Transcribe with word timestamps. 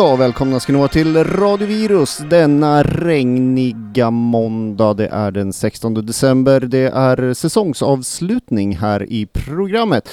Ja, 0.00 0.16
välkomna 0.16 0.60
ska 0.60 0.72
ni 0.72 0.78
vara 0.78 0.88
till 0.88 1.24
Radio 1.24 1.66
Virus 1.66 2.18
denna 2.30 2.82
regniga 2.82 4.10
måndag. 4.10 4.94
Det 4.94 5.06
är 5.06 5.30
den 5.30 5.52
16 5.52 5.94
december. 5.94 6.60
Det 6.60 6.86
är 6.86 7.34
säsongsavslutning 7.34 8.76
här 8.76 9.12
i 9.12 9.26
programmet. 9.26 10.08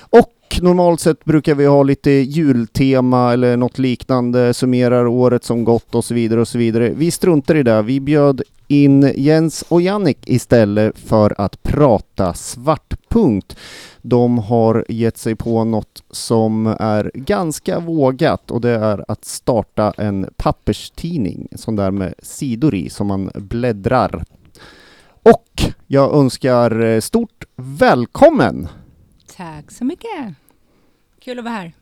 Och 0.00 0.60
normalt 0.60 1.00
sett 1.00 1.24
brukar 1.24 1.54
vi 1.54 1.66
ha 1.66 1.82
lite 1.82 2.10
jultema 2.10 3.32
eller 3.32 3.56
något 3.56 3.78
liknande, 3.78 4.54
summerar 4.54 5.06
året 5.06 5.44
som 5.44 5.64
gått 5.64 5.94
och 5.94 6.04
så 6.04 6.14
vidare 6.14 6.40
och 6.40 6.48
så 6.48 6.58
vidare. 6.58 6.92
Vi 6.96 7.10
struntar 7.10 7.54
i 7.54 7.62
det. 7.62 7.82
Vi 7.82 8.00
bjöd 8.00 8.42
in 8.68 9.12
Jens 9.16 9.64
och 9.68 9.82
Jannik 9.82 10.18
istället 10.24 10.98
för 10.98 11.34
att 11.40 11.62
prata 11.62 12.34
svartpunkt. 13.12 13.56
De 14.02 14.38
har 14.38 14.84
gett 14.88 15.16
sig 15.16 15.36
på 15.36 15.64
något 15.64 16.02
som 16.10 16.66
är 16.66 17.10
ganska 17.14 17.80
vågat 17.80 18.50
och 18.50 18.60
det 18.60 18.70
är 18.70 19.04
att 19.08 19.24
starta 19.24 19.92
en 19.96 20.30
papperstidning, 20.36 21.48
sån 21.54 21.76
där 21.76 21.90
med 21.90 22.14
sidor 22.22 22.74
i 22.74 22.90
som 22.90 23.06
man 23.06 23.30
bläddrar. 23.34 24.24
Och 25.22 25.62
jag 25.86 26.14
önskar 26.14 27.00
stort 27.00 27.44
välkommen! 27.56 28.68
Tack 29.36 29.70
så 29.70 29.84
mycket! 29.84 30.34
Kul 31.20 31.38
att 31.38 31.44
vara 31.44 31.54
här. 31.54 31.72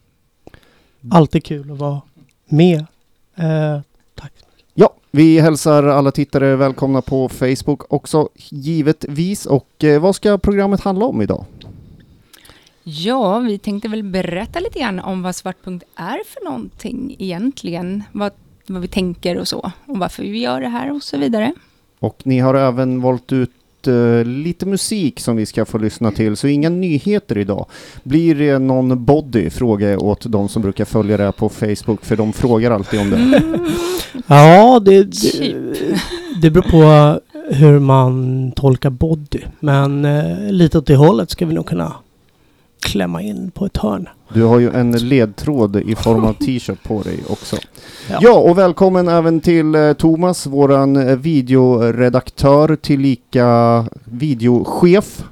Alltid 1.11 1.45
kul 1.45 1.73
att 1.73 1.79
vara 1.79 2.01
med. 2.49 2.87
Eh, 3.35 3.81
vi 5.11 5.41
hälsar 5.41 5.83
alla 5.83 6.11
tittare 6.11 6.57
välkomna 6.57 7.03
på 7.03 7.29
Facebook 7.29 7.93
också 7.93 8.29
givetvis. 8.49 9.47
Och 9.47 9.85
eh, 9.85 10.01
vad 10.01 10.17
ska 10.17 10.39
programmet 10.39 10.81
handla 10.81 11.05
om 11.05 11.23
idag? 11.23 11.45
Ja, 12.83 13.39
vi 13.39 13.59
tänkte 13.59 13.89
väl 13.89 14.03
berätta 14.03 14.61
lite 14.61 14.79
grann 14.79 15.01
om 15.01 15.23
vad 15.23 15.37
Svartpunkt 15.37 15.85
är 15.95 16.21
för 16.27 16.45
någonting 16.45 17.17
egentligen. 17.19 18.03
Vad, 18.13 18.33
vad 18.67 18.83
vi 18.83 18.89
tänker 18.89 19.39
och 19.39 19.49
så. 19.49 19.73
Och 19.87 19.99
varför 19.99 20.23
vi 20.23 20.39
gör 20.39 20.61
det 20.61 20.69
här 20.69 20.93
och 20.93 21.03
så 21.03 21.19
vidare. 21.19 21.55
Och 21.99 22.21
ni 22.23 22.39
har 22.39 22.55
även 22.55 23.01
valt 23.01 23.33
ut 23.33 23.51
lite 24.25 24.67
musik 24.67 25.21
som 25.21 25.37
vi 25.37 25.47
ska 25.47 25.65
få 25.65 25.79
lyssna 25.79 26.11
till, 26.11 26.37
så 26.37 26.49
inga 26.49 26.69
nyheter 26.69 27.39
idag. 27.39 27.67
Blir 28.03 28.35
det 28.35 28.59
någon 28.59 29.05
body? 29.05 29.51
Frågar 29.51 29.89
jag 29.89 30.03
åt 30.03 30.25
de 30.27 30.49
som 30.49 30.63
brukar 30.63 30.85
följa 30.85 31.17
det 31.17 31.25
här 31.25 31.33
på 31.33 31.49
Facebook, 31.49 32.05
för 32.05 32.17
de 32.17 32.33
frågar 32.33 32.71
alltid 32.71 33.01
om 33.01 33.11
det. 33.11 33.17
Mm. 33.17 33.67
Ja, 34.27 34.81
det, 34.81 35.05
det, 35.05 35.55
det 36.43 36.51
beror 36.51 36.63
på 36.71 37.21
hur 37.51 37.79
man 37.79 38.53
tolkar 38.53 38.91
body, 38.91 39.41
men 39.61 40.05
uh, 40.05 40.53
lite 40.53 40.79
åt 40.79 40.87
det 40.87 40.97
hållet 40.97 41.31
ska 41.31 41.47
vi 41.47 41.55
nog 41.55 41.67
kunna 41.67 41.95
klämma 42.81 43.23
in 43.23 43.51
på 43.51 43.67
ett 43.67 43.77
hörn. 43.77 44.09
Du 44.35 44.43
har 44.43 44.59
ju 44.59 44.71
en 44.71 44.93
ledtråd 44.93 45.77
i 45.77 45.95
form 45.95 46.25
av 46.25 46.33
t-shirt 46.33 46.83
på 46.83 47.03
dig 47.03 47.19
också. 47.29 47.57
Ja. 48.11 48.19
ja, 48.21 48.39
och 48.39 48.59
välkommen 48.59 49.09
även 49.09 49.41
till 49.41 49.75
eh, 49.75 49.93
Thomas, 49.93 50.47
våran 50.47 50.97
eh, 50.97 51.17
videoredaktör 51.17 52.77
tillika 52.77 53.85
videochef. 54.05 55.25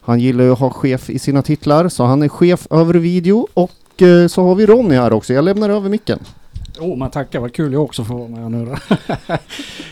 Han 0.00 0.20
gillar 0.20 0.44
ju 0.44 0.52
att 0.52 0.58
ha 0.58 0.70
chef 0.70 1.10
i 1.10 1.18
sina 1.18 1.42
titlar, 1.42 1.88
så 1.88 2.04
han 2.04 2.22
är 2.22 2.28
chef 2.28 2.66
över 2.70 2.94
video 2.94 3.48
och 3.54 4.02
eh, 4.02 4.26
så 4.26 4.44
har 4.44 4.54
vi 4.54 4.66
Ronny 4.66 4.94
här 4.94 5.12
också. 5.12 5.32
Jag 5.32 5.44
lämnar 5.44 5.70
över 5.70 5.88
micken. 5.88 6.18
Oh, 6.78 6.96
man 6.96 7.10
tackar, 7.10 7.40
vad 7.40 7.54
kul 7.54 7.72
jag 7.72 7.82
också 7.82 8.04
får 8.04 8.18
vara 8.18 8.28
med 8.28 8.50
nu 8.50 8.64
då. 8.64 8.76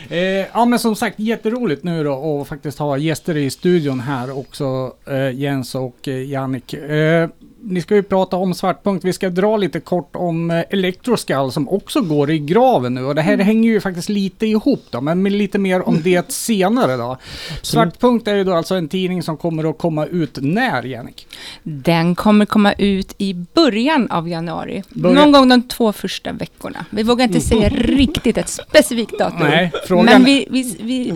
eh, 0.15 0.47
ja 0.53 0.65
men 0.65 0.79
som 0.79 0.95
sagt 0.95 1.19
jätteroligt 1.19 1.83
nu 1.83 2.03
då 2.03 2.13
och 2.13 2.47
faktiskt 2.47 2.79
ha 2.79 2.97
gäster 2.97 3.37
i 3.37 3.49
studion 3.49 3.99
här 3.99 4.37
också, 4.37 4.93
eh, 5.05 5.31
Jens 5.31 5.75
och 5.75 6.07
eh, 6.07 6.29
Jannik. 6.29 6.73
Eh, 6.73 7.29
ni 7.61 7.81
ska 7.81 7.95
ju 7.95 8.03
prata 8.03 8.37
om 8.37 8.53
Svartpunkt. 8.53 9.05
Vi 9.05 9.13
ska 9.13 9.29
dra 9.29 9.57
lite 9.57 9.79
kort 9.79 10.15
om 10.15 10.51
eh, 10.51 10.63
Electroskull 10.69 11.51
som 11.51 11.69
också 11.69 12.01
går 12.01 12.31
i 12.31 12.39
graven 12.39 12.93
nu. 12.93 13.05
Och 13.05 13.15
det 13.15 13.21
här 13.21 13.33
mm. 13.33 13.45
hänger 13.45 13.69
ju 13.69 13.81
faktiskt 13.81 14.09
lite 14.09 14.45
ihop 14.45 14.85
då, 14.89 15.01
men 15.01 15.23
lite 15.23 15.57
mer 15.57 15.87
om 15.87 16.01
det 16.01 16.31
senare 16.31 16.97
då. 16.97 17.17
Svartpunkt 17.61 18.27
är 18.27 18.35
ju 18.35 18.43
då 18.43 18.53
alltså 18.53 18.75
en 18.75 18.87
tidning 18.87 19.23
som 19.23 19.37
kommer 19.37 19.69
att 19.69 19.77
komma 19.77 20.05
ut 20.05 20.37
när, 20.41 20.83
Jannik? 20.83 21.27
Den 21.63 22.15
kommer 22.15 22.45
komma 22.45 22.73
ut 22.73 23.15
i 23.17 23.33
början 23.33 24.11
av 24.11 24.29
januari. 24.29 24.83
Början. 24.89 25.15
Någon 25.15 25.31
gång 25.31 25.49
de 25.49 25.61
två 25.61 25.93
första 25.93 26.31
veckorna. 26.31 26.85
Vi 26.89 27.03
vågar 27.03 27.25
inte 27.25 27.41
säga 27.41 27.67
mm. 27.67 27.83
riktigt 27.83 28.37
ett 28.37 28.49
specifikt 28.49 29.19
datum. 29.19 29.39
Nej, 29.39 29.71
frågan... 29.87 30.05
Men 30.05 30.23
vi, 30.23 30.47
vi, 30.49 30.75
vi 30.79 31.13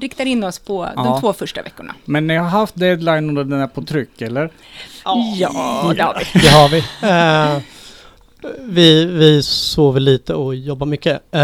riktar 0.00 0.26
in 0.26 0.44
oss 0.44 0.58
på 0.58 0.88
ja. 0.96 1.04
de 1.04 1.20
två 1.20 1.32
första 1.32 1.62
veckorna. 1.62 1.94
Men 2.04 2.26
ni 2.26 2.36
har 2.36 2.48
haft 2.48 2.74
deadline 2.76 3.38
och 3.38 3.46
den 3.46 3.60
är 3.60 3.66
på 3.66 3.82
tryck, 3.82 4.22
eller? 4.22 4.50
Ja, 5.34 5.92
det 5.96 6.02
har 6.02 6.14
vi. 6.18 6.24
Det 6.40 6.48
har 6.48 6.68
vi. 6.68 6.84
Uh, 8.44 8.50
vi, 8.64 9.04
vi 9.04 9.42
sover 9.42 10.00
lite 10.00 10.34
och 10.34 10.54
jobbar 10.54 10.86
mycket. 10.86 11.22
Uh, 11.34 11.40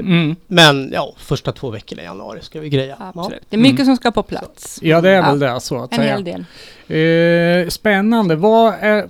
mm. 0.00 0.36
Men 0.46 0.90
ja, 0.92 1.14
första 1.16 1.52
två 1.52 1.70
veckorna 1.70 2.02
i 2.02 2.04
januari 2.04 2.38
ska 2.42 2.60
vi 2.60 2.68
greja. 2.68 2.96
Absolut. 3.14 3.42
Det 3.48 3.56
är 3.56 3.60
mycket 3.60 3.80
mm. 3.80 3.86
som 3.86 3.96
ska 3.96 4.10
på 4.10 4.22
plats. 4.22 4.78
Ja, 4.82 5.00
det 5.00 5.10
är 5.10 5.22
väl 5.22 5.38
det 5.38 5.60
så 5.60 5.78
att 5.78 5.92
en 5.92 5.98
säga. 5.98 6.16
En 6.16 6.16
hel 6.16 6.24
del. 6.24 6.44
Uh, 6.90 7.68
spännande. 7.68 8.36
Vad 8.36 8.74
är, 8.80 9.06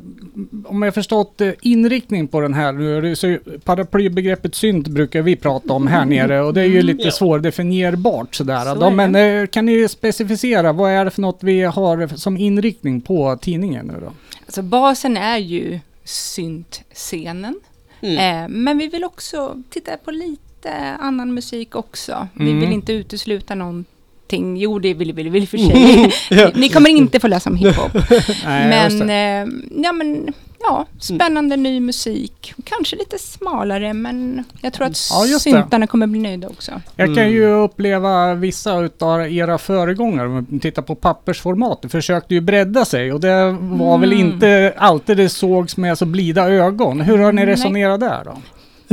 om 0.64 0.82
jag 0.82 0.94
förstått 0.94 1.40
inriktning 1.60 2.28
på 2.28 2.40
den 2.40 2.54
här 2.54 2.72
nu, 2.72 3.16
så 3.16 3.38
paraplybegreppet 3.64 4.54
synt 4.54 4.88
brukar 4.88 5.22
vi 5.22 5.36
prata 5.36 5.72
om 5.72 5.86
här 5.86 6.04
nere 6.04 6.40
och 6.40 6.54
det 6.54 6.60
är 6.60 6.66
ju 6.66 6.82
lite 6.82 7.04
ja. 7.04 7.10
svårdefinierbart 7.10 8.34
sådär. 8.34 8.64
Så 8.64 8.74
då, 8.74 8.90
men 8.90 9.46
kan 9.48 9.66
ni 9.66 9.88
specificera, 9.88 10.72
vad 10.72 10.90
är 10.90 11.04
det 11.04 11.10
för 11.10 11.22
något 11.22 11.38
vi 11.40 11.62
har 11.62 12.16
som 12.16 12.36
inriktning 12.36 13.00
på 13.00 13.38
tidningen 13.40 13.86
nu 13.86 13.94
då? 14.00 14.12
Alltså 14.46 14.62
basen 14.62 15.16
är 15.16 15.38
ju 15.38 15.80
syntscenen. 16.08 17.60
Mm. 18.00 18.44
Eh, 18.44 18.48
men 18.48 18.78
vi 18.78 18.86
vill 18.88 19.04
också 19.04 19.62
titta 19.70 19.96
på 19.96 20.10
lite 20.10 20.72
annan 21.00 21.34
musik 21.34 21.74
också. 21.74 22.28
Vi 22.34 22.50
mm. 22.50 22.60
vill 22.60 22.72
inte 22.72 22.92
utesluta 22.92 23.54
någonting. 23.54 24.56
Jo, 24.56 24.78
det 24.78 24.94
vill 24.94 25.12
vi, 25.12 25.22
vill 25.22 25.48
för 25.48 25.58
sig. 25.58 26.12
ja. 26.38 26.50
Ni 26.54 26.68
kommer 26.68 26.90
inte 26.90 27.20
få 27.20 27.28
läsa 27.28 27.50
om 27.50 27.56
hiphop. 27.56 27.92
men, 28.44 29.10
eh, 29.10 29.54
ja, 29.82 29.92
men 29.92 30.32
ja, 30.60 30.86
spännande 30.98 31.54
mm. 31.54 31.62
ny 31.62 31.80
musik. 31.80 32.54
Kanske 32.64 32.96
lite 32.96 33.18
smalare, 33.18 33.92
men 33.92 34.44
jag 34.60 34.72
tror 34.72 34.86
att 34.86 34.98
ja, 35.10 35.38
syntarna 35.38 35.86
kommer 35.86 36.06
bli 36.06 36.20
nöjda 36.20 36.48
också. 36.48 36.72
Jag 36.96 37.14
kan 37.14 37.30
ju 37.30 37.44
mm. 37.44 37.60
uppleva 37.60 38.34
vissa 38.34 38.88
av 38.98 39.32
era 39.32 39.58
föregångare, 39.58 40.26
om 40.26 40.34
man 40.34 40.60
tittar 40.60 40.82
på 40.82 40.94
pappersformat, 40.94 41.84
försökte 41.88 42.34
ju 42.34 42.40
bredda 42.40 42.84
sig 42.84 43.12
och 43.12 43.20
det 43.20 43.44
var 43.60 43.94
mm. 43.94 44.00
väl 44.00 44.12
inte 44.12 44.74
alltid 44.76 45.16
det 45.16 45.28
sågs 45.28 45.76
med 45.76 45.98
så 45.98 46.06
blida 46.06 46.48
ögon. 46.48 47.00
Hur 47.00 47.18
har 47.18 47.32
ni 47.32 47.46
resonerat 47.46 48.00
där 48.00 48.24
då? 48.24 48.36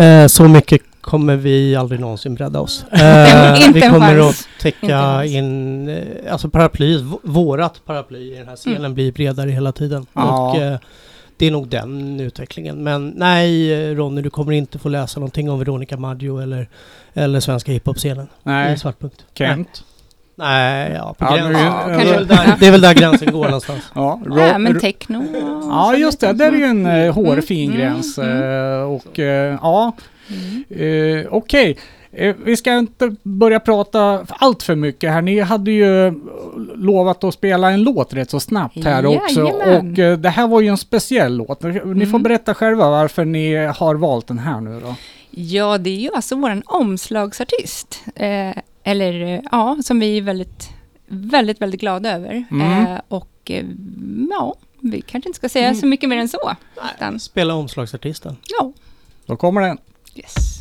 Eh, 0.04 0.28
så 0.28 0.44
mycket 0.44 0.82
kommer 1.02 1.36
vi 1.36 1.76
aldrig 1.76 2.00
någonsin 2.00 2.36
bredda 2.36 2.60
oss. 2.60 2.86
Eh, 2.92 3.72
vi 3.74 3.82
kommer 3.82 4.30
att 4.30 4.48
täcka 4.62 5.26
in, 5.26 5.90
eh, 5.90 6.34
alltså 6.34 6.50
paraplyet, 6.50 7.02
vårat 7.24 7.86
paraply 7.86 8.34
i 8.34 8.38
den 8.38 8.48
här 8.48 8.56
scenen 8.56 8.78
mm. 8.78 8.94
blir 8.94 9.12
bredare 9.12 9.50
hela 9.52 9.72
tiden. 9.72 10.06
Ja. 10.14 10.50
Och, 10.50 10.58
eh, 10.58 10.78
det 11.38 11.46
är 11.46 11.52
nog 11.52 11.68
den 11.68 12.20
utvecklingen. 12.20 12.84
Men 12.84 13.10
nej 13.10 13.96
Ronny, 13.96 14.22
du 14.22 14.30
kommer 14.30 14.52
inte 14.52 14.80
få 14.80 14.90
läsa 14.90 15.20
någonting 15.20 15.50
om 15.50 15.60
Veronica 15.60 15.98
Maggio 15.98 16.40
eller, 16.40 16.70
eller 17.14 17.40
svenska 17.40 17.72
hiphop-scenen. 17.72 18.28
Nej. 18.44 18.74
I 18.74 18.78
Svartpunkt. 18.78 19.26
Kent? 19.34 19.84
Nej, 20.38 20.92
ja, 20.96 21.16
på 21.18 21.26
ja, 21.26 21.36
gränsen. 21.36 21.66
Ja, 21.66 21.88
det, 21.88 22.10
är 22.10 22.16
väl 22.16 22.28
där, 22.28 22.56
det 22.60 22.68
är 22.68 22.72
väl 22.72 22.82
där 22.82 22.94
gränsen 22.94 23.32
går 23.32 23.46
någonstans. 23.46 23.84
Ja, 23.96 24.22
ja 24.26 24.58
men 24.58 24.80
techno. 24.80 25.26
Ja, 25.70 25.96
just 25.96 26.20
det. 26.20 26.34
Där 26.34 26.52
är 26.52 26.58
ju 26.58 26.64
en 26.64 26.86
uh, 26.86 27.14
hårfin 27.14 27.70
mm, 27.70 27.82
gräns. 27.82 28.18
Mm, 28.18 28.44
uh, 28.44 28.82
och 28.82 29.20
uh, 29.20 29.26
ja, 29.26 29.96
mm. 30.30 30.64
okej. 30.70 31.72
Okay. 31.72 31.76
Eh, 32.18 32.36
vi 32.46 32.58
ska 32.58 32.78
inte 32.78 33.16
börja 33.24 33.60
prata 33.60 34.26
allt 34.30 34.64
för 34.64 34.76
mycket 34.76 35.12
här. 35.12 35.22
Ni 35.22 35.40
hade 35.40 35.72
ju 35.72 36.14
lovat 36.76 37.24
att 37.24 37.34
spela 37.34 37.72
en 37.72 37.84
låt 37.84 38.14
rätt 38.14 38.30
så 38.30 38.40
snabbt 38.40 38.84
här 38.84 39.04
Jajamän. 39.04 39.18
också. 39.18 39.42
Och 39.44 40.00
eh, 40.00 40.18
det 40.18 40.30
här 40.30 40.48
var 40.48 40.62
ju 40.62 40.68
en 40.68 40.78
speciell 40.78 41.38
låt. 41.38 41.64
Ni 41.64 41.70
mm. 41.80 42.12
får 42.12 42.20
berätta 42.20 42.54
själva 42.54 42.90
varför 42.90 43.26
ni 43.26 43.56
har 43.56 43.96
valt 43.96 44.28
den 44.28 44.40
här 44.40 44.62
nu 44.62 44.80
då. 44.80 44.96
Ja, 45.30 45.78
det 45.78 45.90
är 45.90 46.00
ju 46.00 46.10
alltså 46.16 46.36
vår 46.36 46.62
omslagsartist. 46.66 48.04
Eh, 48.16 48.58
eller 48.84 49.42
ja, 49.52 49.78
som 49.84 50.00
vi 50.00 50.18
är 50.18 50.22
väldigt, 50.22 50.70
väldigt, 51.08 51.62
väldigt 51.62 51.82
glada 51.82 52.12
över. 52.12 52.46
Mm. 52.52 52.86
Eh, 52.86 53.00
och 53.08 53.52
eh, 53.52 53.66
ja, 54.30 54.56
vi 54.80 55.02
kanske 55.02 55.30
inte 55.30 55.38
ska 55.38 55.50
säga 55.50 55.68
mm. 55.68 55.80
så 55.80 55.88
mycket 55.88 56.10
mer 56.10 56.18
än 56.18 56.30
så. 56.30 56.52
Nej, 57.00 57.20
spela 57.20 57.54
omslagsartisten. 57.54 58.38
Ja. 58.60 58.72
Då 59.26 59.36
kommer 59.36 59.62
den. 59.62 59.78
Yes. 60.16 60.60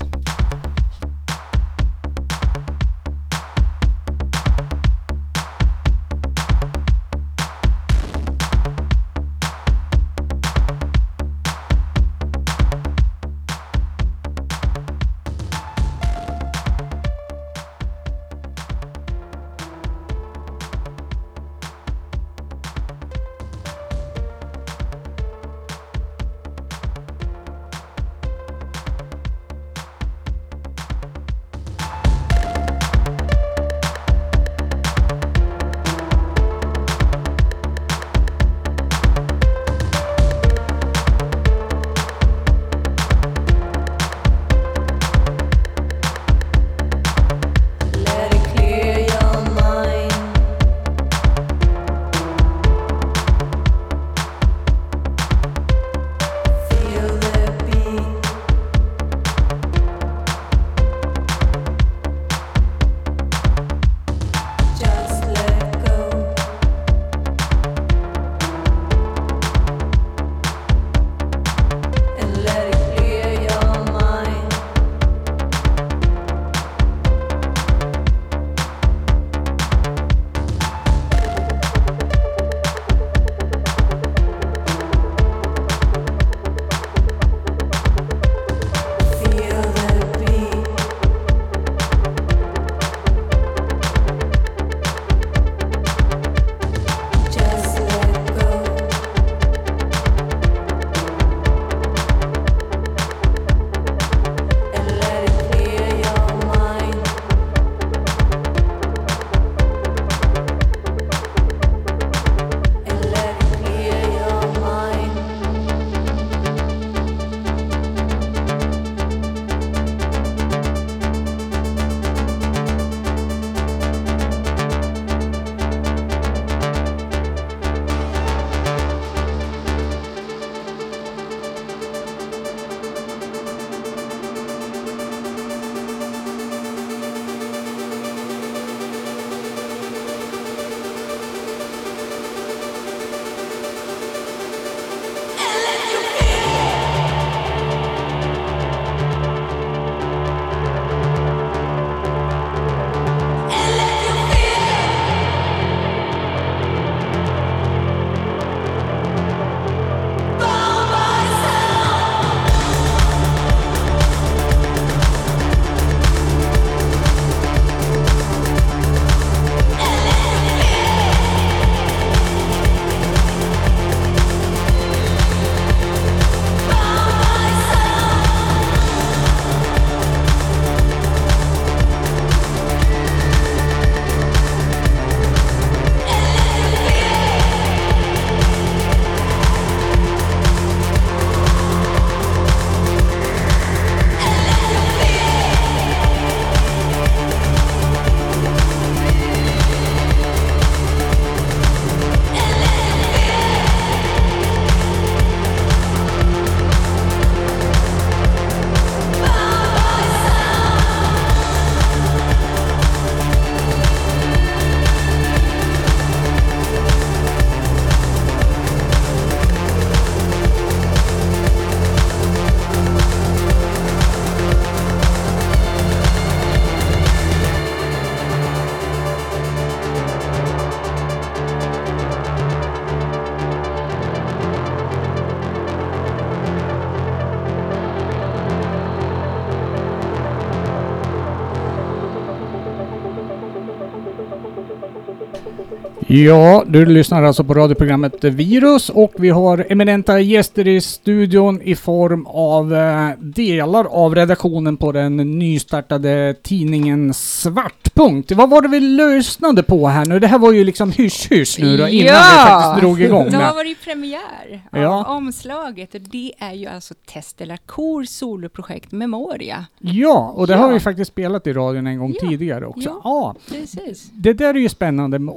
Ja, 246.17 246.65
du 246.67 246.87
lyssnar 246.87 247.23
alltså 247.23 247.45
på 247.45 247.55
radioprogrammet 247.55 248.25
Virus 248.25 248.91
och 248.91 249.13
vi 249.19 249.29
har 249.31 249.67
eminenta 249.69 250.21
gäster 250.21 250.69
i 250.69 250.81
studion 250.81 251.63
i 251.63 251.75
form 251.75 252.27
av 252.27 252.75
eh, 252.75 253.09
delar 253.19 253.85
av 253.85 254.15
redaktionen 254.15 254.77
på 254.77 254.93
den 254.93 255.17
nystartade 255.39 256.35
tidningen 256.43 257.15
Svartpunkt. 257.15 258.33
Vad 258.33 258.51
var 258.51 258.63
det 258.63 258.69
vi 258.69 258.81
lyssnade 258.81 259.63
på 259.63 259.87
här 259.89 260.05
nu? 260.07 260.19
Det 260.19 260.27
här 260.27 260.39
var 260.39 260.53
ju 260.53 260.65
liksom 260.65 260.93
hysch-hysch 260.93 261.59
nu 261.61 261.77
då 261.77 261.89
innan 261.89 262.07
Ja! 262.15 262.15
vi 262.45 262.51
faktiskt 262.51 262.81
drog 262.81 263.03
igång. 263.03 263.31
Det. 263.31 263.37
var 263.39 263.63
det 263.65 263.69
ju 263.69 263.75
premiär 263.75 264.63
av 264.73 264.81
Ja. 264.83 265.05
omslaget 265.05 265.95
och 265.95 266.01
det 266.01 266.33
är 266.39 266.53
ju 266.53 266.67
alltså 266.67 266.95
Testela 267.13 267.57
Kor 267.57 268.05
soloprojekt 268.05 268.93
Memoria. 268.93 269.65
Ja, 269.79 270.33
och 270.37 270.47
det 270.47 270.53
Ja. 270.53 270.59
har 270.59 270.73
vi 270.73 270.81
faktiskt 270.81 271.11
spelat 271.11 271.47
i 271.47 271.53
radion 271.53 271.87
en 271.87 271.99
gång 271.99 272.15
Ja. 272.21 272.29
tidigare 272.29 272.67
också. 272.67 272.89
Ja. 272.89 273.01
Ja. 273.05 273.35
Precis. 273.51 274.11
Det 274.13 274.33
där 274.33 274.55
är 274.55 274.59
ju 274.59 274.69
spännande 274.69 275.19
med 275.19 275.35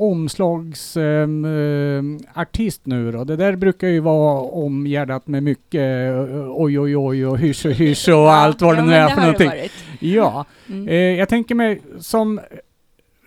omslagsartist 0.74 2.86
nu 2.86 3.12
då. 3.12 3.24
Det 3.24 3.36
där 3.36 3.56
brukar 3.56 3.88
ju 3.88 4.00
vara 4.00 4.42
omgärdat 4.42 5.28
med 5.28 5.44
mycket 5.44 6.12
eh, 6.30 6.46
oj 6.50 6.80
oj 6.80 6.98
oj 6.98 7.26
och 7.26 7.38
hysch 7.40 7.66
och 7.66 7.72
hysch 7.72 8.10
och 8.10 8.32
allt 8.34 8.62
vad 8.62 8.76
det 8.76 8.82
nu 8.82 8.94
är 8.94 9.08
för 9.10 9.22
någonting. 9.22 9.52
Ja, 10.00 10.46
Mm. 10.70 10.88
eh, 10.88 10.96
jag 10.96 11.30
tänker 11.30 11.56
mig 11.56 11.82
som 12.00 12.40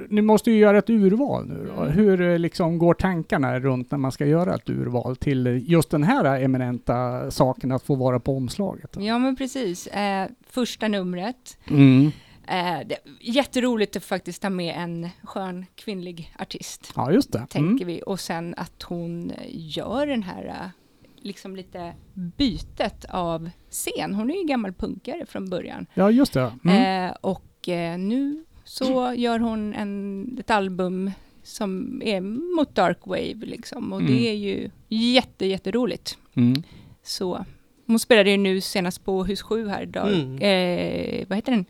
ni 0.09 0.23
måste 0.23 0.51
ju 0.51 0.59
göra 0.59 0.79
ett 0.79 0.91
urval 0.91 1.47
nu 1.49 1.71
då. 1.77 1.83
Mm. 1.83 1.93
Hur 1.95 2.21
eh, 2.21 2.39
liksom 2.39 2.79
går 2.79 2.95
tankarna 2.95 3.61
runt 3.61 3.91
när 3.91 3.99
man 3.99 4.13
ska 4.13 4.27
göra 4.27 4.55
ett 4.55 4.71
urval 4.71 5.17
till 5.17 5.65
just 5.67 5.91
den 5.91 6.03
här 6.03 6.41
eminenta 6.41 7.31
saken 7.31 7.73
att 7.73 7.83
få 7.83 7.95
vara 7.95 8.21
på 8.21 8.37
omslaget? 8.37 8.97
Ja, 8.99 9.19
men 9.19 9.37
precis. 9.37 9.87
Eh, 9.87 10.27
första 10.51 10.89
numret. 10.89 11.59
Mm. 11.71 12.11
Eh, 12.51 12.81
det, 12.87 12.97
jätteroligt 13.21 13.97
att 13.97 14.05
faktiskt 14.05 14.43
ta 14.43 14.51
med 14.51 14.75
en 14.79 15.09
skön 15.23 15.67
kvinnlig 15.75 16.35
artist, 16.39 16.93
Ja, 16.97 17.13
just 17.13 17.33
det. 17.33 17.47
tänker 17.51 17.85
Mm. 17.85 17.87
vi. 17.87 18.03
Och 18.07 18.21
sen 18.21 18.55
att 18.57 18.83
hon 18.83 19.33
gör 19.49 20.07
den 20.07 20.23
här 20.23 20.47
eh, 20.47 20.69
liksom 21.23 21.57
lite 21.57 21.95
bytet 22.15 23.05
av 23.11 23.51
scen. 23.71 24.15
Hon 24.15 24.31
är 24.31 24.35
ju 24.35 24.45
gammal 24.45 24.73
punkare 24.73 25.27
från 25.27 25.51
början. 25.51 25.87
Ja, 25.95 26.11
just 26.11 26.33
det. 26.33 26.53
Mm. 26.65 27.07
Eh, 27.11 27.17
och 27.21 27.69
eh, 27.69 27.99
nu 27.99 28.45
så 28.65 29.15
gör 29.17 29.39
hon 29.39 29.75
en, 29.75 30.37
ett 30.41 30.51
album 30.51 31.11
som 31.43 32.03
är 32.05 32.21
mot 32.57 32.75
dark 32.75 32.99
wave 33.07 33.35
liksom. 33.35 33.93
Och 33.93 34.01
Mm. 34.01 34.13
det 34.13 34.29
är 34.29 34.35
ju 34.35 34.71
jätte, 34.89 35.47
jätteroligt. 35.47 36.19
Mm. 36.35 36.63
Så 37.03 37.45
hon 37.87 37.99
spelade 37.99 38.31
ju 38.31 38.37
nu 38.37 38.61
senast 38.61 39.05
på 39.05 39.25
Hus 39.25 39.43
7 39.43 39.69
här, 39.69 39.87
dark, 39.87 40.15
Mm. 40.15 40.35
eh, 40.43 41.27
vad 41.29 41.37
heter 41.39 41.53
den? 41.53 41.65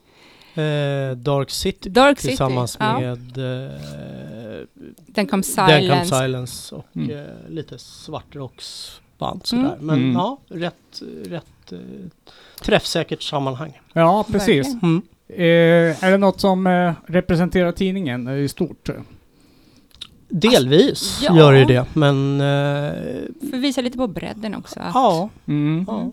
Eh, 0.54 1.16
Dark 1.16 1.50
City 1.50 1.88
Dark 1.90 2.19
City. 2.19 2.28
tillsammans 2.28 2.76
ja. 2.80 3.00
med 3.00 3.38
eh, 3.38 3.71
Den 5.07 5.26
kom 5.26 5.42
Then 5.42 5.80
Come 5.88 6.02
Silence. 6.04 6.16
Silence 6.19 6.75
och 6.75 6.87
Mm. 6.97 7.11
eh, 7.11 7.25
lite 7.49 7.78
svartrocksband 7.78 9.40
sådär. 9.47 9.62
Mm. 9.75 9.87
Men 9.87 9.99
Mm. 9.99 10.12
ja, 10.12 10.38
rätt, 10.49 11.02
rätt 11.25 11.73
eh, 11.73 11.78
träffsäkert 12.62 13.23
sammanhang. 13.23 13.80
Ja, 13.92 14.25
precis. 14.33 14.66
Mm. 14.83 15.02
Eh, 15.28 16.04
är 16.04 16.11
det 16.11 16.19
något 16.19 16.40
som 16.40 16.66
eh, 16.66 16.92
representerar 17.07 17.73
tidningen 17.73 18.28
i 18.28 18.49
stort? 18.49 18.88
Delvis 20.28 21.21
Ja. 21.23 21.37
gör 21.37 21.52
ju 21.52 21.64
det, 21.64 21.85
men 21.95 22.40
eh, 22.40 22.92
För 23.50 23.57
att 23.57 23.62
visa 23.62 23.80
lite 23.80 23.99
på 23.99 24.07
bredden 24.07 24.54
också. 24.54 24.80
att- 24.80 24.90
ja. 24.95 25.28
Mm. 25.49 25.85
ja. 25.88 26.12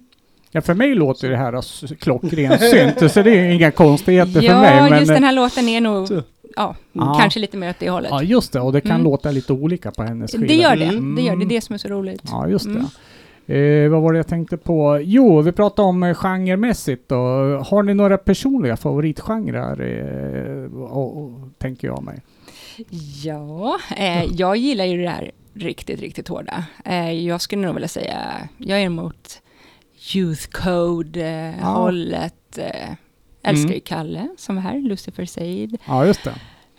Ja, 0.58 0.62
för 0.62 0.74
mig 0.74 0.96
låter 0.96 1.30
det 1.30 1.38
här 1.38 1.62
klockrent 1.96 2.62
synt, 2.62 3.12
så 3.12 3.22
det 3.22 3.32
är 3.40 3.50
inga 3.52 3.72
konstigheter 3.72 4.42
ja, 4.42 4.52
för 4.54 4.62
mig. 4.62 4.90
Men, 4.90 5.00
just 5.00 5.14
den 5.14 5.24
här 5.24 5.34
låten 5.34 5.70
är 5.70 5.82
nog, 5.82 6.08
ja, 6.56 6.76
Ja. 6.94 7.18
kanske 7.20 7.40
lite 7.40 7.58
mer 7.58 7.70
åt 7.70 7.80
det 7.80 7.90
hållet. 7.90 8.12
Ja, 8.12 8.24
just 8.24 8.54
det. 8.54 8.60
Och 8.60 8.74
det 8.74 8.82
kan 8.82 8.92
Mm. 8.92 9.04
låta 9.04 9.32
lite 9.32 9.54
olika 9.54 9.92
på 9.92 10.04
hennes 10.04 10.32
skiva. 10.32 10.48
det 10.48 10.54
gör 10.54 10.76
det, 10.76 10.86
Mm. 10.86 11.16
det 11.16 11.22
gör 11.22 11.36
det. 11.36 11.46
Det 11.46 11.46
är 11.46 11.56
det 11.56 11.62
som 11.62 11.74
är 11.74 11.78
så 11.78 11.88
roligt. 11.88 12.22
Ja, 12.24 12.48
just 12.48 12.66
det. 12.66 12.72
Mm. 12.72 13.86
Eh, 13.86 13.90
vad 13.92 14.02
var 14.02 14.14
det 14.14 14.20
jag 14.20 14.28
tänkte 14.28 14.58
på? 14.58 15.00
Jo, 15.04 15.42
vi 15.42 15.52
pratade 15.52 15.88
om 15.88 16.04
eh, 16.04 16.14
genremässigt 16.16 17.10
då. 17.10 17.16
Har 17.68 17.84
ni 17.84 17.94
några 17.94 18.18
personliga 18.18 18.78
favoritgenrer? 18.78 19.82
Eh, 19.82 20.82
och, 20.82 21.18
och, 21.18 21.32
tänker 21.58 21.88
jag 21.88 22.04
mig. 22.04 22.22
Ja, 23.24 23.78
eh, 23.98 24.24
jag 24.24 24.58
gillar 24.58 24.86
ju 24.86 25.04
det 25.04 25.10
här 25.10 25.32
riktigt, 25.54 26.00
riktigt 26.00 26.28
hårda. 26.28 26.64
Eh, 26.86 27.12
jag 27.12 27.42
skulle 27.42 27.62
nog 27.62 27.74
vilja 27.74 27.88
säga, 27.88 28.18
jag 28.58 28.80
är 28.82 28.86
emot 28.86 29.42
Youth 30.16 30.48
Code-hållet. 30.52 32.58
Eh, 32.58 32.66
älskar 33.44 33.64
Mm. 33.66 33.74
ju 33.74 33.80
Kalle 33.80 34.28
som 34.38 34.58
är 34.58 34.62
här, 34.62 34.80
Lucifer 34.80 35.26
Said. 35.26 35.78
Ja, 35.88 36.06
just 36.06 36.22
det. 36.24 36.34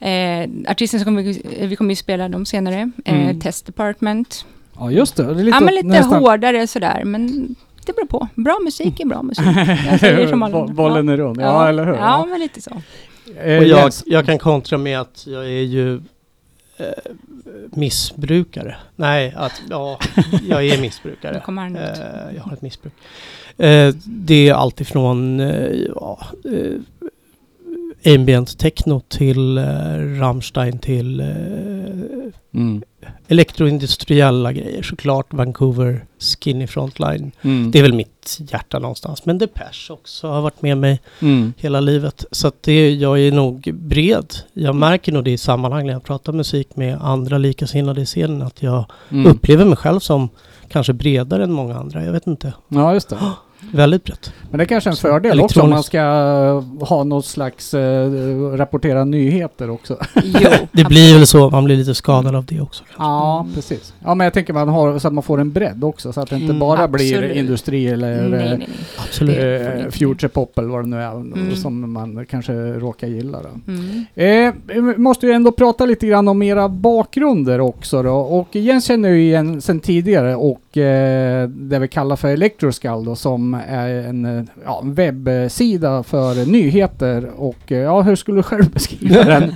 Eh, 0.09 0.49
artisten 0.71 1.01
som 1.01 1.05
kommer, 1.05 1.23
vi 1.67 1.77
kommer 1.77 1.91
ju 1.91 1.97
spela 1.97 2.29
dem 2.29 2.47
senare, 2.47 2.91
eh, 3.05 3.15
Mm. 3.23 3.41
Test 3.41 3.67
Department. 3.67 4.45
Ja, 4.79 4.91
just 4.91 5.17
det. 5.17 5.23
det 5.23 5.31
är 5.31 5.35
lite, 5.35 5.57
ja, 5.57 5.61
men 5.61 5.75
lite 5.75 5.87
nästan- 5.87 6.23
hårdare 6.23 6.67
sådär, 6.67 7.05
men 7.05 7.55
det 7.87 7.93
beror 7.93 8.07
på. 8.07 8.29
Bra 8.35 8.59
musik 8.65 9.01
är 9.01 9.07
bra 9.07 9.23
musik. 9.23 9.45
Jag 9.91 10.01
säger 10.01 10.29
som 10.29 10.43
alla. 10.53 10.67
Bollen 10.67 11.09
är 11.09 11.17
rund. 11.17 11.41
Ja, 11.41 11.69
eller 11.69 11.87
hur? 11.87 11.95
Ja, 11.95 12.27
men 12.31 12.41
lite 12.41 12.63
så. 12.63 12.71
Eh, 13.43 13.59
Och 13.59 13.65
jag, 13.65 13.93
jag 14.07 14.27
kan 14.27 14.39
kontra 14.39 14.79
med 14.79 15.01
att 15.01 15.27
jag 15.27 15.45
är 15.45 15.63
ju 15.63 16.01
eh, 16.79 17.13
missbrukare. 17.71 18.77
Nej, 18.97 19.35
att 19.37 19.63
ja, 19.71 19.99
jag 20.49 20.67
är 20.67 20.81
missbrukare. 20.81 21.43
Eh, 21.77 22.37
jag 22.37 22.43
har 22.43 22.53
ett 22.53 22.63
missbruk. 22.63 22.93
Eh, 23.57 23.95
det 24.05 24.49
är 24.49 24.55
alltifrån 24.55 25.41
eh, 25.41 25.77
ja, 25.95 26.21
eh, 26.45 28.15
ambient 28.15 28.59
techno 28.59 29.01
till 29.09 29.59
eh, 29.59 29.65
Rammstein 30.21 30.79
till 30.79 31.21
eh, 31.21 31.27
Mm. 32.55 32.83
Elektroindustriella 33.29 34.53
grejer 34.53 34.83
såklart. 34.83 35.33
Vancouver, 35.33 36.05
Skinny 36.19 36.67
Frontline. 36.67 37.33
Mm. 37.43 37.71
Det 37.71 37.79
är 37.79 37.83
väl 37.83 37.93
mitt 37.95 38.39
hjärta 38.41 38.79
någonstans. 38.79 39.27
Men 39.27 39.39
Depeche 39.39 39.91
också 39.93 40.29
har 40.29 40.41
varit 40.41 40.63
med 40.63 40.79
mig 40.79 41.01
Mm. 41.23 41.53
hela 41.57 41.81
livet. 41.81 42.25
Så 42.31 42.49
att 42.49 42.63
det, 42.63 42.95
jag 42.95 43.21
är 43.21 43.33
nog 43.33 43.71
bred. 43.75 44.35
Jag 44.53 44.75
märker 44.75 45.13
nog 45.13 45.25
det 45.25 45.31
i 45.31 45.39
sammanhang 45.39 45.87
när 45.87 45.93
jag 45.93 46.05
pratar 46.05 46.33
musik 46.33 46.77
med 46.77 46.99
andra 47.03 47.39
likasinnade 47.39 48.01
i 48.01 48.07
scenen 48.07 48.43
att 48.43 48.63
jag 48.63 48.85
Mm. 49.11 49.27
upplever 49.27 49.65
mig 49.65 49.77
själv 49.77 50.01
som 50.01 50.29
kanske 50.69 50.93
bredare 50.93 51.45
än 51.45 51.53
många 51.53 51.75
andra. 51.77 52.05
Jag 52.05 52.13
vet 52.13 52.27
inte. 52.27 52.53
Ja, 52.69 52.95
just 52.95 53.09
det. 53.09 53.17
Väldigt 53.73 54.05
brett. 54.05 54.33
Men 54.51 54.59
det 54.59 54.65
är 54.65 54.67
kanske 54.67 54.91
är 54.91 54.93
en 54.93 54.97
fördel 54.97 55.41
också 55.41 55.61
om 55.63 55.71
man 55.71 55.83
ska 55.83 56.01
ha 56.81 57.05
något 57.05 57.25
slags 57.27 57.75
eh, 57.75 58.11
rapportera 58.57 59.05
nyheter 59.05 59.71
också. 59.71 59.97
Jo, 60.25 60.51
Det 60.73 60.85
blir 60.85 61.15
väl 61.15 61.27
så, 61.27 61.51
man 61.51 61.65
blir 61.65 61.77
lite 61.77 61.95
skadad 61.95 62.35
av 62.35 62.45
det 62.45 62.61
också. 62.61 62.85
kanske. 62.85 63.03
Ja, 63.03 63.41
Mm. 63.41 63.55
precis. 63.55 63.95
Ja, 64.05 64.15
men 64.15 64.25
jag 64.25 64.35
tänker 64.35 64.53
man 64.53 64.69
har 64.69 64.99
så 64.99 65.09
att 65.09 65.15
man 65.15 65.23
får 65.23 65.41
en 65.41 65.53
bredd 65.53 65.85
också 65.85 66.13
så 66.13 66.21
att 66.21 66.31
det 66.31 66.35
inte 66.37 66.45
Mm. 66.45 66.59
bara 66.59 66.89
blir 66.89 67.13
Absolut. 67.15 67.37
industri 67.37 67.87
eller 67.87 68.23
nej, 68.23 68.31
nej, 68.31 68.53
eh, 68.53 68.59
nej. 68.59 68.69
Absolut. 68.99 69.39
Eh, 69.39 69.79
inte. 69.85 69.91
future 69.99 70.29
pop 70.29 70.59
eller 70.59 70.69
vad 70.69 70.85
det 70.85 70.89
nu 70.89 70.97
är 71.03 71.11
Mm. 71.13 71.57
som 71.57 71.93
man 71.93 72.27
kanske 72.31 72.53
råkar 72.73 73.07
gilla. 73.09 73.39
Då. 73.43 73.73
Mm. 73.73 74.05
Eh, 74.15 74.55
vi 74.67 74.81
måste 74.99 75.27
ju 75.27 75.33
ändå 75.33 75.53
prata 75.53 75.87
lite 75.87 76.07
grann 76.07 76.29
om 76.29 76.43
era 76.43 76.69
bakgrunder 76.69 77.61
också 77.61 78.03
då. 78.03 78.15
Och 78.17 78.57
Jens 78.57 78.85
känner 78.87 79.09
ju 79.09 79.23
igen 79.23 79.61
sen 79.61 79.81
tidigare 79.81 80.35
och 80.37 80.61
eh, 80.68 80.68
det 80.73 81.79
vi 81.79 81.89
kallar 81.89 82.17
för 82.17 82.29
Electroskull 82.29 83.05
då 83.05 83.17
som 83.17 83.55
är 83.55 83.89
en 83.89 84.25
eh, 84.39 84.45
ja, 84.65 84.81
en 84.83 84.95
webbsida 84.95 86.03
för 86.03 86.47
nyheter 86.47 87.31
och 87.37 87.73
eh, 87.73 87.79
ja, 87.79 88.03
hur 88.03 88.17
skulle 88.17 88.39
du 88.39 88.43
själv 88.43 88.71
beskriva 88.73 89.25
den? 89.25 89.55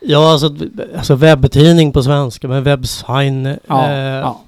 Ja, 0.00 0.32
alltså, 0.32 0.54
alltså 0.96 1.14
webbtidning 1.14 1.92
på 1.92 2.02
svenska, 2.02 2.48
men 2.48 2.62
webbsign. 2.62 3.46
Ja, 3.66 3.90
eh, 3.90 3.98
ja. 3.98 4.40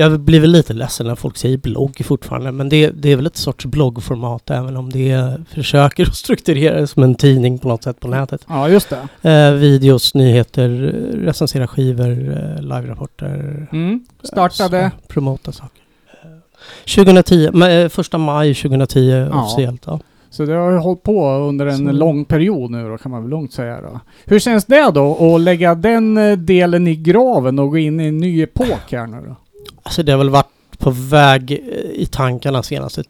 Jag 0.00 0.20
blir 0.20 0.40
väl 0.40 0.50
lite 0.50 0.72
ledsen 0.72 1.06
när 1.06 1.14
folk 1.14 1.36
säger 1.36 1.58
blogg 1.58 2.00
fortfarande, 2.04 2.52
men 2.52 2.68
det, 2.68 2.90
det 2.90 3.12
är 3.12 3.16
väl 3.16 3.26
ett 3.26 3.36
sorts 3.36 3.66
bloggformat 3.66 4.50
även 4.50 4.76
om 4.76 4.90
det 4.90 5.34
försöker 5.54 6.02
att 6.06 6.14
strukturera 6.16 6.80
det 6.80 6.86
som 6.86 7.02
en 7.02 7.14
tidning 7.14 7.58
på 7.58 7.68
något 7.68 7.82
sätt 7.84 8.00
på 8.00 8.08
nätet. 8.08 8.40
ja, 8.48 8.68
just 8.68 8.92
det. 9.22 9.30
Eh, 9.30 9.52
videos, 9.54 10.14
nyheter, 10.14 10.70
eh, 11.14 11.18
recensera 11.24 11.66
skivor, 11.66 12.10
eh, 12.10 12.62
live-rapporter. 12.62 13.66
Mm. 13.72 14.04
Startade 14.22 14.90
Så, 15.02 15.08
promota 15.12 15.52
saker. 15.52 15.82
Eh, 16.22 16.94
2010, 16.94 17.48
ma- 17.50 17.82
eh, 17.82 17.88
första 17.88 18.18
maj 18.18 18.54
2010 18.54 19.28
officiellt. 19.32 19.82
Ja. 19.86 20.00
Så 20.30 20.44
det 20.44 20.54
har 20.54 20.70
ju 20.70 20.76
hållit 20.78 21.02
på 21.02 21.28
under 21.30 21.66
en 21.66 21.76
Så- 21.76 21.92
lång 21.92 22.24
period 22.24 22.70
nu 22.70 22.88
då 22.88 22.98
kan 22.98 23.10
man 23.10 23.22
väl 23.22 23.30
lugnt 23.30 23.52
säga 23.52 23.80
då. 23.80 24.00
Hur 24.24 24.38
känns 24.38 24.64
det 24.64 24.90
då 24.94 25.34
att 25.34 25.40
lägga 25.40 25.74
den 25.74 26.16
eh, 26.18 26.36
delen 26.36 26.86
i 26.86 26.96
graven 26.96 27.58
och 27.58 27.70
gå 27.70 27.78
in 27.78 28.00
i 28.00 28.06
en 28.06 28.18
ny 28.18 28.42
epok 28.42 28.92
här 28.92 29.06
nu 29.06 29.16
då? 29.28 29.36
Alltså 29.82 30.02
det 30.02 30.12
har 30.12 30.18
väl 30.18 30.30
varit 30.30 30.46
på 30.78 30.90
väg 30.90 31.50
eh, 31.52 31.90
i 32.02 32.06
tankarna 32.06 32.62
senaste 32.62 33.02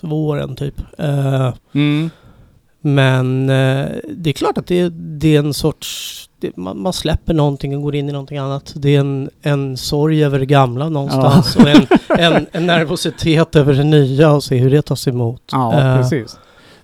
två 0.00 0.26
åren 0.28 0.56
typ. 0.56 0.74
Eh, 0.98 1.52
Men 2.80 3.50
eh, 3.50 3.86
det 4.10 4.30
är 4.30 4.32
klart 4.32 4.58
att 4.58 4.66
det, 4.66 4.88
det 4.88 5.34
är 5.36 5.38
en 5.38 5.54
sorts... 5.54 6.14
Det, 6.40 6.56
man, 6.56 6.82
man 6.82 6.92
släpper 6.92 7.34
någonting 7.34 7.76
och 7.76 7.82
går 7.82 7.94
in 7.94 8.08
i 8.08 8.12
någonting 8.12 8.38
annat. 8.38 8.72
Det 8.76 8.96
är 8.96 9.00
en, 9.00 9.30
en 9.42 9.76
sorg 9.76 10.24
över 10.24 10.38
det 10.38 10.46
gamla 10.46 10.88
någonstans 10.88 11.56
och 11.56 11.68
en, 11.68 11.86
en, 12.34 12.46
en 12.52 12.66
nervositet 12.66 13.56
över 13.56 13.74
det 13.74 13.84
nya 13.84 14.32
och 14.32 14.44
se 14.44 14.56
hur 14.56 14.70
det 14.70 14.82
tas 14.82 15.08
emot. 15.08 15.42
Ja, 15.52 15.74
Eh, 15.80 15.96
precis. 16.00 16.38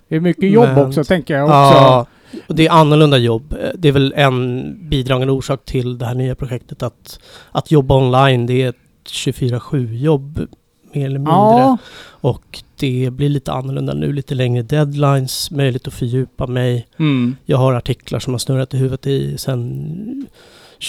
Det 0.07 0.15
är 0.15 0.19
mycket 0.19 0.51
jobb 0.51 0.69
men- 0.75 0.85
också 0.87 1.03
tänker 1.03 1.33
jag 1.33 1.43
också. 1.43 1.53
Ja, 1.53 2.05
Och 2.47 2.55
det 2.55 2.67
är 2.67 2.71
annorlunda 2.71 3.17
jobb. 3.17 3.55
Det 3.75 3.87
är 3.87 3.91
väl 3.91 4.13
en 4.17 4.89
bidragande 4.89 5.33
orsak 5.33 5.65
till 5.65 5.97
det 5.97 6.05
här 6.05 6.15
nya 6.15 6.35
projektet 6.35 6.83
att, 6.83 7.19
att 7.51 7.71
jobba 7.71 7.95
online. 7.97 8.45
Det 8.45 8.61
är 8.61 8.69
ett 8.69 8.75
24-7 9.09 9.93
jobb 9.93 10.47
mer 10.93 11.05
eller 11.05 11.19
mindre. 11.19 11.33
Ja, 11.33 11.77
Och 12.05 12.63
det 12.79 13.09
blir 13.13 13.29
lite 13.29 13.51
annorlunda 13.53 13.93
nu, 13.93 14.13
lite 14.13 14.35
längre 14.35 14.61
deadlines, 14.63 15.51
möjlighet 15.51 15.87
att 15.87 15.93
fördjupa 15.93 16.47
mig. 16.47 16.87
mm. 16.99 17.35
Jag 17.45 17.57
har 17.57 17.73
artiklar 17.73 18.19
som 18.19 18.33
har 18.33 18.37
snurrat 18.37 18.73
i 18.73 18.77
huvudet 18.77 19.07
i 19.07 19.37
sedan 19.37 20.27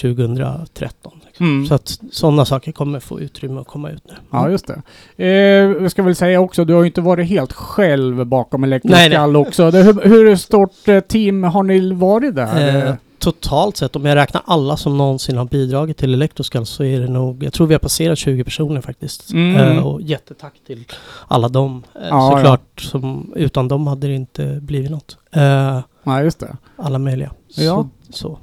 2013. 0.02 1.12
Liksom. 1.26 1.46
Mm. 1.46 1.66
Så 1.66 1.74
att 1.74 2.00
sådana 2.10 2.44
saker 2.44 2.72
kommer 2.72 3.00
få 3.00 3.20
utrymme 3.20 3.60
att 3.60 3.66
komma 3.66 3.90
ut 3.90 4.02
nu. 4.06 4.14
Ja, 4.30 4.50
just 4.50 4.66
det. 4.66 4.82
Eh, 5.16 5.82
jag 5.82 5.90
ska 5.90 6.02
väl 6.02 6.16
säga 6.16 6.40
också, 6.40 6.64
du 6.64 6.74
har 6.74 6.80
ju 6.80 6.86
inte 6.86 7.00
varit 7.00 7.28
helt 7.28 7.52
själv 7.52 8.26
bakom 8.26 8.60
Nej, 8.60 8.68
Elektroskall 8.68 9.36
också. 9.36 9.70
Det, 9.70 9.82
hur, 9.82 10.02
hur 10.02 10.36
stort 10.36 10.88
eh, 10.88 11.00
team 11.00 11.44
har 11.44 11.62
ni 11.62 11.92
varit 11.92 12.34
där? 12.34 12.86
Eh, 12.88 12.94
totalt 13.32 13.76
sett, 13.76 13.96
om 13.96 14.04
jag 14.04 14.16
räknar 14.16 14.42
alla 14.46 14.76
som 14.76 14.98
någonsin 14.98 15.36
har 15.38 15.44
bidragit 15.44 15.96
till 15.96 16.14
Electroskull 16.14 16.66
så 16.66 16.84
är 16.84 17.00
det 17.00 17.08
nog, 17.08 17.42
jag 17.44 17.52
tror 17.52 17.66
vi 17.66 17.74
har 17.74 17.78
passerat 17.78 18.18
20 18.18 18.44
personer 18.44 18.80
faktiskt. 18.80 19.32
Mm. 19.32 19.56
Eh, 19.56 19.86
och 19.86 20.02
jättetack 20.02 20.52
till 20.66 20.84
alla 21.28 21.48
dem. 21.48 21.84
Eh, 21.94 22.00
Ja, 22.08 22.30
såklart, 22.36 22.80
Som, 22.80 23.32
utan 23.36 23.68
dem 23.68 23.86
hade 23.86 24.06
det 24.06 24.14
inte 24.14 24.58
blivit 24.62 24.90
något. 24.90 25.18
Eh, 25.32 25.80
ja, 26.04 26.22
just 26.22 26.40
det. 26.40 26.56
alla 26.76 26.98
möjliga. 26.98 27.32
Ja. 27.56 27.88
Så, 28.10 28.12
så. 28.12 28.38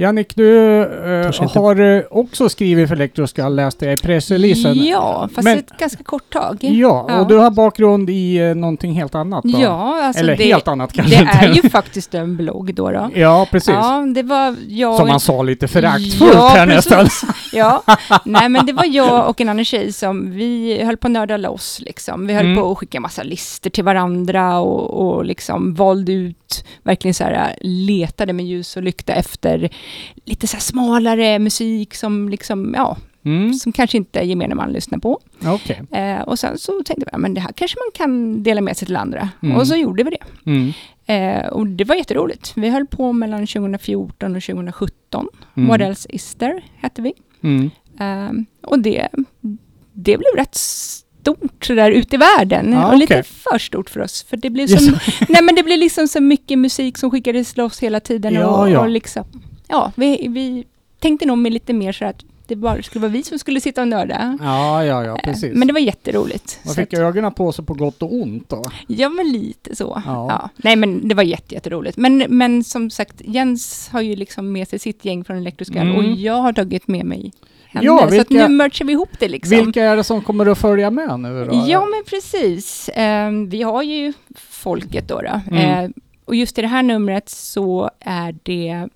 Jannik, 0.00 0.34
du 0.36 0.82
eh, 0.82 1.50
har 1.54 1.80
eh, 1.80 2.02
också 2.10 2.48
skrivit 2.48 2.88
för 2.88 2.96
Elektroskall, 2.96 3.54
läste 3.56 3.84
jag 3.86 3.94
i 3.94 3.96
pressreleasen. 3.96 4.84
Ja, 4.84 5.28
fast 5.34 5.44
Men- 5.44 5.58
ett 5.58 5.78
ganska 5.78 6.04
kort 6.04 6.32
tag. 6.32 6.58
Ja, 6.60 7.06
Ja. 7.08 7.20
och 7.20 7.28
du 7.28 7.36
har 7.36 7.50
bakgrund 7.50 8.10
i 8.10 8.36
eh, 8.38 8.54
någonting 8.54 8.92
helt 8.92 9.14
annat 9.14 9.44
då? 9.44 9.60
Ja, 9.60 10.04
alltså 10.04 10.20
Eller 10.22 10.36
det, 10.36 10.44
helt 10.44 10.68
annat 10.68 10.92
kanske 10.92 11.14
det 11.16 11.20
inte. 11.22 11.38
är 11.46 11.52
ju 11.64 11.70
faktiskt 11.70 12.14
en 12.14 12.36
blogg 12.36 12.74
då. 12.74 12.90
då. 12.90 13.10
Ja, 13.14 13.46
precis. 13.50 13.68
Ja, 13.74 14.04
det 14.14 14.22
var 14.22 14.56
jag... 14.68 14.96
Som 14.96 15.08
man 15.08 15.20
sa 15.20 15.42
lite 15.42 15.68
föraktfullt 15.68 16.34
Ja, 16.34 16.48
här 16.48 16.66
precis. 16.66 16.90
nästan. 16.90 17.08
Ja, 17.52 17.82
nej 18.24 18.48
men 18.48 18.66
det 18.66 18.72
var 18.72 18.84
jag 18.84 19.28
och 19.28 19.40
en 19.40 19.48
annan 19.48 19.64
tjej 19.64 19.92
som 19.92 20.30
vi 20.30 20.82
höll 20.84 20.96
på 20.96 21.06
att 21.06 21.10
nörda 21.12 21.36
loss 21.36 21.80
liksom. 21.80 22.26
Vi 22.26 22.34
höll 22.34 22.44
Mm. 22.46 22.56
på 22.62 22.72
att 22.72 22.78
skicka 22.78 23.00
massa 23.00 23.22
lister 23.22 23.70
till 23.70 23.84
varandra 23.84 24.58
och, 24.58 25.14
och 25.16 25.24
liksom 25.24 25.74
valde 25.74 26.12
ut, 26.12 26.36
verkligen 26.82 27.14
så 27.14 27.24
här 27.24 27.54
letade 27.60 28.32
med 28.32 28.46
ljus 28.46 28.76
och 28.76 28.82
lykta 28.82 29.12
efter 29.12 29.68
lite 30.24 30.46
så 30.46 30.56
smalare 30.60 31.38
musik 31.38 31.94
som 31.94 32.28
liksom, 32.28 32.74
ja, 32.76 32.96
Mm, 33.24 33.54
som 33.54 33.72
kanske 33.72 33.96
inte 33.96 34.20
gemene 34.20 34.54
man 34.54 34.72
lyssnar 34.72 34.98
på. 34.98 35.20
okej. 35.46 35.82
Eh, 35.92 36.20
och 36.20 36.38
sen 36.38 36.58
så 36.58 36.82
tänkte 36.84 37.10
vi, 37.12 37.18
men 37.18 37.34
det 37.34 37.40
här 37.40 37.52
kanske 37.52 37.76
man 37.78 37.90
kan 37.94 38.42
dela 38.42 38.60
med 38.60 38.76
sig 38.76 38.86
till 38.86 38.96
andra. 38.96 39.28
Mm. 39.42 39.56
Och 39.56 39.66
så 39.66 39.76
gjorde 39.76 40.02
vi 40.04 40.10
det. 40.10 40.50
Mm. 40.50 40.72
Eh, 41.06 41.46
och 41.46 41.66
det 41.66 41.84
var 41.84 41.94
jätteroligt. 41.94 42.52
Vi 42.56 42.68
höll 42.68 42.86
på 42.86 43.12
mellan 43.12 43.46
2014 43.46 44.36
och 44.36 44.42
2017. 44.42 45.26
Mm. 45.56 45.68
What 45.68 45.80
else 45.80 46.08
is 46.12 46.34
there, 46.34 46.62
hette 46.76 47.02
vi. 47.02 47.12
Mm. 47.42 47.70
Ehm, 47.98 48.46
och 48.62 48.78
det, 48.78 49.08
det 49.92 50.18
blev 50.18 50.34
rätt 50.36 50.58
stort 51.20 51.64
sådär 51.64 51.90
ute 51.90 52.16
i 52.16 52.18
världen. 52.18 52.72
Ja, 52.72 52.92
och 52.92 52.98
lite 52.98 53.14
okej. 53.14 53.22
för 53.22 53.58
stort 53.58 53.90
för 53.90 54.00
oss. 54.00 54.22
För 54.30 54.36
det 54.36 54.50
blev, 54.50 54.66
som, 54.66 54.98
nej, 55.28 55.42
men 55.42 55.54
det 55.54 55.62
blev 55.62 55.78
liksom 55.78 56.08
så 56.08 56.20
mycket 56.20 56.58
musik 56.58 56.98
som 56.98 57.10
skickades 57.10 57.56
loss 57.56 57.80
hela 57.82 58.00
tiden. 58.00 58.34
Ja, 58.34 58.46
och, 58.62 58.70
ja. 58.70 58.80
och 58.80 58.88
liksom, 58.88 59.24
ja, 59.68 59.92
vi, 59.96 60.26
vi 60.28 60.64
tänkte 60.98 61.26
nog 61.26 61.38
med 61.38 61.52
lite 61.52 61.72
mer 61.72 61.92
så 61.92 62.04
att 62.04 62.24
det 62.46 62.56
bara 62.56 62.82
skulle 62.82 63.02
vara 63.02 63.12
vi 63.12 63.22
som 63.22 63.38
skulle 63.38 63.60
sitta 63.60 63.80
och 63.82 63.88
nörda. 63.88 64.38
Ja, 64.40 64.84
ja, 64.84 65.04
ja, 65.04 65.16
Eh, 65.18 65.24
precis. 65.24 65.54
Men 65.54 65.66
det 65.68 65.72
var 65.74 65.80
jätteroligt. 65.80 66.60
Man 66.64 66.74
fick 66.74 66.94
att- 66.94 67.00
ögonen 67.00 67.32
på 67.32 67.52
sig 67.52 67.64
på 67.64 67.74
gott 67.74 68.02
och 68.02 68.14
ont 68.14 68.48
då. 68.48 68.64
Ja, 68.86 69.08
men 69.08 69.32
lite 69.32 69.76
så. 69.76 70.02
Ja. 70.06 70.26
Ja. 70.28 70.48
Nej, 70.56 70.76
men 70.76 71.08
det 71.08 71.14
var 71.14 71.22
jätte, 71.22 71.54
jätteroligt. 71.54 71.96
Men, 71.96 72.24
men 72.28 72.64
som 72.64 72.90
sagt, 72.90 73.14
Jens 73.24 73.88
har 73.92 74.00
ju 74.00 74.16
liksom 74.16 74.52
med 74.52 74.68
sig 74.68 74.78
sitt 74.78 75.04
gäng 75.04 75.24
från 75.24 75.36
Elektroskall 75.36 75.82
Mm. 75.88 75.96
och 75.96 76.04
jag 76.04 76.34
har 76.34 76.52
tagit 76.52 76.88
med 76.88 77.04
mig 77.06 77.32
henne. 77.70 77.86
Ja, 77.86 77.98
så 77.98 78.04
att 78.04 78.12
vilka- 78.12 78.48
nu 78.48 78.54
merchar 78.54 78.84
vi 78.84 78.92
ihop 78.92 79.08
det 79.18 79.28
liksom. 79.28 79.56
Vilka 79.56 79.82
är 79.84 79.96
det 79.96 80.04
som 80.04 80.22
kommer 80.22 80.46
att 80.46 80.58
följa 80.58 80.90
med 80.90 81.20
nu 81.20 81.44
då? 81.44 81.64
Ja, 81.68 81.80
men 81.86 82.04
precis. 82.06 82.88
Eh, 82.88 83.30
vi 83.48 83.62
har 83.62 83.82
ju 83.82 84.12
folket 84.36 85.08
då. 85.08 85.20
då. 85.20 85.40
Mm. 85.56 85.84
Eh, 85.84 85.90
och 86.24 86.34
just 86.34 86.58
i 86.58 86.62
det 86.62 86.68
här 86.68 86.82
numret 86.82 87.28
så 87.28 87.90
är 88.00 88.36
det 88.42 88.88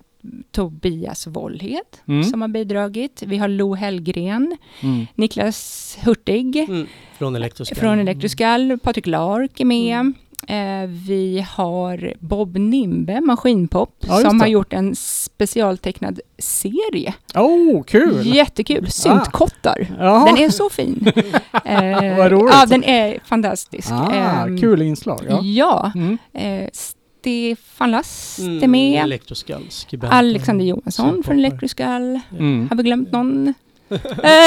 Tobias 0.51 1.27
Wollhed 1.27 1.81
Mm. 2.07 2.23
som 2.23 2.41
har 2.41 2.47
bidragit. 2.47 3.23
Vi 3.25 3.37
har 3.37 3.47
Lo 3.47 3.73
Hellgren, 3.75 4.57
Mm. 4.83 5.07
Niklas 5.15 5.97
Hurtig 6.05 6.55
mm, 6.57 6.87
från 7.17 7.35
Electroskull. 7.35 7.77
från 7.77 7.99
Electroskall, 7.99 8.79
Patrik 8.83 9.07
Lark 9.07 9.59
är 9.59 9.65
med. 9.65 10.13
Eh, 10.47 10.87
vi 11.07 11.45
har 11.49 12.13
Bob 12.19 12.57
Nimbe, 12.57 13.21
Maskinpop, 13.21 13.95
Ja, 14.07 14.17
som 14.21 14.39
har 14.39 14.47
gjort 14.47 14.73
en 14.73 14.95
specialtecknad 14.95 16.19
serie. 16.37 17.13
Oh, 17.35 17.83
kul! 17.83 18.35
Jättekul! 18.35 18.91
Syntkottar. 18.91 19.87
Jaha. 19.99 20.25
Den 20.25 20.37
är 20.37 20.49
så 20.49 20.69
fin. 20.69 21.11
Eh, 21.65 22.17
Vad 22.17 22.31
roligt. 22.31 22.53
Ja, 22.55 22.65
den 22.65 22.83
är 22.83 23.19
fantastisk. 23.25 23.91
Ah, 23.91 24.11
Ehm, 24.11 24.57
kul 24.61 24.81
inslag. 24.81 25.21
Ja. 25.29 25.39
Ja. 25.43 25.91
Mm. 25.95 26.17
Eh, 26.33 26.69
Stefan 26.73 27.91
Last 27.91 28.39
är 28.39 28.43
Mm, 28.43 28.71
med. 28.71 29.03
Electroskull, 29.03 29.65
skribent. 29.69 30.13
Alexander 30.13 30.65
Johansson 30.65 31.23
från. 31.23 31.37
Electroskall. 31.39 32.19
Mm. 32.39 32.67
Har 32.69 32.77
vi 32.77 32.83
glömt 32.83 33.11
någon? 33.11 33.53
Eh, 33.89 33.97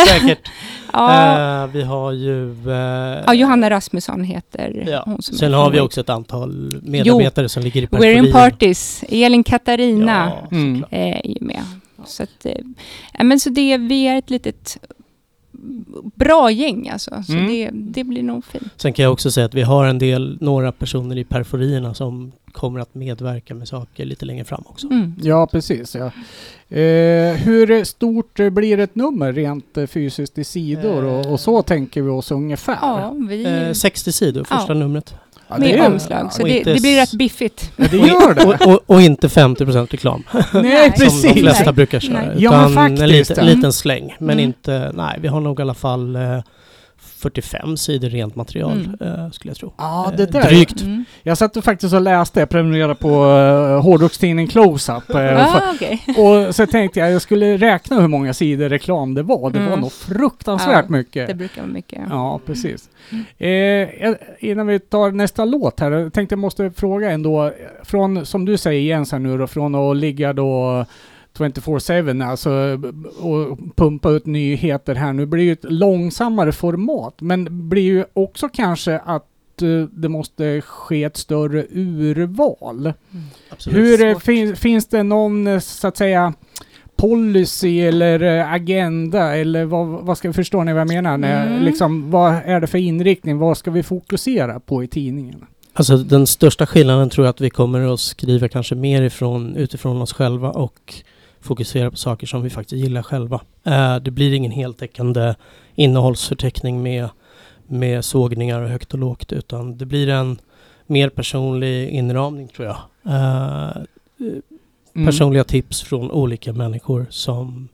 Säkert. 0.09 0.51
ja. 0.93 1.63
Eh, 1.63 1.71
vi 1.73 1.83
har 1.83 2.13
ju... 2.13 2.51
eh, 2.71 3.23
ja, 3.27 3.35
Johanna 3.35 3.71
Rasmusson 3.71 4.25
heter 4.25 4.85
ja. 4.89 5.03
hon 5.07 5.23
som 5.23 5.37
Sen 5.37 5.55
har 5.55 5.71
vi 5.71 5.81
också 5.81 6.01
ett 6.01 6.09
antal 6.11 6.81
medarbetare 6.83 7.49
som 7.49 7.63
ligger 7.63 7.83
i 7.83 7.87
We're 7.87 8.27
in. 8.27 8.33
Parties. 8.33 9.05
Elin 9.09 9.45
Katarina 9.45 10.33
Ja, 10.51 10.87
är 10.91 11.27
ju 11.27 11.37
med. 11.41 11.65
Så 12.07 12.23
att, 12.23 12.47
men 13.23 13.41
så 13.41 13.51
det, 13.51 13.79
vi 13.79 14.07
är 14.09 14.19
ett 14.19 14.31
litet 14.31 14.79
bra 16.15 16.51
gäng 16.51 16.89
alltså. 16.89 17.23
Så 17.27 17.33
Mm. 17.33 17.47
det, 17.47 17.71
det 17.73 18.05
blir 18.05 18.23
nog 18.23 18.45
fint. 18.45 18.65
Sen 18.77 18.93
kan 18.93 19.03
jag 19.03 19.13
också 19.13 19.31
säga 19.31 19.47
att 19.47 19.55
vi 19.55 19.63
har 19.63 19.85
en 19.87 19.99
del, 19.99 20.39
några 20.41 20.73
personer 20.73 21.17
i 21.19 21.25
periferierna 21.25 21.95
som 21.95 22.33
kommer 22.53 22.81
att 22.81 22.95
medverka 22.95 23.55
med 23.55 23.69
saker 23.69 24.05
lite 24.05 24.25
längre 24.25 24.45
fram 24.45 24.63
också. 24.67 24.87
Mm. 24.87 25.15
Ja, 25.23 25.47
precis. 25.47 25.95
Ja. 25.95 26.07
Eh, 26.77 27.35
hur 27.37 27.85
stort 27.85 28.41
eh, 28.41 28.51
blir 28.51 28.79
ett 28.79 28.95
nummer 28.95 29.33
rent 29.33 29.77
eh, 29.77 29.87
fysiskt 29.87 30.39
i 30.39 30.45
sidor 30.45 31.05
och, 31.05 31.27
och 31.33 31.41
så 31.41 31.63
tänker 31.63 32.03
vi 32.03 32.09
oss 32.11 32.31
ungefär? 32.31 32.79
Ja, 32.81 33.15
vi... 33.29 33.45
Eh, 33.45 33.73
60 33.73 34.13
sidor, 34.13 34.45
första 34.45 34.73
Ja. 34.73 34.75
numret. 34.79 35.15
Ja, 35.49 35.55
det 35.55 35.61
med 35.61 35.75
är- 35.75 35.87
omslag. 35.87 36.33
Så 36.33 36.43
det, 36.43 36.63
det 36.65 36.81
blir 36.81 36.97
rätt 36.97 37.13
biffigt. 37.13 37.73
Ja, 37.77 37.85
det 37.91 37.97
gör 37.97 38.35
det. 38.35 38.45
Och, 38.45 38.73
och, 38.75 38.81
och 38.87 39.01
inte 39.03 39.29
50% 39.29 39.87
reklam, 39.91 40.23
Nej, 40.53 40.93
som 40.97 41.05
precis. 41.05 41.23
de 41.35 41.41
flesta 41.41 41.65
Nej. 41.65 41.73
brukar 41.73 42.01
köra. 42.01 42.13
Nej. 42.27 42.35
Ja, 42.39 42.51
men 42.51 42.61
Utan 42.71 42.75
faktiskt, 42.75 43.03
en 43.03 43.09
liten, 43.09 43.47
liten 43.47 43.73
släng. 43.73 44.15
Men 44.19 44.31
Mm. 44.31 44.45
inte, 44.45 44.91
nej, 44.95 45.19
vi 45.21 45.29
har 45.29 45.41
nog 45.41 45.59
i 45.59 45.63
alla 45.63 45.75
fall 45.75 46.17
eh, 46.17 46.39
45 47.19 47.77
sidor 47.77 48.09
rent 48.09 48.37
material, 48.37 48.89
eh, 49.01 49.31
skulle 49.31 49.51
jag 49.51 49.57
tro. 49.59 49.73
Ja, 49.79 50.11
Eh, 50.11 50.17
det 50.17 50.27
där. 50.27 50.43
Drygt. 50.43 50.81
Mm. 50.83 51.05
Jag 51.23 51.39
satt 51.39 51.57
och 51.57 51.65
faktiskt 51.65 51.95
och 51.95 52.01
läste, 52.01 52.41
jag 52.41 52.49
prenumererade 52.49 52.95
på 52.95 53.25
uh, 53.25 53.81
hårdrockstidningen 53.83 54.49
Close-Up. 54.51 55.05
Ah, 55.15 55.61
okej. 55.75 56.03
och 56.49 56.55
så 56.55 56.67
tänkte 56.67 57.01
jag 57.01 57.11
jag 57.13 57.23
skulle 57.23 57.57
räkna 57.57 58.01
hur 58.01 58.09
många 58.09 58.35
sidor 58.35 58.69
reklam 58.69 59.15
det 59.15 59.23
var. 59.23 59.51
Det 59.51 59.59
var 59.59 59.67
Mm. 59.67 59.81
nog 59.81 59.93
fruktansvärt 59.93 60.85
Ja, 60.89 60.97
mycket. 60.97 61.27
Det 61.29 61.35
brukar 61.35 61.63
vara 61.63 61.73
mycket. 61.73 61.99
Ja, 62.11 62.41
precis. 62.47 62.89
Eh, 63.39 63.89
innan 64.41 64.67
vi 64.67 64.79
tar 64.79 65.11
nästa 65.11 65.45
låt 65.45 65.81
här, 65.81 65.91
jag 65.91 66.13
tänkte 66.13 66.33
jag 66.33 66.39
måste 66.41 66.71
fråga 66.71 67.11
ändå, 67.11 67.53
från, 67.85 68.27
som 68.27 68.45
du 68.45 68.57
säger 68.57 68.81
Jens 68.81 69.13
här 69.13 69.19
nu 69.19 69.39
då, 69.39 69.47
från 69.47 69.75
att 69.75 69.97
ligga 69.97 70.33
då 70.33 70.85
24-7 71.39 72.31
alltså 72.31 72.51
och 73.21 73.59
pumpa 73.77 74.11
ut 74.11 74.27
nyheter 74.27 74.95
här 74.95 75.13
nu 75.13 75.27
blir 75.27 75.45
ju 75.45 75.53
ett 75.53 75.65
långsammare 75.73 76.53
format, 76.53 77.15
men 77.21 77.69
blir 77.69 77.83
ju 77.83 78.05
också 78.13 78.49
kanske 78.49 78.99
att 78.99 79.63
eh, 79.63 79.83
det 79.91 80.09
måste 80.09 80.61
ske 80.61 81.05
ett 81.05 81.17
större 81.17 81.67
urval. 81.71 82.93
Absolut. 83.51 83.79
Hur 83.79 84.07
eh, 84.07 84.19
fin, 84.19 84.57
finns 84.57 84.87
det 84.87 85.03
någon 85.03 85.47
eh, 85.47 85.59
så 85.59 85.89
att 85.89 85.97
säga 85.97 86.33
policy 86.97 87.81
eller 87.81 88.45
agenda 88.55 89.37
eller 89.37 89.65
vad, 89.65 89.87
vad 89.87 90.19
ska 90.19 90.33
förstår 90.33 90.65
ni 90.65 90.73
vad 90.73 90.81
jag 90.81 90.89
menar? 90.89 91.19
När, 91.19 91.47
Mm. 91.47 91.63
liksom, 91.63 92.11
vad 92.11 92.35
är 92.45 92.61
det 92.61 92.67
för 92.67 92.79
inriktning? 92.79 93.39
Vad 93.39 93.59
ska 93.59 93.71
vi 93.71 93.83
fokusera 93.83 94.61
på 94.61 94.85
i 94.85 94.89
tidningen? 94.89 95.45
Alltså 95.73 95.97
den 95.97 96.27
största 96.27 96.67
skillnaden 96.67 97.11
tror 97.11 97.27
jag 97.27 97.31
att 97.31 97.41
vi 97.41 97.51
kommer 97.51 97.95
att 97.95 98.01
skriva 98.01 98.49
kanske 98.49 98.75
mer 98.75 99.03
ifrån, 99.03 99.57
utifrån 99.57 100.03
oss 100.03 100.13
själva 100.13 100.51
och 100.51 100.95
fokusera 101.41 101.91
på 101.91 101.97
saker 101.97 102.27
som 102.27 102.43
vi 102.43 102.51
faktiskt 102.51 102.83
gillar 102.83 103.03
själva. 103.03 103.41
Eh, 103.65 103.97
det 103.97 104.11
blir 104.11 104.33
ingen 104.33 104.53
heltäckande 104.53 105.35
innehållsförteckning 105.75 106.83
med, 106.83 107.09
med 107.67 108.05
sågningar 108.05 108.63
och 108.63 108.69
högt 108.69 108.93
och 108.93 108.99
lågt 109.01 109.33
utan 109.33 109.79
det 109.79 109.87
blir 109.87 110.09
en 110.09 110.39
mer 110.87 111.09
personlig 111.09 111.89
inramning 111.89 112.49
tror 112.49 112.67
jag. 112.69 112.77
Eh, 113.15 113.77
Mm. 114.95 115.07
personliga 115.07 115.45
tips 115.45 115.83
från 115.83 116.11
olika 116.11 116.53
människor 116.53 117.07
som 117.11 117.69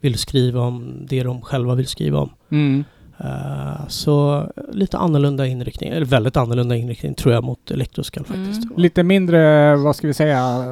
vill 0.00 0.18
skriva 0.18 0.60
om 0.60 1.06
det 1.08 1.22
de 1.22 1.40
själva 1.42 1.74
vill 1.74 1.86
skriva 1.86 2.18
om. 2.18 2.30
Mm. 2.50 2.84
Uh, 3.24 3.88
så 3.88 4.46
lite 4.72 4.98
annorlunda 4.98 5.46
inriktning, 5.46 5.90
eller 5.90 6.06
väldigt 6.06 6.36
annorlunda 6.36 6.76
inriktning 6.76 7.14
tror 7.14 7.34
jag 7.34 7.44
mot 7.44 7.70
Electroskull 7.70 8.24
faktiskt. 8.24 8.64
Mm. 8.64 8.76
Lite 8.76 9.02
mindre, 9.02 9.76
vad 9.76 9.96
ska 9.96 10.06
vi 10.06 10.14
säga, 10.14 10.64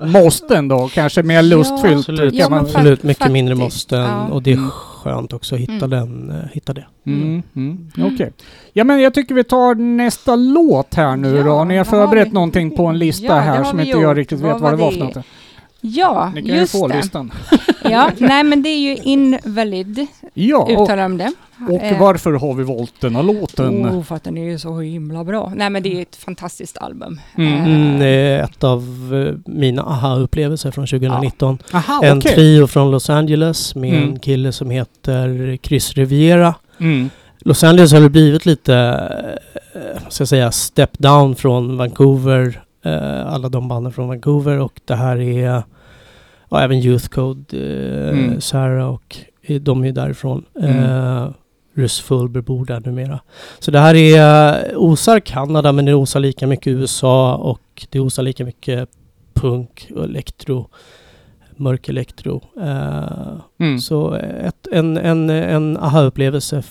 måsten 0.02 0.68
då? 0.68 0.88
Kanske 0.88 1.22
mer 1.22 1.42
lustfyllt? 1.42 1.84
Ja, 1.92 1.98
absolut, 1.98 2.34
ja, 2.34 2.48
man, 2.48 2.60
absolut 2.60 3.02
mycket 3.02 3.18
faktiskt. 3.18 3.32
mindre 3.32 3.54
måsten 3.54 4.00
ja. 4.00 4.26
och 4.26 4.42
det 4.42 4.50
är 4.50 4.56
mm. 4.56 4.70
skönt 4.70 5.32
också 5.32 5.54
att 5.54 5.60
hitta, 5.60 5.84
mm. 5.84 5.90
den, 5.90 6.30
uh, 6.30 6.44
hitta 6.52 6.72
det. 6.72 6.86
Mm. 7.06 7.22
mm. 7.22 7.42
mm. 7.56 7.88
Okej. 7.94 8.14
Okay. 8.14 8.30
Ja 8.72 8.84
men 8.84 9.00
jag 9.00 9.14
tycker 9.14 9.34
vi 9.34 9.44
tar 9.44 9.74
nästa 9.74 10.36
låt 10.36 10.94
här 10.94 11.16
nu 11.16 11.36
ja, 11.36 11.42
då. 11.42 11.64
Ni 11.64 11.76
har 11.76 11.84
förberett 11.84 12.28
vi... 12.28 12.32
någonting 12.32 12.70
på 12.70 12.86
en 12.86 12.98
lista 12.98 13.40
här 13.40 13.64
som 13.64 13.80
inte 13.80 13.92
gjort. 13.92 14.02
jag 14.02 14.18
riktigt 14.18 14.38
vet 14.40 14.52
vad, 14.52 14.60
vad 14.60 14.72
det 14.72 14.76
var 14.76 14.90
för 14.90 14.98
något. 14.98 15.26
Ja, 15.80 16.32
Ni 16.34 16.42
kan 16.42 16.56
just 16.56 16.74
ju 16.74 16.78
få 16.78 16.88
det. 16.88 16.96
listan. 16.96 17.32
ja, 17.84 18.10
nej 18.18 18.44
men 18.44 18.62
det 18.62 18.68
är 18.68 18.78
ju 18.78 18.96
Invalid, 18.96 20.06
ja, 20.34 20.68
uttalar 20.70 21.02
de 21.02 21.18
det. 21.18 21.32
Och 21.68 21.82
eh. 21.82 22.00
varför 22.00 22.32
har 22.32 22.54
vi 22.54 22.64
valt 22.64 23.00
den 23.00 23.16
här 23.16 23.22
låten? 23.22 23.86
Oh, 23.86 24.02
för 24.02 24.14
att 24.14 24.24
den 24.24 24.38
är 24.38 24.58
så 24.58 24.80
himla 24.80 25.24
bra. 25.24 25.52
Nej 25.56 25.70
men 25.70 25.82
det 25.82 25.98
är 25.98 26.02
ett 26.02 26.16
fantastiskt 26.16 26.78
album. 26.78 27.20
Mm. 27.36 27.54
Eh. 27.54 27.66
Mm, 27.66 27.98
det 27.98 28.06
är 28.06 28.42
ett 28.42 28.64
av 28.64 28.80
eh, 29.14 29.52
mina 29.52 29.82
aha-upplevelser 29.82 30.70
från 30.70 30.86
2019. 30.86 31.58
Ja. 31.72 31.78
Aha, 31.78 32.04
en 32.04 32.18
okay. 32.18 32.34
trio 32.34 32.66
från 32.66 32.90
Los 32.90 33.10
Angeles 33.10 33.74
med 33.74 33.94
mm. 33.94 34.08
en 34.08 34.18
kille 34.18 34.52
som 34.52 34.70
heter 34.70 35.58
Chris 35.62 35.92
Riviera. 35.94 36.54
Mm. 36.78 37.10
Los 37.38 37.64
Angeles 37.64 37.92
har 37.92 38.08
blivit 38.08 38.46
lite, 38.46 38.74
eh, 39.74 40.08
ska 40.08 40.22
jag 40.22 40.28
säga, 40.28 40.52
step 40.52 40.98
down 40.98 41.36
från 41.36 41.76
Vancouver. 41.76 42.62
Alla 43.26 43.48
de 43.48 43.68
banden 43.68 43.92
från 43.92 44.08
Vancouver 44.08 44.58
och 44.58 44.80
det 44.84 44.94
här 44.94 45.20
är 45.20 45.62
och 46.50 46.60
även 46.60 46.78
Youth 46.78 47.08
Code, 47.08 47.56
eh, 47.56 48.08
mm. 48.08 48.40
Sarah 48.40 48.88
och 48.88 49.16
de 49.60 49.84
är 49.84 49.92
därifrån. 49.92 50.44
Mm. 50.60 50.84
Eh, 50.84 51.30
Russ 51.80 52.00
Fulber 52.00 52.40
bor 52.40 52.64
där 52.64 52.80
numera. 52.80 53.20
Så 53.58 53.70
det 53.70 53.78
här 53.78 53.94
är, 53.94 54.76
osar 54.76 55.20
Kanada 55.20 55.72
men 55.72 55.84
det 55.84 55.94
osar 55.94 56.20
lika 56.20 56.46
mycket 56.46 56.66
USA 56.66 57.34
och 57.34 57.86
det 57.90 58.00
osar 58.00 58.22
lika 58.22 58.44
mycket 58.44 58.88
punk 59.34 59.90
och 59.94 60.04
elektro, 60.04 60.68
mörk 61.56 61.88
elektro. 61.88 62.42
Uh, 62.60 63.40
mm. 63.60 63.78
Så 63.78 64.14
ett, 64.14 64.66
en, 64.72 64.96
en, 64.96 65.30
en 65.30 65.76
aha-upplevelse 65.76 66.62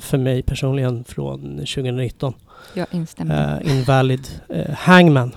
för 0.00 0.18
mig 0.18 0.42
personligen 0.42 1.04
från 1.04 1.40
2019. 1.56 2.34
Jag 2.74 2.86
instämmer. 2.90 3.62
Uh, 3.62 3.70
Invalid 3.70 4.28
uh, 4.54 4.70
Hangman. 4.74 5.32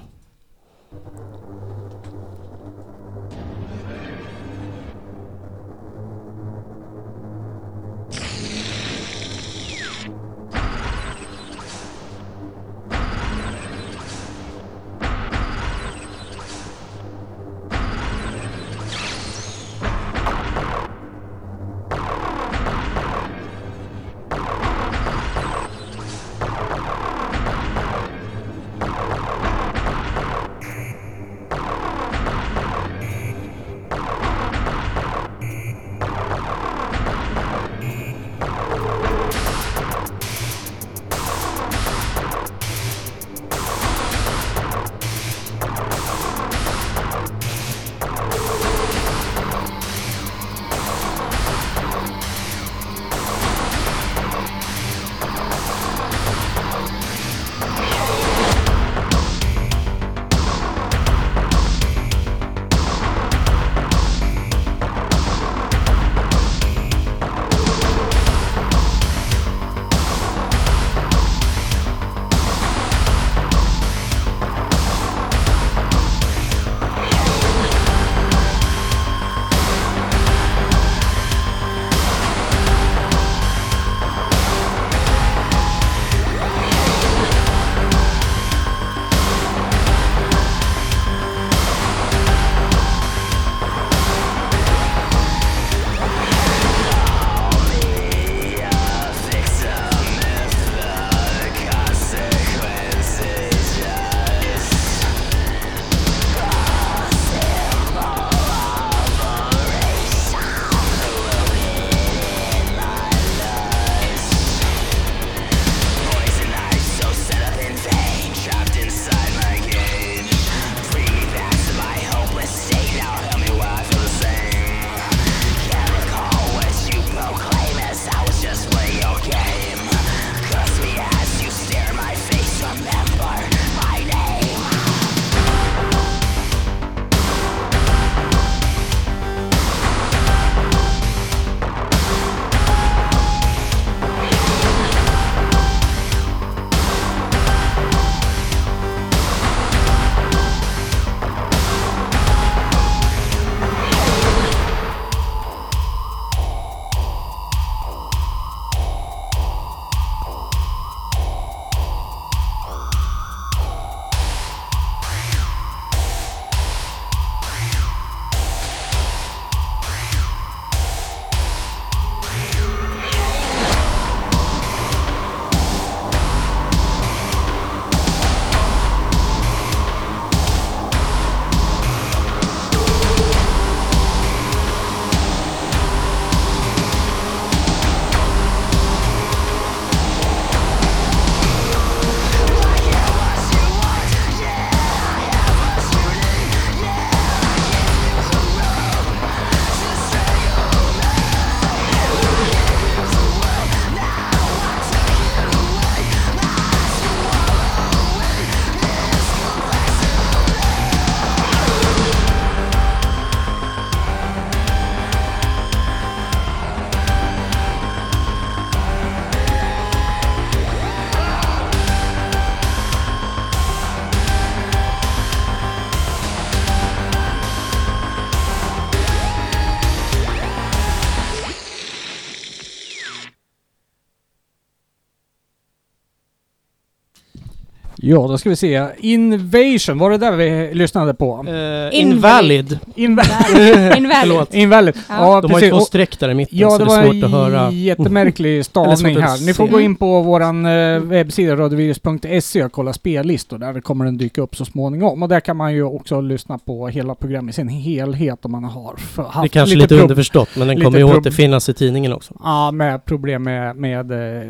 Ja, 238.07 238.27
då 238.27 238.37
ska 238.37 238.49
vi 238.49 238.55
se. 238.55 238.87
Invasion, 238.97 239.97
var 239.97 240.11
det 240.11 240.17
där 240.17 240.31
vi 240.31 240.73
lyssnade 240.73 241.13
på? 241.13 241.45
Uh, 241.49 241.99
invalid. 242.01 242.79
Invalid. 242.95 243.97
Invalid. 243.97 244.47
Invalid. 244.51 244.95
Ja. 245.09 245.15
Ja, 245.35 245.41
De 245.41 245.51
har 245.51 245.59
ju 245.61 245.69
två 245.69 245.79
streck 245.79 246.19
där 246.19 246.29
i 246.29 246.33
mitten 246.33 246.57
Ja, 246.57 246.69
så 246.69 246.77
det 246.77 246.85
det 246.85 246.91
är 246.93 246.97
var 247.05 247.13
svårt 247.13 247.23
att 247.23 247.31
höra. 247.31 247.61
en 247.67 247.83
jättemärklig 247.83 248.65
stavning 248.71 249.21
här. 249.21 249.45
Ni 249.45 249.53
får 249.53 249.67
gå 249.67 249.79
in 249.79 249.95
på 249.95 250.21
våran 250.21 250.65
eh, 250.65 250.99
webbsida 250.99 251.55
radiovirus.se 251.55 252.63
och 252.63 252.71
kolla 252.71 252.93
spellistor. 252.93 253.57
Där 253.57 253.81
kommer 253.81 254.05
den 254.05 254.17
dyka 254.17 254.41
upp 254.41 254.55
så 254.55 254.65
småningom. 254.65 255.23
Och 255.23 255.29
där 255.29 255.39
kan 255.39 255.57
man 255.57 255.73
ju 255.73 255.83
också 255.83 256.21
lyssna 256.21 256.57
på 256.57 256.87
hela 256.87 257.15
programmet 257.15 257.53
i 257.53 257.55
sin 257.55 257.69
helhet 257.69 258.45
om 258.45 258.51
man 258.51 258.63
har 258.63 258.95
haft 259.17 259.41
Det 259.41 259.45
är 259.45 259.47
kanske 259.47 259.75
lite, 259.75 259.87
pro- 259.95 260.01
underförstått 260.03 260.49
men 260.55 260.67
den 260.67 260.77
lite 260.77 260.85
kommer 260.85 260.97
ju 260.97 261.03
återfinnas 261.03 261.69
i 261.69 261.73
tidningen 261.73 262.13
också. 262.13 262.33
Ja, 262.43 262.71
med 262.71 263.05
problem 263.05 263.43
med, 263.43 263.75
med 263.75 264.11
eh, 264.11 264.47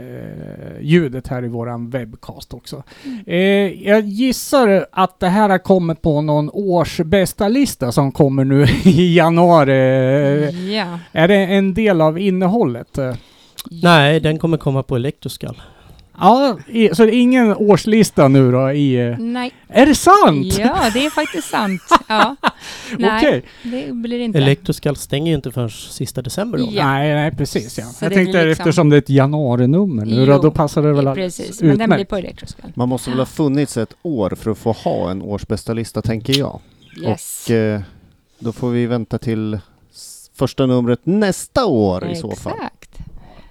ljudet 0.82 1.28
här 1.28 1.46
i 1.46 1.48
våran 1.48 1.90
webcast 1.90 2.54
också. 2.54 2.84
Eh, 3.26 3.45
jag 3.84 4.02
gissar 4.02 4.86
att 4.92 5.20
det 5.20 5.28
här 5.28 5.58
kommer 5.58 5.94
på 5.96 6.22
någon 6.22 6.50
årsbästa 6.54 7.48
lista 7.48 7.92
som 7.92 8.12
kommer 8.12 8.44
nu 8.46 8.64
i 8.84 9.16
januari. 9.16 10.74
Ja. 10.76 11.00
Är 11.12 11.28
det 11.28 11.36
en 11.36 11.74
del 11.74 12.02
av 12.02 12.20
innehållet? 12.20 12.98
Eh, 12.98 13.16
Nej, 13.72 14.20
den 14.20 14.40
kommer 14.40 14.58
komma 14.58 14.84
på 14.84 14.96
Electroskull. 14.96 15.62
Ja, 16.20 16.58
i, 16.68 16.90
så 16.96 17.06
det 17.06 17.16
är 17.16 17.20
ingen 17.20 17.56
årslista 17.56 18.28
nu 18.28 18.52
då 18.52 18.72
i... 18.72 19.16
Nej. 19.20 19.52
Är 19.68 19.86
det 19.86 19.96
sant? 19.96 20.58
Ja, 20.60 20.90
det 20.94 21.06
är 21.06 21.10
faktiskt 21.10 21.50
sant. 21.50 21.82
Ja. 22.08 22.36
Nej, 22.98 23.18
Okej. 23.28 23.44
det 23.64 23.92
blir 23.94 24.20
inte. 24.20 24.38
Electroskull 24.40 24.96
stänger 24.96 25.30
ju 25.32 25.36
inte 25.36 25.52
förrän 25.52 25.70
sista 25.70 26.22
december 26.22 26.58
då. 26.58 26.68
Ja. 26.72 26.86
Nej, 26.86 27.14
nej 27.14 27.32
precis 27.32 27.78
ja. 27.78 27.86
Så 27.86 28.06
jag 28.06 28.12
det 28.12 28.16
tänkte 28.16 28.32
blir 28.32 28.46
liksom- 28.46 28.64
eftersom 28.64 28.90
det 28.90 28.96
är 28.96 28.98
ett 28.98 29.10
januarinummer 29.10 30.06
nu 30.06 30.26
då, 30.26 30.32
Jo, 30.34 30.42
då 30.42 30.52
passar 30.52 30.82
det 30.82 30.94
väl 30.94 31.16
Precis, 31.16 31.62
men 31.62 31.70
den 31.70 31.76
blir 31.78 31.84
utmärkt. 31.86 32.10
på 32.10 32.16
Electroskull. 32.16 32.72
Man 32.76 32.90
måste 32.90 33.10
väl 33.10 33.20
ha 33.20 33.26
funnits 33.26 33.78
ett 33.78 33.94
år 34.02 34.30
för 34.36 34.52
att 34.52 34.58
få 34.58 34.72
ha 34.72 35.12
en 35.12 35.22
årsbästa 35.22 35.74
lista, 35.74 36.02
tänker 36.02 36.34
jag. 36.40 36.60
Yes. 37.02 37.46
Och 37.50 37.56
eh, 37.56 37.82
då 38.40 38.52
får 38.52 38.70
vi 38.70 38.86
vänta 38.86 39.18
till 39.18 39.60
första 40.38 40.66
numret 40.66 41.00
nästa 41.04 41.66
år 41.66 42.08
i 42.12 42.16
så 42.16 42.32
fall. 42.32 42.54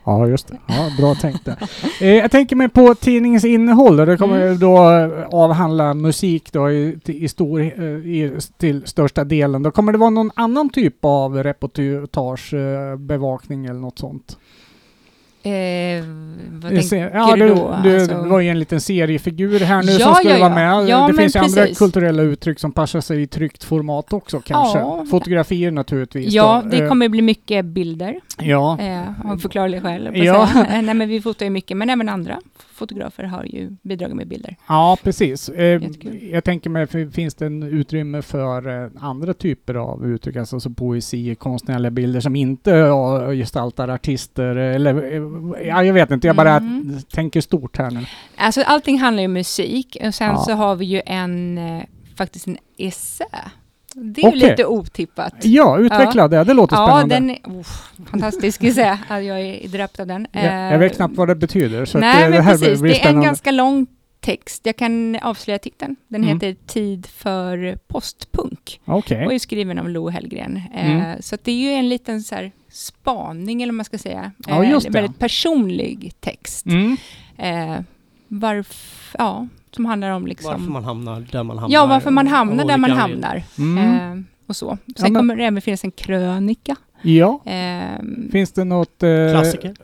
Ja, 0.07 0.29
just 0.29 0.49
det. 0.49 0.59
Ja, 0.67 0.91
bra 0.99 1.15
tänkt 1.15 1.45
där. 1.45 1.57
eh, 2.01 2.09
Jag 2.15 2.31
tänker 2.31 2.57
mig 2.57 2.69
på 2.69 2.95
tidningens 2.95 3.45
innehåll. 3.45 4.01
och 4.01 4.07
Det 4.07 4.17
kommer 4.17 4.43
Mm. 4.43 4.59
då 4.59 4.91
eh, 4.91 5.27
avhandla 5.31 5.95
musik 5.95 6.53
då 6.53 6.71
i, 6.71 6.99
i 7.07 7.29
stor, 7.29 7.61
eh, 7.61 7.85
i, 7.85 8.39
till 8.59 8.87
största 8.87 9.25
delen. 9.25 9.63
Då 9.63 9.71
kommer 9.71 9.93
det 9.93 9.99
vara 9.99 10.11
någon 10.11 10.31
annan 10.35 10.69
typ 10.71 10.97
av 11.05 11.43
reportage, 11.43 12.55
eh, 12.55 12.93
eller 13.71 13.81
något 13.81 13.99
sånt? 13.99 14.39
Eh, 15.47 16.05
vad 16.63 16.73
Jag 16.73 16.89
tänker 16.91 17.11
ja, 17.15 17.37
du 17.37 17.43
du, 17.49 17.55
då? 17.55 17.79
du 17.83 18.01
Alltså- 18.01 18.23
var 18.23 18.41
ju 18.41 18.49
en 18.49 18.59
liten 18.59 18.81
seriefigur 18.81 19.61
här 19.61 19.83
nu 19.83 19.93
Ja, 19.93 19.99
som 20.07 20.15
skulle 20.15 20.35
ja, 20.35 20.41
vara 20.49 20.55
med. 20.55 20.89
Ja, 20.89 21.09
det 21.09 21.15
finns 21.15 21.37
ju 21.37 21.41
andra 21.41 21.67
kulturella 21.67 22.23
uttryck 22.23 22.59
som 22.61 22.73
passar 22.73 23.01
sig 23.01 23.23
i 23.23 23.27
tryckt 23.27 23.65
format 23.65 24.13
också 24.13 24.41
kanske. 24.41 24.79
Ja. 24.79 25.07
Fotografier 25.11 25.71
naturligtvis. 25.71 26.33
Ja, 26.33 26.61
då. 26.65 26.71
det 26.71 26.83
Eh, 26.83 26.89
kommer 26.89 27.09
bli 27.09 27.23
mycket 27.23 27.65
bilder. 27.65 28.21
Ja, 28.39 28.79
Eh, 28.81 29.31
av 29.33 29.37
förklarliga 29.39 29.81
skäl. 29.81 30.11
Ja. 30.15 30.49
Nej, 30.83 30.95
men 30.95 31.09
vi 31.09 31.21
fotar 31.21 31.47
ju 31.47 31.51
mycket, 31.51 31.77
men 31.77 31.91
även 31.91 32.09
andra 32.09 32.39
fotografer 32.75 33.25
har 33.25 33.45
ju 33.45 33.71
bidragit 33.83 34.17
med 34.17 34.29
bilder. 34.29 34.57
ja 34.69 34.97
precis. 35.03 35.49
Eh, 35.49 35.83
Jättekul. 35.83 36.23
jag 36.33 36.45
tänker 36.45 36.71
mig, 36.71 37.11
finns 37.11 37.35
det 37.35 37.47
en 37.47 37.63
utrymme 37.63 38.23
för 38.23 38.85
eh, 38.85 38.91
andra 39.01 39.35
typer 39.35 39.75
av 39.75 40.07
uttryck, 40.07 40.37
alltså 40.37 40.61
så 40.61 40.71
poesi, 40.71 41.35
konstnärliga 41.35 41.91
bilder 41.91 42.21
som 42.21 42.37
inte 42.37 42.71
ja, 42.71 43.31
gestaltar 43.33 43.89
artister 43.89 44.57
eller, 44.57 44.95
eh, 45.15 45.67
ja 45.69 45.85
jag 45.85 45.95
vet 45.95 46.11
inte, 46.11 46.27
jag 46.27 46.37
bara 46.37 46.57
Mm. 46.57 46.97
tänker 47.13 47.41
stort 47.41 47.77
här 47.79 47.91
nu. 47.91 48.05
Alltså 48.37 48.63
allting 48.63 48.99
handlar 48.99 49.21
ju 49.23 49.27
om 49.27 49.33
musik 49.33 49.97
och 50.07 50.15
sen 50.15 50.27
Ja. 50.31 50.37
så 50.39 50.53
har 50.53 50.77
vi 50.77 50.85
ju 50.87 51.03
en, 51.07 51.61
faktiskt 52.17 52.47
en 52.47 52.57
essä. 52.79 53.25
Det 53.97 54.21
är 54.21 54.23
ju 54.23 54.29
Okej. 54.37 54.51
lite 54.51 54.67
otippat. 54.67 55.35
Ja, 55.43 55.79
utveckla 55.79 56.29
det, 56.29 56.45
det 56.45 56.55
låter 56.55 56.77
Ja, 56.77 56.87
spännande. 56.87 57.15
den 57.15 57.31
är 57.31 57.39
oh, 57.45 57.67
fantastisk. 58.11 58.57
Ska 58.73 58.83
jag. 58.83 58.99
Ja, 59.09 59.21
Jag 59.21 59.41
är 59.41 59.69
dräpt 59.69 60.01
av 60.01 60.07
den. 60.07 60.27
jag, 60.33 60.45
jag 60.45 60.73
Eh, 60.73 60.79
vet 60.79 60.97
knappt 60.97 61.17
vad 61.17 61.29
det 61.29 61.35
betyder. 61.35 61.85
Så 61.85 61.99
att 61.99 62.01
Nej, 62.01 62.17
det, 62.17 62.25
det 62.25 62.31
men 62.31 62.43
här 62.45 62.53
precis. 62.59 62.81
Det 62.81 63.01
är 63.05 63.09
en 63.09 63.23
ganska 63.23 63.51
lång 63.51 63.87
text. 64.21 64.61
Jag 64.67 64.77
kan 64.77 65.17
avslöja 65.23 65.59
titeln. 65.59 65.97
Den 66.09 66.25
Mm. 66.25 66.35
heter 66.35 66.57
Tid 66.67 67.07
för 67.07 67.79
postpunk 67.87 68.81
Okej. 68.85 69.27
och 69.27 69.33
är 69.33 69.39
skriven 69.39 69.79
av 69.79 69.89
Lo 69.89 70.09
Hellgren. 70.09 70.61
Mm. 70.75 71.01
Eh, 71.01 71.21
så 71.21 71.35
att 71.35 71.45
det 71.45 71.51
är 71.53 71.57
ju 71.57 71.71
en 71.71 71.89
liten 71.89 72.23
så 72.23 72.35
här 72.35 72.53
spaning, 72.71 73.63
eller 73.63 73.73
vad 73.73 73.77
man 73.77 73.85
ska 73.85 73.99
säga. 73.99 74.33
Ja, 74.47 74.65
just 74.65 74.87
en 74.87 74.93
det. 74.93 75.01
väldigt 75.01 75.19
personlig 75.19 76.13
text. 76.21 76.67
Mm. 76.67 76.97
Eh, 77.39 77.81
varf, 78.29 79.15
ja, 79.19 79.49
som 79.75 79.85
handlar 79.85 80.11
om 80.11 80.27
liksom... 80.27 80.51
Varför 80.53 80.71
man 80.73 80.85
hamnar 80.85 81.21
där 81.33 81.43
man 81.43 81.59
hamnar. 81.59 81.75
ja, 81.79 81.87
varför 81.87 82.11
man 82.11 82.27
och- 82.27 82.33
hamnar 82.33 82.65
där 82.65 82.79
man 82.79 82.91
hamnar. 82.91 83.43
Mm. 83.59 83.79
Eh, 84.19 84.25
och 84.47 84.57
så. 84.57 84.69
Sen 84.69 84.79
Ja, 84.97 85.03
men- 85.03 85.15
kommer 85.15 85.37
det 85.37 85.45
även 85.45 85.63
finnas 85.63 85.85
en 85.85 85.91
krönika. 85.91 86.77
Ja, 87.05 87.41
Eh, 87.45 88.31
finns 88.33 88.53
det 88.53 88.65
något... 88.65 89.03
Eh, 89.03 89.31
Klassiker. 89.31 89.75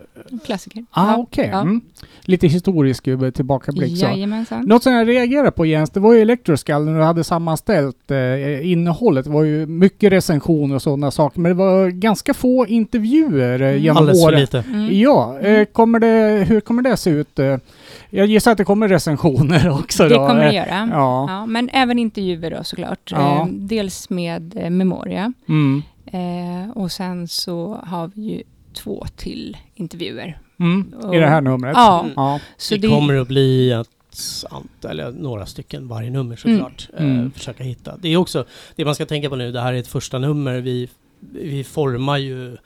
klassiker. 0.46 0.84
Ah, 0.90 1.06
Ja, 1.10 1.16
okej. 1.18 1.48
ja. 1.52 1.60
Mm. 1.60 1.80
Lite 2.24 2.46
historisk 2.46 3.06
eh, 3.06 3.30
tillbakablick 3.30 3.98
så. 3.98 4.56
Något 4.64 4.82
som 4.82 4.92
jag 4.92 5.08
reagerade 5.08 5.50
på 5.50 5.66
Jens, 5.66 5.90
det 5.90 6.00
var 6.00 6.14
ju 6.14 6.20
Electroskull 6.20 6.84
när 6.84 6.98
du 6.98 7.04
hade 7.04 7.24
sammanställt 7.24 8.10
eh, 8.10 8.70
innehållet. 8.72 9.24
Det 9.24 9.30
var 9.30 9.42
ju 9.44 9.66
mycket 9.66 10.12
recensioner 10.12 10.74
och 10.74 10.82
sådana 10.82 11.10
saker, 11.10 11.40
men 11.40 11.50
det 11.50 11.54
var 11.56 11.88
ganska 11.88 12.34
få 12.34 12.66
intervjuer 12.66 13.60
eh, 13.62 13.68
Mm. 13.70 13.82
genom 13.82 13.96
Alldeles 13.96 14.22
för 14.22 14.28
åren. 14.28 14.40
lite. 14.40 14.58
Mm. 14.68 14.88
Ja, 14.98 15.38
eh, 15.40 15.64
kommer 15.64 15.98
det, 15.98 16.44
hur 16.48 16.60
kommer 16.60 16.82
det 16.82 16.96
se 16.96 17.10
ut? 17.10 17.38
Eh, 17.38 17.56
jag 18.10 18.26
gissar 18.26 18.52
att 18.52 18.58
det 18.58 18.64
kommer 18.64 18.88
recensioner 18.88 19.70
också 19.80 20.02
Det 20.02 20.14
då. 20.14 20.26
kommer 20.26 20.44
det 20.44 20.52
göra. 20.54 20.88
Ja. 20.92 21.26
Ja, 21.28 21.46
men 21.46 21.70
även 21.72 21.98
intervjuer 21.98 22.50
då 22.50 22.64
såklart. 22.64 23.10
Ja. 23.12 23.48
Dels 23.52 24.10
med 24.10 24.72
Memoria 24.72 25.32
Mm. 25.48 25.82
Eh, 26.10 26.70
och 26.74 26.92
sen 26.92 27.28
så 27.28 27.80
har 27.86 28.10
vi 28.14 28.22
ju 28.22 28.42
två 28.72 29.06
till 29.16 29.56
intervjuer. 29.74 30.38
Mm. 30.60 30.94
I 31.12 31.16
det 31.16 31.26
här 31.26 31.40
numret? 31.40 31.72
Ja, 31.76 32.06
ja. 32.16 32.40
så 32.56 32.74
det, 32.74 32.80
det, 32.80 32.88
kommer 32.88 33.14
att 33.16 33.28
bli 33.28 33.72
ett 33.72 33.88
ant, 34.50 34.84
eller 34.84 35.12
några 35.12 35.46
stycken 35.46 35.88
varje 35.88 36.10
nummer 36.10 36.36
såklart. 36.36 36.88
Mm. 36.98 37.10
Eh, 37.12 37.18
Mm. 37.18 37.30
försöka 37.32 37.64
hitta. 37.64 37.96
Det 37.96 38.08
är 38.08 38.16
också 38.16 38.44
det 38.76 38.84
man 38.84 38.94
ska 38.94 39.06
tänka 39.06 39.28
på 39.28 39.36
nu. 39.36 39.52
Det 39.52 39.60
här 39.60 39.72
är 39.72 39.78
ett 39.78 39.86
första 39.86 40.18
nummer. 40.18 40.60
Vi, 40.60 40.88
vi 41.20 41.64
formar 41.64 42.16
ju 42.16 42.52
eh, 42.52 42.58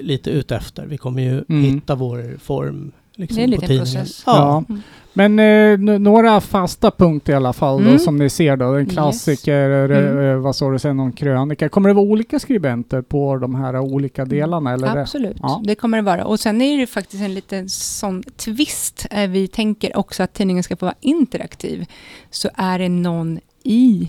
lite 0.00 0.30
utefter. 0.30 0.86
Vi 0.86 0.98
kommer 0.98 1.22
ju 1.22 1.44
Mm. 1.48 1.64
hitta 1.64 1.94
vår 1.94 2.38
form 2.38 2.92
liksom, 3.14 3.36
Det 3.36 3.42
är 3.42 3.44
en 3.44 3.54
på 3.54 3.60
liten 3.60 3.78
process. 3.78 4.22
Ja. 4.26 4.64
Mm. 4.68 4.82
Men 5.28 5.38
eh, 5.38 5.98
några 5.98 6.40
fasta 6.40 6.90
punkter 6.90 7.32
i 7.32 7.36
alla 7.36 7.52
fall 7.52 7.78
då, 7.82 7.86
Mm. 7.88 7.98
som 7.98 8.16
ni 8.16 8.30
ser 8.30 8.56
då. 8.56 8.64
En 8.74 8.86
klassiker, 8.86 9.68
Mm. 9.90 10.18
eh, 10.30 10.36
vad 10.36 10.56
sa 10.56 10.70
du 10.70 10.78
sen, 10.78 10.96
någon 10.96 11.12
krönika. 11.12 11.68
Kommer 11.68 11.88
det 11.88 11.94
vara 11.94 12.04
olika 12.06 12.38
skribenter 12.38 13.02
på 13.02 13.36
de 13.36 13.54
här 13.54 13.78
olika 13.80 14.24
delarna? 14.24 14.72
Eller? 14.72 14.96
Absolut, 14.96 15.36
Ja. 15.42 15.60
det 15.64 15.74
kommer 15.74 15.98
det 15.98 16.02
vara. 16.02 16.24
Och 16.24 16.40
sen 16.40 16.60
är 16.62 16.78
det 16.78 16.86
faktiskt 16.86 17.22
en 17.22 17.34
liten 17.34 17.68
sån 17.68 18.22
twist. 18.22 19.06
Eh, 19.10 19.30
Vi 19.30 19.48
tänker 19.48 19.96
också 19.96 20.22
att 20.22 20.32
tidningen 20.34 20.62
ska 20.62 20.76
få 20.76 20.86
vara 20.86 20.96
interaktiv. 21.00 21.86
Så 22.30 22.48
är 22.54 22.78
det 22.78 22.88
någon 22.88 23.38
i 23.62 24.02
eh, 24.02 24.08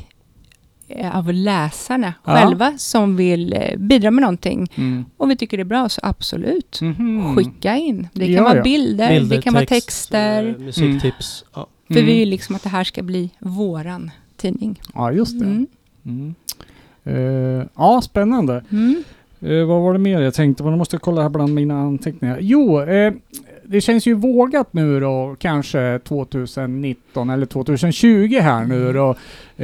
av 1.13 1.33
läsarna 1.33 2.13
Ja. 2.25 2.33
själva 2.33 2.73
som 2.77 3.15
vill 3.15 3.53
eh, 3.53 3.77
bidra 3.77 4.11
med 4.11 4.21
någonting 4.21 4.67
Mm. 4.75 5.05
och 5.17 5.29
vi 5.31 5.35
tycker 5.35 5.57
det 5.57 5.63
är 5.63 5.65
bra, 5.65 5.89
så 5.89 6.01
absolut. 6.03 6.79
Mhm. 6.81 7.35
Skicka 7.35 7.75
in. 7.75 8.07
Det 8.13 8.25
kan 8.25 8.33
Ja, 8.33 8.43
vara 8.43 8.61
bilder, 8.61 9.09
Bilder, 9.09 9.35
det 9.35 9.41
kan 9.41 9.53
vara 9.53 9.65
text, 9.65 9.87
texter. 9.87 10.47
eh, 10.47 10.57
musiktips. 10.65 11.45
Ja. 11.55 11.67
För 11.87 11.93
vi 11.93 11.99
Mm. 12.01 12.13
vill 12.15 12.29
liksom 12.29 12.55
att 12.55 12.63
det 12.63 12.69
här 12.69 12.83
ska 12.83 13.03
bli 13.03 13.29
våran 13.39 14.11
tidning. 14.37 14.81
Ja, 14.93 15.11
just 15.11 15.39
det. 15.39 15.45
Mm. 15.45 15.67
Mm. 16.05 16.35
Eh, 17.03 17.65
ja, 17.75 18.01
spännande. 18.03 18.63
Mm. 18.71 19.03
Eh, 19.39 19.65
vad 19.65 19.81
var 19.81 19.93
det 19.93 19.99
mer 19.99 20.21
jag 20.21 20.33
tänkte 20.33 20.63
på? 20.63 20.69
Nu 20.69 20.77
måste 20.77 20.95
jag 20.95 21.01
kolla 21.01 21.21
här 21.21 21.29
bland 21.29 21.53
mina 21.53 21.81
anteckningar. 21.81 22.37
Jo, 22.41 22.81
eh, 22.81 23.13
det 23.71 23.81
känns 23.81 24.05
ju 24.05 24.13
vågat 24.13 24.73
nu 24.73 24.99
då, 24.99 25.35
kanske 25.39 25.99
2019 26.03 27.29
eller 27.29 27.45
2020 27.45 28.39
här 28.41 28.65
nu 28.65 28.93
då, 28.93 29.15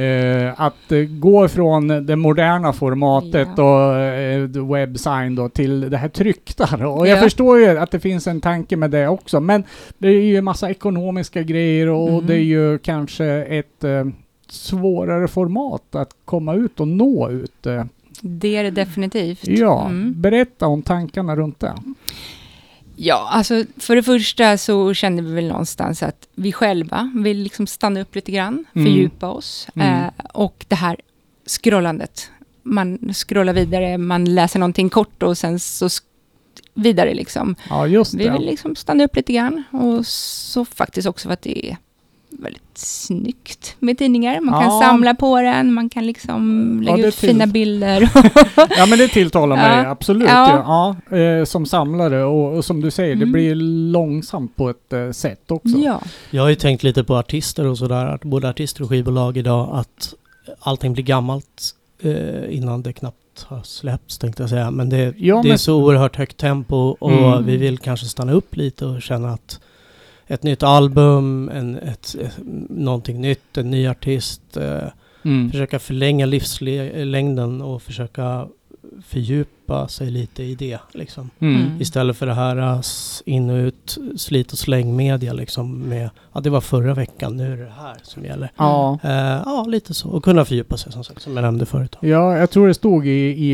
eh, 0.02 0.60
att 0.60 0.92
eh, 0.92 0.98
gå 1.00 1.44
ifrån 1.44 2.06
det 2.06 2.16
moderna 2.16 2.72
formatet 2.72 3.58
och 3.58 3.96
eh, 3.98 4.66
webbsign 4.72 5.34
då 5.34 5.48
till 5.48 5.90
det 5.90 5.96
här 5.96 6.08
tryckta 6.08 6.76
då. 6.76 6.88
Och 6.90 7.08
jag 7.08 7.18
Ja. 7.18 7.22
förstår 7.22 7.58
ju 7.58 7.66
att 7.78 7.90
det 7.90 8.00
finns 8.00 8.26
en 8.26 8.40
tanke 8.40 8.76
med 8.76 8.90
det 8.90 9.08
också, 9.08 9.40
men 9.40 9.64
det 9.98 10.08
är 10.08 10.20
ju 10.22 10.40
massa 10.40 10.70
ekonomiska 10.70 11.42
grejer 11.42 11.88
och 11.88 12.08
Mm. 12.08 12.26
det 12.26 12.34
är 12.34 12.44
ju 12.44 12.78
kanske 12.78 13.26
ett 13.26 13.84
eh, 13.84 14.04
svårare 14.48 15.28
format 15.28 15.94
att 15.94 16.10
komma 16.24 16.54
ut 16.54 16.80
och 16.80 16.88
nå 16.88 17.30
ut. 17.30 17.66
Eh. 17.66 17.84
Det 18.20 18.56
är 18.56 18.64
det 18.64 18.70
definitivt. 18.70 19.40
Ja, 19.48 19.86
Mm. 19.86 20.20
berätta 20.20 20.66
om 20.66 20.82
tankarna 20.82 21.36
runt 21.36 21.60
det. 21.60 21.72
Ja, 23.00 23.28
alltså 23.30 23.64
för 23.76 23.96
det 23.96 24.02
första 24.02 24.58
så 24.58 24.94
kände 24.94 25.22
vi 25.22 25.32
väl 25.34 25.48
någonstans 25.48 26.02
att 26.02 26.28
vi 26.34 26.52
själva 26.52 27.12
vill 27.14 27.38
liksom 27.42 27.66
stanna 27.66 28.00
upp 28.00 28.14
lite 28.14 28.32
grann, 28.32 28.64
Mm. 28.74 28.86
fördjupa 28.86 29.28
oss. 29.30 29.68
Mm. 29.74 29.88
Eh, 30.04 30.10
och 30.34 30.64
det 30.68 30.74
här 30.74 30.96
scrollandet. 31.46 32.30
Man 32.62 32.98
scrollar 33.14 33.52
vidare, 33.52 33.98
man 33.98 34.24
läser 34.34 34.58
någonting 34.58 34.90
kort 34.90 35.22
och 35.22 35.38
sen 35.38 35.58
så 35.58 35.88
vidare 36.74 37.14
liksom. 37.14 37.54
Ja, 37.70 37.86
just 37.86 38.14
Vi 38.14 38.24
det. 38.24 38.30
vill 38.32 38.46
liksom 38.46 38.76
stanna 38.76 39.04
upp 39.04 39.16
lite 39.16 39.32
grann 39.32 39.62
och 39.72 40.06
så 40.06 40.64
faktiskt 40.64 41.08
också 41.08 41.28
för 41.28 41.32
att 41.32 41.42
det 41.42 41.66
är 41.68 41.76
väldigt 42.30 42.78
snyggt 42.78 43.76
med 43.78 43.98
tidningar. 43.98 44.40
Man 44.40 44.62
kan 44.62 44.72
Ja. 44.72 44.80
samla 44.82 45.14
på 45.14 45.40
den, 45.40 45.72
man 45.72 45.88
kan 45.88 46.06
liksom 46.06 46.82
Ja, 46.86 46.92
lägga 46.92 47.02
det 47.02 47.08
ut 47.08 47.16
till- 47.16 47.28
fina 47.28 47.46
bilder. 47.46 48.10
Ja 48.78 48.86
men 48.86 48.98
det 48.98 49.08
tilltalar 49.08 49.56
mig 49.56 49.82
Ja. 49.84 49.90
absolut. 49.90 50.28
Ja. 50.28 50.50
Ja. 50.66 50.96
Ja, 51.10 51.16
eh, 51.16 51.44
som 51.44 51.66
samlare 51.66 52.24
och, 52.24 52.56
och 52.56 52.64
som 52.64 52.80
du 52.80 52.90
säger, 52.90 53.14
det 53.14 53.22
Mm. 53.22 53.32
blir 53.32 53.54
långsamt 53.92 54.56
på 54.56 54.70
ett 54.70 54.92
eh, 54.92 55.10
sätt 55.10 55.50
också. 55.50 55.78
ja. 55.78 56.00
Jag 56.30 56.42
har 56.42 56.48
ju 56.48 56.54
tänkt 56.54 56.82
lite 56.82 57.04
på 57.04 57.16
artister 57.16 57.66
och 57.66 57.78
sådär, 57.78 58.06
att 58.06 58.24
både 58.24 58.48
artister 58.48 58.82
och 58.82 58.88
skivbolag 58.88 59.36
idag, 59.36 59.68
att 59.72 60.14
allting 60.60 60.92
blir 60.92 61.04
gammalt 61.04 61.74
eh, 62.02 62.56
innan 62.56 62.82
det 62.82 62.92
knappt 62.92 63.16
har 63.46 63.62
släppts 63.62 64.18
tänkte 64.18 64.42
jag 64.42 64.50
säga. 64.50 64.70
Men 64.70 64.88
det, 64.88 65.14
Ja, 65.18 65.40
det 65.42 65.48
är 65.48 65.50
men- 65.50 65.58
så 65.58 65.74
oerhört 65.82 66.16
högt 66.16 66.36
tempo 66.36 66.76
och 67.00 67.12
Mm. 67.12 67.46
vi 67.46 67.56
vill 67.56 67.78
kanske 67.78 68.06
stanna 68.06 68.32
upp 68.32 68.56
lite 68.56 68.86
och 68.86 69.02
känna 69.02 69.30
att 69.32 69.60
ett 70.28 70.42
nytt 70.42 70.62
album, 70.62 71.48
en, 71.54 71.78
ett, 71.78 72.16
någonting 72.68 73.20
nytt, 73.20 73.56
en 73.56 73.70
ny 73.70 73.86
artist, 73.88 74.56
eh, 74.56 74.88
Mm. 75.22 75.50
försöka 75.50 75.78
förlänga 75.78 76.26
livslängden 76.26 77.60
och 77.62 77.82
försöka 77.82 78.48
fördjupa 79.06 79.50
sig 79.88 80.10
lite 80.10 80.42
i 80.42 80.54
det. 80.54 80.78
Liksom. 80.92 81.30
Mm. 81.40 81.54
Mm. 81.56 81.80
Istället 81.80 82.16
för 82.16 82.26
det 82.26 82.34
här 82.34 82.56
äh, 82.56 82.80
in 83.24 83.50
och 83.50 83.56
ut, 83.56 83.98
slit 84.16 84.52
och 84.52 84.58
släng 84.58 84.96
media 84.96 85.32
liksom 85.32 85.78
med, 85.78 86.10
ja 86.32 86.40
det 86.40 86.50
var 86.50 86.60
förra 86.60 86.94
veckan, 86.94 87.36
nu 87.36 87.52
är 87.52 87.56
det 87.56 87.72
här 87.78 87.94
som 88.02 88.24
gäller. 88.24 88.50
Ja. 88.56 88.98
Eh, 89.04 89.10
ja, 89.44 89.64
lite 89.68 89.94
så. 89.94 90.08
Och 90.08 90.24
kunna 90.24 90.44
fördjupa 90.44 90.76
sig 90.76 90.92
som 90.92 91.04
sagt, 91.04 91.22
som 91.22 91.34
jag 91.36 91.42
nämnde 91.42 91.66
förut. 91.66 91.96
ja, 92.00 92.36
jag 92.38 92.50
tror 92.50 92.68
det 92.68 92.74
stod 92.74 93.06
i, 93.06 93.10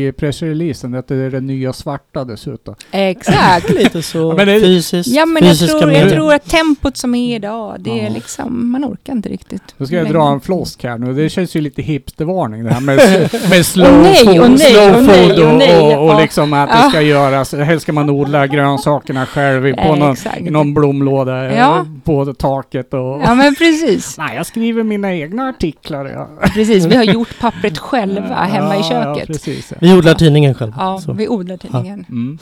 i 0.07 0.11
pressreleasen 0.11 0.95
att 0.95 1.07
det 1.07 1.15
är 1.15 1.31
det 1.31 1.39
nya 1.41 1.73
svarta 1.73 2.23
dessutom. 2.25 2.75
Exakt. 2.91 3.69
lite 3.73 4.01
så 4.01 4.17
Ja, 4.17 4.33
men 4.35 4.47
det- 4.47 4.59
fysiskt, 4.59 5.09
Ja, 5.09 5.25
men 5.25 5.45
jag 5.45 5.57
tror, 5.57 5.91
jag 5.91 6.09
tror 6.11 6.33
att 6.33 6.45
tempot 6.49 6.97
som 6.97 7.15
är 7.15 7.35
idag, 7.35 7.75
det 7.79 7.99
är 7.99 8.03
Ja. 8.03 8.09
liksom, 8.13 8.71
man 8.71 8.85
orkar 8.85 9.13
inte 9.13 9.29
riktigt. 9.29 9.61
Nu 9.77 9.85
ska 9.85 9.95
jag 9.95 10.09
dra 10.11 10.27
en 10.27 10.41
flosk 10.41 10.83
här 10.83 10.97
nu. 10.97 11.13
Det 11.13 11.29
känns 11.29 11.55
ju 11.55 11.61
lite 11.61 11.81
hipstervarning 11.81 12.63
det 12.63 12.69
här 12.73 12.81
med, 12.81 12.97
med 13.49 13.65
slow, 13.65 13.91
nej, 14.01 14.25
food, 14.25 14.39
åh 14.39 14.49
nej, 14.49 14.57
slow 14.73 14.95
åh 14.95 15.01
nej, 15.01 15.43
och, 15.43 15.57
nej, 15.57 15.95
och, 16.13 16.21
liksom 16.21 16.53
att 16.53 16.69
det 16.69 16.75
Ja. 16.83 16.89
ska 16.89 17.01
göras. 17.01 17.53
Helst 17.53 17.83
ska 17.83 17.93
man 17.93 18.09
odla 18.09 18.47
grönsakerna 18.47 19.25
själv 19.25 19.73
på 19.75 19.81
Eh, 19.81 19.95
någon, 19.95 20.15
någon 20.41 20.73
blomlåda 20.73 21.45
eh, 21.49 21.57
Ja. 21.57 21.85
på 22.03 22.33
taket 22.33 22.93
och... 22.93 23.21
Ja, 23.23 23.35
men 23.35 23.55
precis. 23.55 24.17
Nej, 24.17 24.35
jag 24.35 24.45
skriver 24.45 24.83
mina 24.83 25.15
egna 25.15 25.49
artiklar. 25.49 26.05
Ja. 26.05 26.29
Precis, 26.53 26.85
vi 26.85 26.95
har 26.95 27.03
gjort 27.03 27.29
pappret 27.39 27.77
själva 27.77 28.35
hemma 28.35 28.77
i 28.77 28.83
köket. 28.83 29.27
precis. 29.27 29.71
Ja. 29.71 29.77
Vi 29.81 29.93
odlar 29.93 30.13
tidningen 30.13 30.53
själv. 30.53 30.73
Ja, 30.77 30.99
så. 31.05 31.13
vi 31.13 31.27
odlar 31.27 31.57
tidningen. 31.57 32.05
Mm. 32.09 32.37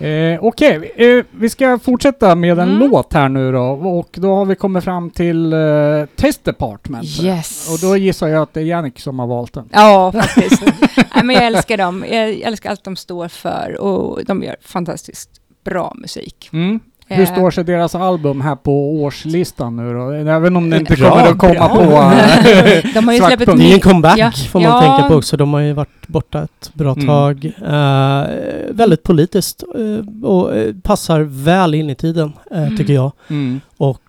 Eh, 0.00 0.44
Okej, 0.44 0.92
eh, 0.96 1.24
vi 1.30 1.48
ska 1.48 1.78
fortsätta 1.78 2.34
med 2.34 2.58
en 2.58 2.68
Mm. 2.76 2.90
låt 2.90 3.12
här 3.12 3.28
nu 3.28 3.52
då. 3.52 3.62
Och 3.70 4.08
då 4.12 4.34
har 4.34 4.44
vi 4.44 4.54
kommit 4.54 4.84
fram 4.84 5.10
till 5.10 5.52
eh, 5.52 5.58
Test 6.16 6.44
Department. 6.44 7.04
Yes. 7.22 7.68
Och 7.72 7.78
då 7.88 7.96
gissar 7.96 8.28
jag 8.28 8.42
att 8.42 8.54
det 8.54 8.60
är 8.60 8.64
Jannik 8.64 9.00
som 9.00 9.18
har 9.18 9.26
valt 9.26 9.52
den. 9.54 9.68
Ja, 9.72 10.12
faktiskt. 10.12 10.62
Nej, 11.14 11.24
men 11.24 11.30
jag 11.36 11.44
älskar 11.46 11.76
dem. 11.76 12.04
Jag 12.10 12.30
älskar 12.40 12.70
allt 12.70 12.84
de 12.84 12.96
står 12.96 13.28
för 13.28 13.80
och 13.80 14.24
de 14.24 14.42
gör 14.42 14.56
fantastiskt 14.60 15.30
bra 15.64 15.92
musik. 15.96 16.48
Mm. 16.52 16.80
Hur 17.08 17.20
Eh, 17.24 17.32
står 17.32 17.50
sig 17.50 17.64
deras 17.64 17.94
album 17.94 18.40
här 18.40 18.56
på 18.56 18.92
årslistan 19.02 19.76
nu 19.76 19.92
då? 19.94 20.10
Även 20.10 20.56
om 20.56 20.70
det 20.70 20.76
inte 20.76 20.94
Bra, 20.94 21.10
kommer 21.10 21.26
att 21.30 21.38
komma 21.38 21.52
bra. 21.54 21.68
på... 21.68 21.82
eh, 22.48 22.84
De 22.94 23.06
har 23.06 23.12
ju 23.14 23.20
släppt 23.20 23.46
Det 23.46 23.70
är 23.70 23.74
en 23.74 23.80
comeback 23.80 24.18
Ja. 24.18 24.30
får 24.30 24.60
man 24.60 24.70
Ja. 24.72 24.80
tänka 24.80 25.08
på 25.08 25.14
också. 25.14 25.36
De 25.36 25.52
har 25.52 25.60
ju 25.60 25.72
varit 25.72 26.06
borta 26.08 26.42
ett 26.42 26.70
bra 26.74 26.92
Mm. 26.92 27.06
tag. 27.06 27.44
Eh, 27.66 28.26
väldigt 28.70 29.02
politiskt 29.02 29.62
eh, 29.74 30.24
och 30.28 30.50
passar 30.82 31.20
väl 31.20 31.74
in 31.74 31.90
i 31.90 31.94
tiden, 31.94 32.32
eh, 32.50 32.62
Mm. 32.62 32.76
tycker 32.76 32.92
jag. 32.92 33.12
mm. 33.30 33.60
Och 33.76 34.00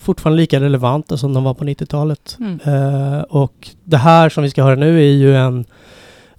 fortfarande 0.00 0.40
lika 0.40 0.60
relevanta 0.60 1.16
som 1.16 1.34
de 1.34 1.44
var 1.44 1.54
på 1.54 1.64
90-talet. 1.64 2.36
Mm. 2.40 3.24
Och 3.28 3.68
det 3.84 3.96
här 3.96 4.28
som 4.28 4.42
vi 4.42 4.50
ska 4.50 4.62
höra 4.62 4.74
nu 4.74 4.98
är 4.98 5.12
ju 5.12 5.36
en... 5.36 5.64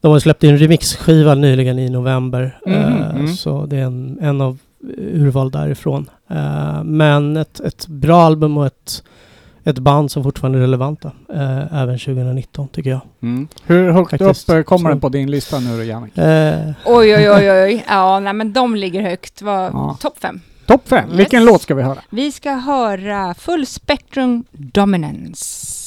De 0.02 0.12
har 0.12 0.20
släppt 0.20 0.44
en 0.44 0.58
remixskiva 0.58 1.36
nyligen 1.36 1.80
i 1.80 1.90
november. 1.90 2.60
Mhm, 2.66 2.76
Eh, 2.76 3.10
mm. 3.10 3.28
Så 3.28 3.66
det 3.66 3.78
är 3.78 3.84
en, 3.84 4.18
en 4.22 4.42
av 4.42 4.58
urval 4.98 5.52
därifrån. 5.52 6.10
Eh, 6.30 6.84
men 6.84 7.38
ett, 7.38 7.60
ett 7.60 7.88
bra 7.88 8.24
album 8.24 8.58
och 8.58 8.66
ett, 8.66 9.04
ett 9.64 9.80
band 9.80 10.12
som 10.12 10.24
fortfarande 10.24 10.58
är 10.58 10.62
relevanta. 10.62 11.12
Eh, 11.34 11.74
även 11.82 12.00
2019 12.00 12.68
tycker 12.68 12.90
jag. 12.90 13.02
Mm. 13.22 13.48
Hur 13.66 13.92
högt 13.92 14.10
Faktiskt. 14.12 14.50
upp 14.50 14.56
eh, 14.56 14.62
kommer 14.64 14.90
den 14.90 15.00
på 15.00 15.10
din 15.10 15.32
lista 15.32 15.60
nu 15.60 15.78
då, 15.78 15.84
Jannik? 15.84 16.18
Eh, 16.18 16.72
Oj, 16.86 17.16
oj, 17.16 17.30
oj, 17.32 17.52
oj. 17.52 17.86
Ja, 17.88 18.20
nej, 18.20 18.34
men 18.34 18.54
de 18.54 18.76
ligger 18.76 19.02
högt. 19.02 19.42
Var 19.42 19.62
Ja. 19.64 19.98
Topp 20.02 20.18
fem. 20.22 20.40
Topp 20.66 20.88
fem. 20.88 21.10
Yes. 21.10 21.20
Vilken 21.20 21.46
låt 21.46 21.62
ska 21.62 21.76
vi 21.76 21.84
höra? 21.84 22.00
Vi 22.10 22.32
ska 22.32 22.52
höra 22.52 23.34
Full 23.34 23.66
Spectrum 23.66 24.44
Dominance. 24.52 25.85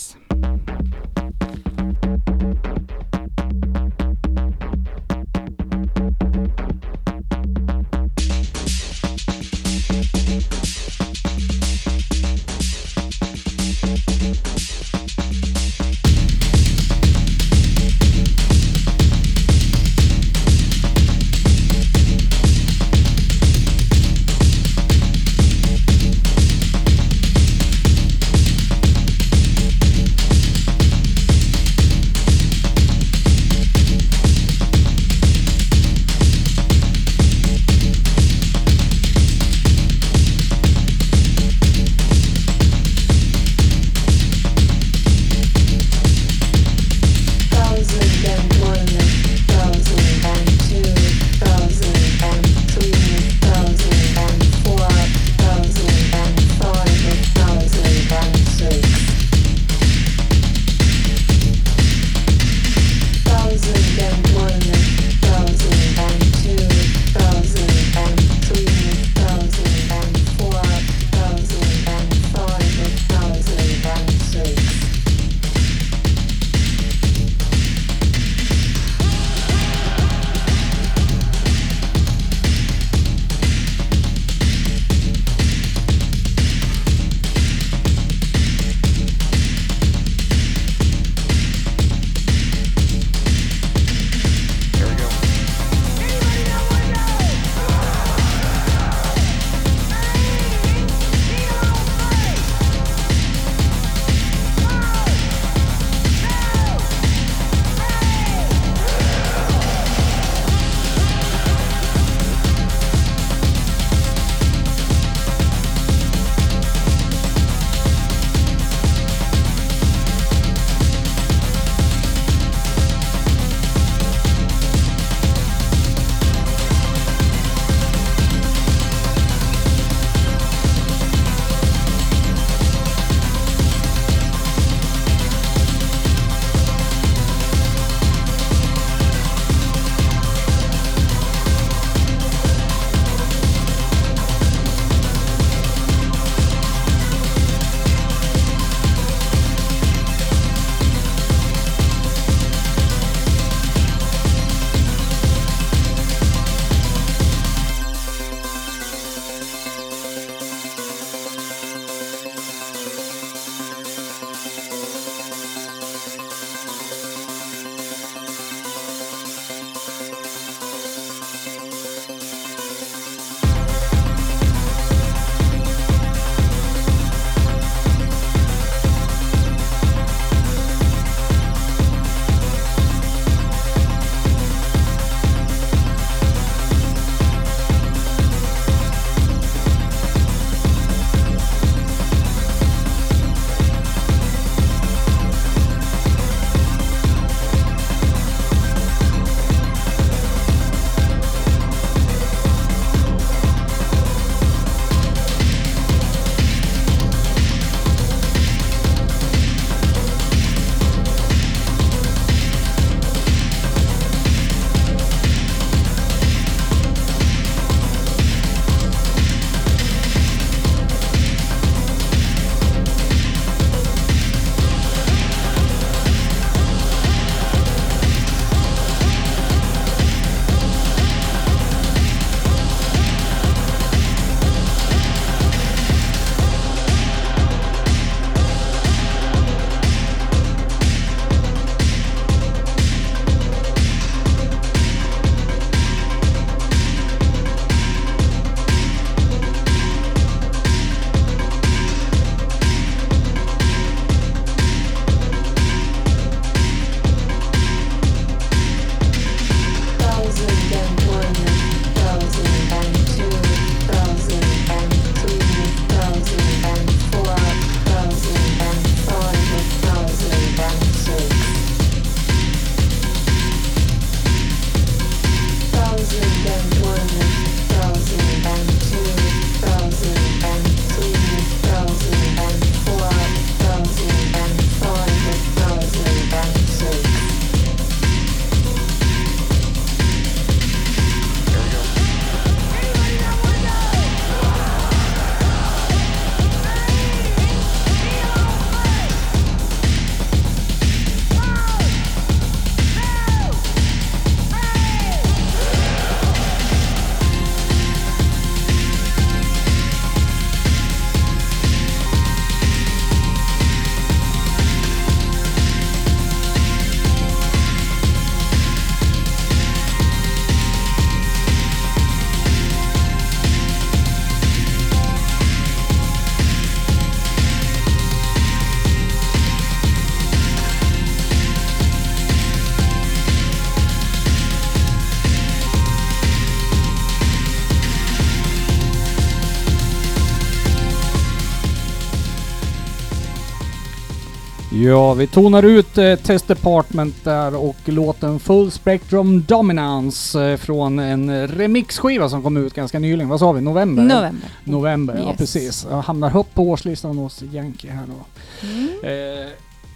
Ja, 344.88 345.14
vi 345.14 345.26
tonar 345.26 345.62
ut 345.62 345.98
eh, 345.98 346.14
Test 346.14 346.48
Department 346.48 347.24
där 347.24 347.56
och 347.56 347.76
låten 347.84 348.38
Full 348.40 348.70
Spectrum 348.70 349.44
Dominance 349.48 350.44
eh, 350.50 350.56
från 350.56 350.98
en 350.98 351.48
remixskiva 351.48 352.28
som 352.28 352.42
kom 352.42 352.56
ut 352.56 352.74
ganska 352.74 352.98
nyligen. 352.98 353.28
Vad 353.28 353.38
sa 353.40 353.52
vi? 353.52 353.60
November? 353.60 354.02
November. 354.02 354.48
November, 354.64 355.16
ja 355.18 355.28
Yes. 355.28 355.36
precis. 355.38 355.86
Jag 355.90 356.02
hamnar 356.02 356.30
högt 356.30 356.54
på 356.54 356.62
årslistan 356.62 357.18
hos 357.18 357.42
Yankee 357.52 357.90
här 357.90 358.02
då. 358.06 358.24
Mm. 358.68 358.88
Eh, 359.02 359.48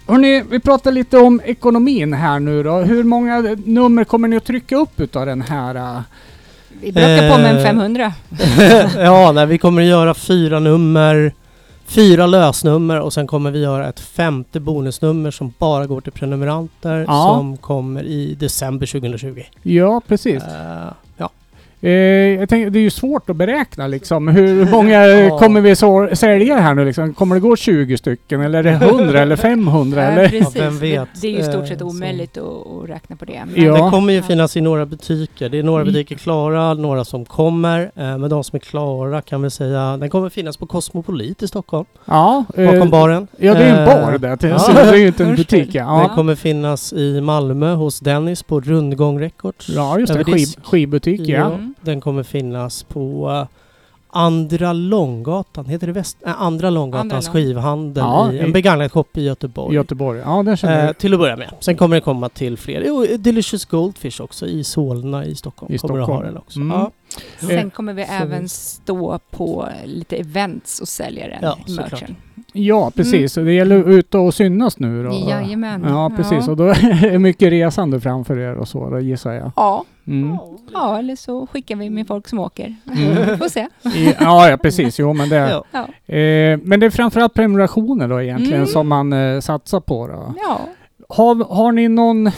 hörni, 0.07 0.43
vi 0.49 0.59
pratar 0.59 0.91
lite 0.91 1.17
om 1.17 1.41
ekonomin 1.45 2.13
här 2.13 2.39
nu 2.39 2.63
då. 2.63 2.75
Hur 2.75 3.03
många 3.03 3.41
nummer 3.65 4.03
kommer 4.03 4.27
ni 4.27 4.37
att 4.37 4.45
trycka 4.45 4.75
upp 4.75 4.99
utav 4.99 5.25
den 5.25 5.41
här? 5.41 5.75
eh? 5.75 6.01
Vi 6.81 6.91
bråkar 6.91 7.31
på 7.31 7.37
med 7.37 7.51
en 7.51 7.57
Eh, 7.57 7.63
500. 7.63 8.13
ja, 9.03 9.31
nej, 9.31 9.45
vi 9.45 9.57
kommer 9.57 9.81
att 9.81 9.87
göra 9.87 10.13
fyra 10.13 10.59
nummer, 10.59 11.33
fyra 11.85 12.25
lösnummer 12.27 12.99
och 12.99 13.13
sen 13.13 13.27
kommer 13.27 13.51
vi 13.51 13.59
göra 13.59 13.87
ett 13.89 13.99
femte 13.99 14.59
bonusnummer 14.59 15.31
som 15.31 15.53
bara 15.59 15.85
går 15.87 16.01
till 16.01 16.11
prenumeranter 16.11 17.05
Ja. 17.07 17.33
som 17.35 17.57
kommer 17.57 18.03
i 18.03 18.35
december 18.35 18.85
2020. 18.85 19.41
Ja, 19.61 20.01
precis. 20.07 20.43
Ja. 20.47 20.93
Eh, 21.85 21.91
jag 22.39 22.49
tänker, 22.49 22.69
det 22.69 22.79
är 22.79 22.83
ju 22.83 22.89
svårt 22.89 23.29
att 23.29 23.35
beräkna 23.35 23.87
liksom. 23.87 24.27
Hur 24.27 24.71
många 24.71 25.05
Ja. 25.07 25.39
kommer 25.39 25.61
vi 25.61 25.75
så 25.75 26.09
sälja 26.13 26.55
här 26.59 26.73
nu 26.73 26.85
liksom? 26.85 27.13
Kommer 27.13 27.35
det 27.35 27.41
gå 27.41 27.55
20 27.55 27.97
stycken 27.97 28.41
eller 28.41 28.59
är 28.59 28.63
det 28.63 28.69
100 28.85 29.19
eller 29.19 29.35
500 29.35 30.03
Ja, 30.03 30.09
eller? 30.11 30.29
precis. 30.29 30.55
vem 30.55 30.77
vet? 30.79 31.07
Det, 31.13 31.21
det 31.21 31.27
är 31.27 31.31
ju 31.31 31.39
i 31.39 31.43
stort 31.43 31.67
sett 31.67 31.81
Eh, 31.81 31.87
omöjligt 31.87 32.37
att, 32.37 32.43
att 32.43 32.89
räkna 32.89 33.15
på 33.15 33.25
det. 33.25 33.41
Men- 33.45 33.63
Ja. 33.65 33.73
Den 33.77 33.91
kommer 33.91 34.13
ju 34.13 34.19
Ja. 34.19 34.23
finnas 34.25 34.57
i 34.57 34.61
några 34.61 34.85
butiker. 34.85 35.49
Det 35.49 35.59
är 35.59 35.63
några 35.63 35.81
Mm. 35.81 35.93
butiker 35.93 36.15
klara, 36.15 36.73
några 36.73 37.05
som 37.05 37.25
kommer. 37.25 37.81
Eh, 37.95 38.17
men 38.17 38.29
de 38.29 38.43
som 38.43 38.55
är 38.55 38.59
klara 38.59 39.21
kan 39.21 39.41
vi 39.41 39.49
säga, 39.49 39.97
den 39.97 40.09
kommer 40.09 40.29
finnas 40.29 40.57
på 40.57 40.65
Cosmopolit 40.65 41.43
i 41.43 41.47
Stockholm. 41.47 41.85
Ja, 42.05 42.45
eh, 42.57 42.71
Bakom 42.71 42.89
baren. 42.89 43.27
ja 43.37 43.53
det 43.53 43.63
är 43.63 43.73
en 43.75 43.79
Eh, 43.79 43.85
bar 44.05 44.17
där. 44.17 44.35
till- 44.35 44.49
ja. 44.49 44.59
Så 44.63 44.71
det 44.71 44.81
är 44.81 44.95
ju 44.95 45.07
inte 45.07 45.23
en 45.23 45.35
butik. 45.35 45.69
Ja, 45.75 45.99
Den 46.07 46.15
kommer 46.15 46.35
finnas 46.35 46.93
i 46.93 47.21
Malmö 47.21 47.73
hos 47.73 47.99
Dennis 47.99 48.43
på 48.43 48.59
Rundgång 48.61 49.19
Records. 49.19 49.69
ja 49.69 49.99
just 49.99 50.13
det. 50.13 50.23
skivbutik 50.63 51.21
ja. 51.21 51.37
Ja. 51.39 51.45
Mm. 51.45 51.72
Den 51.81 52.01
kommer 52.01 52.23
finnas 52.23 52.83
på 52.83 53.29
eh, 53.31 53.47
Andra 54.15 54.73
Långgatan, 54.73 55.65
heter 55.65 55.87
det 55.87 55.93
väst? 55.93 56.17
Äh, 56.25 56.41
Andra 56.41 56.69
Långgatans 56.69 57.13
Andra 57.27 57.31
skivhandel 57.39 58.03
Ja, 58.03 58.31
i 58.33 58.39
en 58.39 58.51
begagnad 58.51 58.91
shop 58.91 59.05
i 59.13 59.23
Göteborg. 59.23 59.75
Göteborg. 59.75 60.19
Ja, 60.25 60.43
den 60.43 60.57
känner 60.57 60.79
Eh, 60.79 60.85
jag. 60.85 60.97
till 60.97 61.13
att 61.13 61.19
börja 61.19 61.35
med. 61.35 61.49
Sen 61.59 61.75
kommer 61.75 61.95
det 61.95 62.01
komma 62.01 62.29
till 62.29 62.57
fler. 62.57 62.83
Jo, 62.87 63.05
Delicious 63.19 63.65
Goldfish 63.65 64.21
också 64.21 64.47
i 64.47 64.63
Solna 64.63 65.25
i 65.25 65.35
Stockholm. 65.35 65.73
I 65.73 65.77
kommer 65.77 65.99
att 65.99 66.05
Stockholm. 66.05 66.17
ha 66.25 66.25
den 66.31 66.37
också. 66.37 66.59
Mm. 66.59 66.77
Ja. 66.77 66.91
Sen 67.47 67.69
kommer 67.69 67.93
vi 67.93 68.05
Så- 68.05 68.11
även 68.13 68.49
stå 68.49 69.19
på 69.31 69.67
lite 69.85 70.15
events 70.15 70.79
och 70.79 70.87
sälja 70.87 71.27
den 71.27 71.37
Ja, 71.41 71.57
merchen. 71.67 72.15
Ja, 72.53 72.91
precis. 72.95 73.33
Så 73.33 73.41
Det 73.41 73.53
gäller 73.53 73.79
att 73.79 73.87
ut 73.87 74.15
och 74.15 74.33
synas 74.33 74.79
nu 74.79 75.03
då. 75.03 75.13
Jajamän. 75.29 75.85
Ja, 75.89 76.11
precis. 76.17 76.45
Ja. 76.45 76.51
Och 76.51 76.57
då 76.57 76.63
är 76.67 77.11
det 77.11 77.19
mycket 77.19 77.49
resande 77.51 78.01
framför 78.01 78.37
er 78.37 78.55
och 78.55 78.67
så, 78.67 78.89
då 78.89 78.99
gissar 78.99 79.31
jag. 79.31 79.51
Ja. 79.55 79.83
Mm. 80.07 80.37
ja, 80.73 80.99
eller 80.99 81.15
så 81.15 81.47
skickar 81.47 81.75
vi 81.75 81.89
med 81.89 82.07
folk 82.07 82.27
som 82.27 82.39
åker. 82.39 82.75
Mm. 82.97 83.37
Får 83.37 83.49
se. 83.49 83.67
Ja, 84.19 84.49
ja, 84.49 84.57
precis. 84.57 84.99
Jo, 84.99 85.13
men 85.13 85.29
det... 85.29 85.61
Ja. 85.71 85.79
Eh, 86.15 86.59
men 86.63 86.79
det 86.79 86.85
är 86.85 86.89
framförallt 86.89 87.33
prenumerationer 87.33 88.07
då 88.07 88.21
egentligen 88.21 88.53
Mm. 88.61 88.67
som 88.67 88.87
man 88.87 89.13
eh, 89.13 89.39
satsar 89.39 89.79
på 89.79 90.07
då. 90.07 90.33
ja. 90.37 90.59
Har, 91.09 91.35
har 91.55 91.71
ni 91.71 91.87
någon 91.87 92.31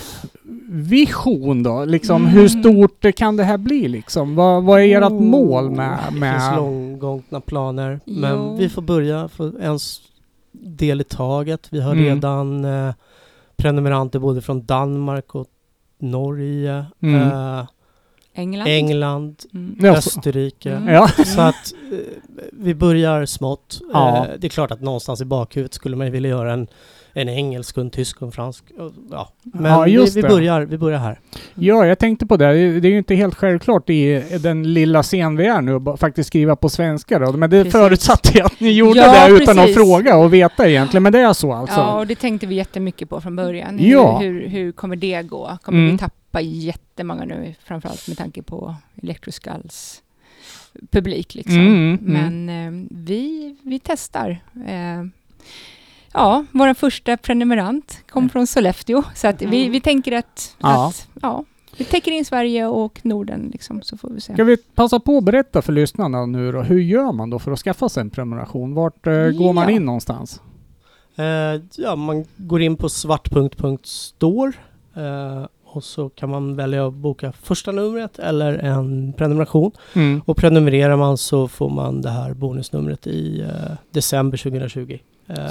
vision 0.70 1.64
då? 1.64 1.86
Liksom, 1.86 2.22
Mm. 2.22 2.34
Hur 2.34 2.48
stort 2.48 3.16
kan 3.16 3.38
det 3.38 3.44
här 3.44 3.58
bli 3.58 3.88
liksom? 3.88 4.36
Vad, 4.36 4.64
vad 4.64 4.82
är 4.82 5.02
ert 5.02 5.12
Oh, 5.12 5.22
mål 5.22 5.70
med... 5.72 5.92
Det 5.92 6.12
finns 6.12 6.20
med 6.20 6.56
långgångna 6.56 7.42
planer. 7.46 8.00
Jo. 8.06 8.20
Men 8.20 8.58
vi 8.58 8.70
får 8.70 8.82
börja 8.82 9.28
för 9.28 9.62
en 9.62 9.80
del 10.52 11.02
i 11.02 11.04
taget. 11.04 11.68
Vi 11.70 11.82
har 11.82 11.92
Mm. 11.92 12.06
redan 12.06 12.66
eh, 12.66 12.94
prenumeranter 13.58 14.20
både 14.20 14.42
från 14.42 14.66
Danmark 14.66 15.36
och 15.36 15.48
Norge, 16.00 16.86
Mm. 17.02 17.22
eh, 17.32 17.66
England. 18.34 18.68
England, 18.68 19.36
Mm. 19.54 19.86
Österrike. 19.96 20.72
Mm. 20.72 20.94
ja. 20.94 21.08
Så 21.08 21.42
att 21.42 21.74
eh, 21.92 21.98
vi 22.52 22.76
börjar 22.76 23.26
smått. 23.26 23.80
Ja. 23.94 24.18
Eh, 24.28 24.32
det 24.40 24.48
är 24.48 24.50
klart 24.50 24.72
att 24.72 24.82
någonstans 24.82 25.22
i 25.22 25.26
bakhuvudet 25.26 25.74
skulle 25.74 25.96
man 25.96 26.08
ju 26.08 26.12
vilja 26.12 26.30
göra 26.30 26.54
en, 26.54 26.68
en 27.18 27.30
engelsk, 27.30 27.78
en 27.78 27.90
tysk 27.90 28.22
och 28.22 28.26
en 28.26 28.32
fransk. 28.32 28.64
Ja. 29.12 29.30
Men 29.44 29.72
Ja, 29.72 29.88
just 29.88 30.18
vi, 30.18 30.22
vi, 30.22 30.28
börjar, 30.28 30.62
vi 30.62 30.78
börjar 30.78 31.00
här. 31.00 31.20
ja, 31.56 31.86
jag 31.86 32.00
tänkte 32.00 32.26
på 32.26 32.38
det. 32.38 32.46
Det 32.80 32.88
är 32.88 32.92
ju 32.92 32.98
inte 32.98 33.16
helt 33.16 33.36
självklart 33.36 33.90
i 33.90 34.24
den 34.44 34.74
lilla 34.74 35.04
scen 35.04 35.36
vi 35.38 35.46
är 35.46 35.62
nu 35.62 35.76
att 35.90 36.00
faktiskt 36.00 36.28
skriva 36.28 36.56
på 36.56 36.70
svenska 36.70 37.20
då. 37.20 37.32
Men 37.32 37.50
det 37.50 37.58
Precis. 37.64 37.72
förutsatte 37.72 38.38
jag 38.38 38.46
att 38.46 38.60
ni 38.60 38.72
gjorde 38.72 39.00
Ja, 39.00 39.28
det 39.28 39.34
utan 39.44 39.56
precis. 39.56 39.78
att 39.78 39.84
fråga 39.86 40.18
och 40.18 40.34
veta 40.34 40.70
egentligen. 40.70 41.04
Men 41.04 41.12
det 41.14 41.20
är 41.20 41.34
så 41.34 41.54
alltså? 41.54 41.80
Ja, 41.80 42.00
och 42.00 42.08
det 42.08 42.16
tänkte 42.16 42.48
vi 42.48 42.56
jättemycket 42.56 43.10
på 43.10 43.22
från 43.22 43.36
början. 43.36 43.78
Ja. 43.80 44.18
Hur, 44.20 44.34
hur, 44.42 44.48
hur 44.48 44.72
kommer 44.72 44.96
det 44.96 45.22
gå? 45.24 45.58
Kommer 45.62 45.80
Mm. 45.80 45.92
vi 45.92 45.98
tappa 45.98 46.42
jättemånga 46.42 47.26
nu, 47.26 47.56
framförallt 47.64 48.08
med 48.08 48.18
tanke 48.18 48.42
på 48.44 48.76
Electroskulls 49.04 50.02
publik 50.92 51.36
liksom. 51.36 51.56
Mm, 51.60 52.00
mm. 52.08 52.44
Men 52.44 52.50
eh, 52.50 52.88
vi, 52.92 53.56
vi 53.62 53.80
testar. 53.80 54.30
Eh, 54.68 55.06
ja, 56.16 56.46
vår 56.52 56.74
första 56.74 57.18
prenumerant 57.18 57.98
kom 58.10 58.30
från 58.30 58.48
Sollefteå, 58.48 59.04
så 59.16 59.28
att 59.28 59.42
vi, 59.42 59.70
vi 59.70 59.82
tänker 59.82 60.12
att, 60.12 60.56
Ja. 60.60 60.88
att 60.88 61.08
ja, 61.22 61.44
vi 61.78 61.86
täcker 61.86 62.12
in 62.12 62.26
Sverige 62.26 62.66
och 62.68 63.00
Norden 63.04 63.50
liksom, 63.54 63.82
så 63.82 63.98
får 63.98 64.10
vi 64.10 64.22
se. 64.22 64.34
Ska 64.34 64.44
vi 64.44 64.58
passa 64.58 65.00
på 65.00 65.18
att 65.18 65.24
berätta 65.24 65.62
för 65.62 65.74
lyssnarna 65.74 66.26
nu 66.26 66.52
då, 66.52 66.62
hur 66.62 66.80
gör 66.80 67.12
man 67.12 67.30
då 67.30 67.40
för 67.40 67.52
att 67.52 67.60
skaffa 67.60 67.90
sig 67.90 68.02
en 68.02 68.10
prenumeration? 68.10 68.74
Vart 68.74 69.08
eh, 69.08 69.14
går 69.14 69.54
man 69.54 69.64
Ja. 69.64 69.76
in 69.76 69.86
någonstans? 69.86 70.42
Eh, 71.16 71.62
ja, 71.78 71.96
man 71.96 72.26
går 72.38 72.62
in 72.62 72.78
på 72.78 72.90
svart.store 72.90 74.52
eh, 74.96 75.46
och 75.66 75.84
så 75.84 76.10
kan 76.10 76.30
man 76.30 76.56
välja 76.56 76.88
att 76.88 76.94
boka 76.94 77.32
första 77.32 77.72
numret 77.72 78.20
eller 78.20 78.54
en 78.54 79.14
prenumeration. 79.14 79.72
Mm. 79.94 80.22
Och 80.26 80.38
prenumererar 80.38 80.96
man 80.98 81.18
så 81.18 81.48
får 81.48 81.70
man 81.70 82.02
det 82.02 82.10
här 82.10 82.34
bonusnumret 82.34 83.08
i 83.08 83.42
eh, 83.42 83.72
december 83.92 84.38
2020. 84.38 84.98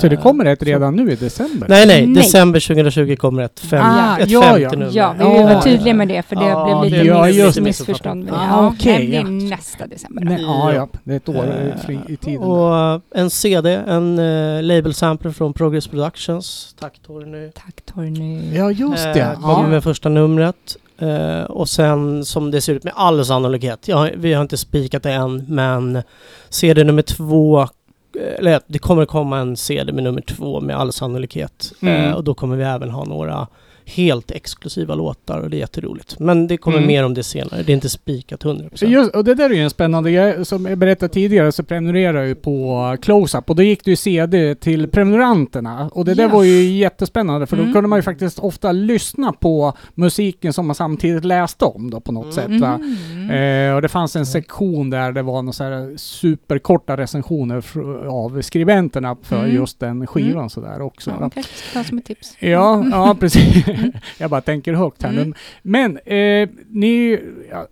Så 0.00 0.08
det 0.08 0.16
kommer 0.16 0.44
ett 0.44 0.62
redan 0.62 0.96
nu 0.96 1.12
i 1.12 1.14
december? 1.16 1.66
Nej, 1.68 1.86
nej, 1.86 2.06
Nej. 2.06 2.22
december 2.22 2.60
2020 2.60 3.16
kommer 3.16 3.42
ett, 3.42 3.60
fem, 3.60 3.80
Ah, 3.84 4.18
ett 4.18 4.30
ja, 4.30 4.42
femte 4.42 4.60
ja. 4.62 4.70
nummer. 4.70 4.90
Ja, 4.92 5.14
vi 5.18 5.24
Ja, 5.24 5.32
vill 5.32 5.42
vara 5.42 5.52
ja, 5.52 5.62
tydliga 5.62 5.88
ja. 5.88 5.94
med 5.94 6.08
det, 6.08 6.22
för 6.22 6.36
det 6.36 6.44
Ja, 6.44 6.80
blev 6.82 7.00
lite 7.00 7.10
är 7.12 7.44
miss, 7.46 7.60
missförstånd. 7.60 8.24
med 8.24 8.32
det. 8.32 8.38
Ah, 8.38 8.46
Ja, 8.48 8.66
okej, 8.68 9.06
det 9.06 9.16
ja. 9.16 9.22
nästa 9.22 9.86
december. 9.86 10.24
Nej, 10.24 10.42
ja, 10.42 10.72
ja, 10.74 10.88
det 11.04 11.12
är 11.12 11.16
ett 11.16 11.28
år 11.28 11.44
Eh, 11.44 11.76
fri, 11.86 11.98
i 12.08 12.16
tiden. 12.16 12.42
Och 12.42 13.00
en 13.14 13.30
CD, 13.30 13.70
en 13.86 14.18
uh, 14.18 14.62
label-sampler 14.62 15.30
från 15.30 15.52
Progress 15.52 15.86
Productions. 15.88 16.74
Tack 16.80 16.98
Torny. 17.06 17.50
Tack 17.50 17.94
Torny. 17.94 18.56
ja, 18.56 18.70
just 18.70 19.04
det. 19.04 19.36
kommer 19.42 19.62
Ja. 19.62 19.66
med 19.66 19.82
första 19.82 20.08
numret. 20.08 20.76
Eh, 20.98 21.42
och 21.44 21.68
sen 21.68 22.24
som 22.24 22.50
det 22.50 22.60
ser 22.60 22.72
ut 22.74 22.84
med 22.84 22.92
all 22.96 23.24
sannolikhet, 23.24 23.88
ja, 23.88 24.08
vi 24.16 24.32
har 24.32 24.42
inte 24.42 24.56
spikat 24.56 25.02
det 25.02 25.12
än, 25.12 25.44
men 25.48 26.02
CD 26.48 26.84
nummer 26.84 27.02
två, 27.02 27.68
eller 28.16 28.60
det 28.66 28.78
kommer 28.78 29.06
komma 29.06 29.38
en 29.38 29.56
CD 29.56 29.92
med 29.92 30.04
nummer 30.04 30.20
två 30.20 30.60
med 30.60 30.76
all 30.76 30.92
sannolikhet. 30.92 31.72
Mm. 31.82 32.04
Eh, 32.04 32.12
och 32.12 32.24
då 32.24 32.34
kommer 32.34 32.56
vi 32.56 32.64
även 32.64 32.90
ha 32.90 33.04
några 33.04 33.46
helt 33.86 34.30
exklusiva 34.30 34.94
låtar 34.94 35.38
och 35.40 35.50
det 35.50 35.56
är 35.56 35.58
jätteroligt. 35.58 36.18
Men 36.18 36.46
det 36.46 36.56
kommer 36.56 36.76
Mm. 36.78 36.88
mer 36.88 37.04
om 37.04 37.14
det 37.14 37.22
senare, 37.22 37.62
det 37.62 37.72
är 37.72 37.74
inte 37.74 37.88
spikat 37.88 38.44
100%. 38.44 38.86
Just, 38.90 39.14
och 39.14 39.24
det 39.24 39.34
där 39.34 39.50
är 39.50 39.54
ju 39.54 39.60
en 39.62 39.70
spännande 39.70 40.12
grej. 40.12 40.44
Som 40.44 40.66
jag 40.66 40.78
berättade 40.78 41.12
tidigare 41.12 41.52
så 41.52 41.62
prenumererar 41.62 42.18
jag 42.18 42.28
ju 42.28 42.34
på 42.34 42.96
Close-Up 43.02 43.50
och 43.50 43.56
då 43.56 43.62
gick 43.62 43.84
det 43.84 43.90
ju 43.90 43.96
CD 43.96 44.54
till 44.54 44.88
prenumeranterna. 44.88 45.88
Och 45.92 46.04
det 46.04 46.14
där 46.14 46.22
Ja. 46.22 46.28
var 46.28 46.42
ju 46.42 46.62
jättespännande 46.76 47.46
för 47.46 47.56
då 47.56 47.62
Mm. 47.62 47.74
kunde 47.74 47.88
man 47.88 47.98
ju 47.98 48.02
faktiskt 48.02 48.38
ofta 48.38 48.72
lyssna 48.72 49.32
på 49.32 49.72
musiken 49.94 50.52
som 50.52 50.66
man 50.66 50.74
samtidigt 50.74 51.24
läste 51.24 51.64
om 51.64 51.90
då 51.90 52.00
på 52.00 52.12
något 52.12 52.38
Mm. 52.38 52.58
sätt. 52.58 52.60
Va? 52.60 52.74
Mm. 52.74 53.30
Eh, 53.70 53.74
och 53.76 53.82
det 53.82 53.88
fanns 53.88 54.16
en 54.16 54.26
sektion 54.26 54.90
där 54.90 55.12
det 55.12 55.22
var 55.22 55.42
några 55.42 55.52
så 55.52 55.64
här 55.64 55.96
superkorta 55.96 56.96
recensioner 56.96 57.64
av 58.08 58.42
skribenterna 58.42 59.16
för 59.22 59.38
Mm. 59.38 59.54
just 59.54 59.80
den 59.80 60.06
skivan 60.06 60.32
Mm. 60.36 60.48
sådär 60.50 60.80
också. 60.82 61.10
Ja, 61.20 61.30
kanske 61.30 61.42
ska 61.54 61.78
ta 61.78 61.84
som 61.84 61.98
ett 61.98 62.04
tips. 62.04 62.36
Ja, 62.40 62.84
ja 62.92 63.16
precis. 63.20 63.64
jag 64.18 64.30
bara 64.30 64.40
tänker 64.40 64.72
högt 64.72 65.02
här 65.02 65.10
Mm. 65.12 65.28
nu. 65.28 65.34
Men 65.62 65.96
eh, 65.98 66.48
ni, 66.68 67.20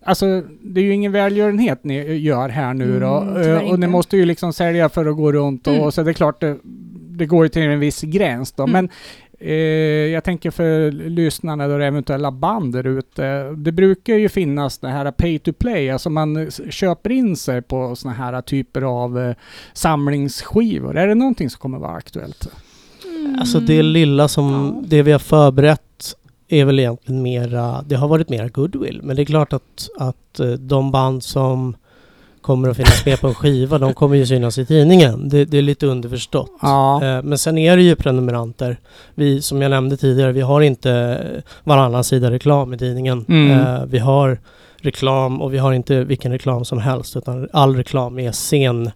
alltså 0.04 0.42
det 0.62 0.80
är 0.80 0.84
ju 0.84 0.92
ingen 0.92 1.12
välgörenhet 1.12 1.84
ni 1.84 2.14
gör 2.14 2.48
här 2.48 2.74
nu 2.74 3.00
då. 3.00 3.16
Mm, 3.20 3.42
Eh, 3.42 3.56
och 3.58 3.62
ni 3.64 3.68
inte. 3.74 3.86
måste 3.88 4.16
ju 4.16 4.24
liksom 4.24 4.52
sälja 4.52 4.88
för 4.88 5.06
att 5.06 5.16
gå 5.16 5.32
runt 5.32 5.66
och, 5.66 5.74
Mm. 5.74 5.92
så 5.92 6.02
det 6.02 6.10
är 6.10 6.14
klart 6.14 6.40
det, 6.40 6.56
det 7.10 7.26
går 7.26 7.44
ju 7.44 7.48
till 7.48 7.62
en 7.62 7.80
viss 7.80 8.00
gräns 8.02 8.52
då. 8.52 8.62
Mm. 8.62 8.72
Men 8.72 8.88
eh, 9.40 9.52
jag 10.12 10.24
tänker 10.24 10.50
för 10.50 10.90
lyssnarna 10.92 11.66
och 11.66 11.82
eventuella 11.82 12.30
band 12.32 12.72
där 12.72 12.86
ute. 12.86 13.50
Det 13.56 13.72
brukar 13.72 14.14
ju 14.14 14.28
finnas 14.28 14.78
det 14.78 14.88
här 14.88 15.10
pay 15.10 15.38
to 15.38 15.52
play, 15.52 15.90
alltså 15.90 16.10
man 16.10 16.50
köper 16.70 17.12
in 17.12 17.36
sig 17.36 17.62
på 17.62 17.96
såna 17.96 18.14
här 18.14 18.40
typer 18.42 18.82
av 18.82 19.18
eh, 19.20 19.34
samlingsskivor. 20.06 20.96
Är 20.98 21.06
det 21.06 21.14
någonting 21.14 21.50
som 21.50 21.60
kommer 21.60 21.78
vara 21.78 21.92
aktuellt? 21.96 22.48
Mm. 23.04 23.36
Alltså 23.40 23.60
det 23.60 23.82
lilla 23.82 24.28
som, 24.28 24.50
Ja. 24.76 24.88
det 24.88 25.02
vi 25.02 25.12
har 25.12 25.18
förberett 25.18 25.82
är 26.60 26.64
väl 26.64 26.78
egentligen 26.78 27.22
mera, 27.22 27.82
det 27.86 27.94
har 27.94 28.08
varit 28.08 28.28
mera 28.28 28.48
goodwill. 28.48 29.00
Men 29.02 29.16
det 29.16 29.22
är 29.22 29.26
klart 29.26 29.52
att, 29.52 29.88
att 29.98 30.40
eh, 30.40 30.46
de 30.50 30.90
band 30.90 31.22
som 31.22 31.76
kommer 32.40 32.68
att 32.68 32.76
finnas 32.76 33.06
med 33.06 33.20
på 33.20 33.28
en 33.28 33.34
skiva, 33.34 33.78
de 33.78 33.94
kommer 33.94 34.16
ju 34.16 34.26
synas 34.26 34.58
i 34.58 34.66
tidningen. 34.66 35.28
Det, 35.28 35.44
det 35.44 35.58
är 35.58 35.62
lite 35.62 35.86
underförstått. 35.86 36.50
Ja. 36.62 37.04
Eh, 37.04 37.22
Men 37.22 37.38
sen 37.38 37.58
är 37.58 37.76
det 37.76 37.82
ju 37.82 37.96
prenumeranter. 37.96 38.76
Vi, 39.14 39.42
som 39.42 39.62
jag 39.62 39.70
nämnde 39.70 39.96
tidigare, 39.96 40.32
vi 40.32 40.40
har 40.40 40.60
inte 40.60 41.20
varannan 41.64 42.04
sida 42.04 42.30
reklam 42.30 42.74
i 42.74 42.78
tidningen. 42.78 43.24
Mm. 43.28 43.50
Eh, 43.50 43.84
Vi 43.84 43.98
har 43.98 44.38
reklam 44.76 45.42
och 45.42 45.54
vi 45.54 45.58
har 45.58 45.72
inte 45.72 46.04
vilken 46.04 46.32
reklam 46.32 46.64
som 46.64 46.78
helst 46.78 47.16
utan 47.16 47.48
all 47.52 47.76
reklam 47.76 48.18
är 48.18 48.32
scen. 48.32 48.90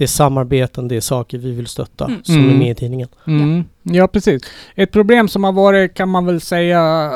Det 0.00 0.04
är 0.04 0.08
samarbeten, 0.08 0.88
det 0.88 0.96
är 0.96 1.00
saker 1.00 1.38
vi 1.38 1.52
vill 1.52 1.66
stötta 1.66 2.04
Mm. 2.04 2.20
som 2.24 2.34
Mm. 2.34 2.50
är 2.50 2.54
med 2.58 2.70
i 2.70 2.74
tidningen. 2.74 3.08
Mm. 3.26 3.64
Ja, 3.82 4.06
precis. 4.06 4.42
Ett 4.74 4.92
problem 4.92 5.28
som 5.28 5.44
har 5.44 5.52
varit 5.52 5.94
kan 5.94 6.08
man 6.08 6.26
väl 6.26 6.40
säga, 6.40 7.10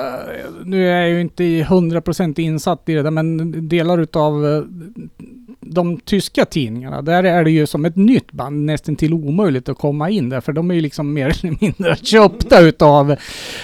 nu 0.64 0.88
är 0.90 1.00
jag 1.00 1.10
ju 1.10 1.20
inte 1.20 1.44
i 1.44 1.62
100% 1.62 2.38
insatt 2.38 2.88
i 2.88 2.94
det 2.94 3.02
där, 3.02 3.10
men 3.10 3.68
delar 3.68 3.98
utav 3.98 4.46
eh, 4.46 4.62
de 5.60 6.00
tyska 6.00 6.44
tidningarna, 6.44 7.02
där 7.02 7.24
är 7.24 7.44
det 7.44 7.50
ju 7.50 7.66
som 7.66 7.84
ett 7.84 7.96
nytt 7.96 8.32
band 8.32 8.64
nästan 8.64 8.96
till 8.96 9.14
omöjligt 9.14 9.68
att 9.68 9.78
komma 9.78 10.10
in 10.10 10.28
där, 10.28 10.40
för 10.40 10.52
de 10.52 10.70
är 10.70 10.74
ju 10.74 10.80
liksom 10.80 11.12
mer 11.12 11.26
eller 11.26 11.56
mindre 11.60 11.96
köpta 12.02 12.60
utav 12.60 13.10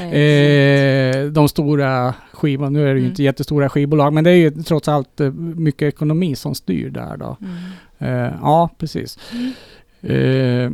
eh, 0.00 1.24
de 1.32 1.48
stora 1.48 2.14
skivorna. 2.32 2.70
Nu 2.70 2.80
är 2.82 2.84
det 2.86 2.90
ju 2.92 2.98
Mm. 2.98 3.10
inte 3.10 3.22
jättestora 3.22 3.68
skivbolag, 3.68 4.12
men 4.12 4.24
det 4.24 4.30
är 4.30 4.34
ju 4.34 4.50
trots 4.50 4.88
allt 4.88 5.20
eh, 5.20 5.30
mycket 5.32 5.88
ekonomi 5.94 6.36
som 6.36 6.54
styr 6.54 6.90
där 6.90 7.16
då. 7.16 7.36
Mm. 7.40 7.54
Eh, 8.00 8.32
ja, 8.42 8.70
precis. 8.78 9.18
Mm. 9.32 9.52
Eh, 10.02 10.70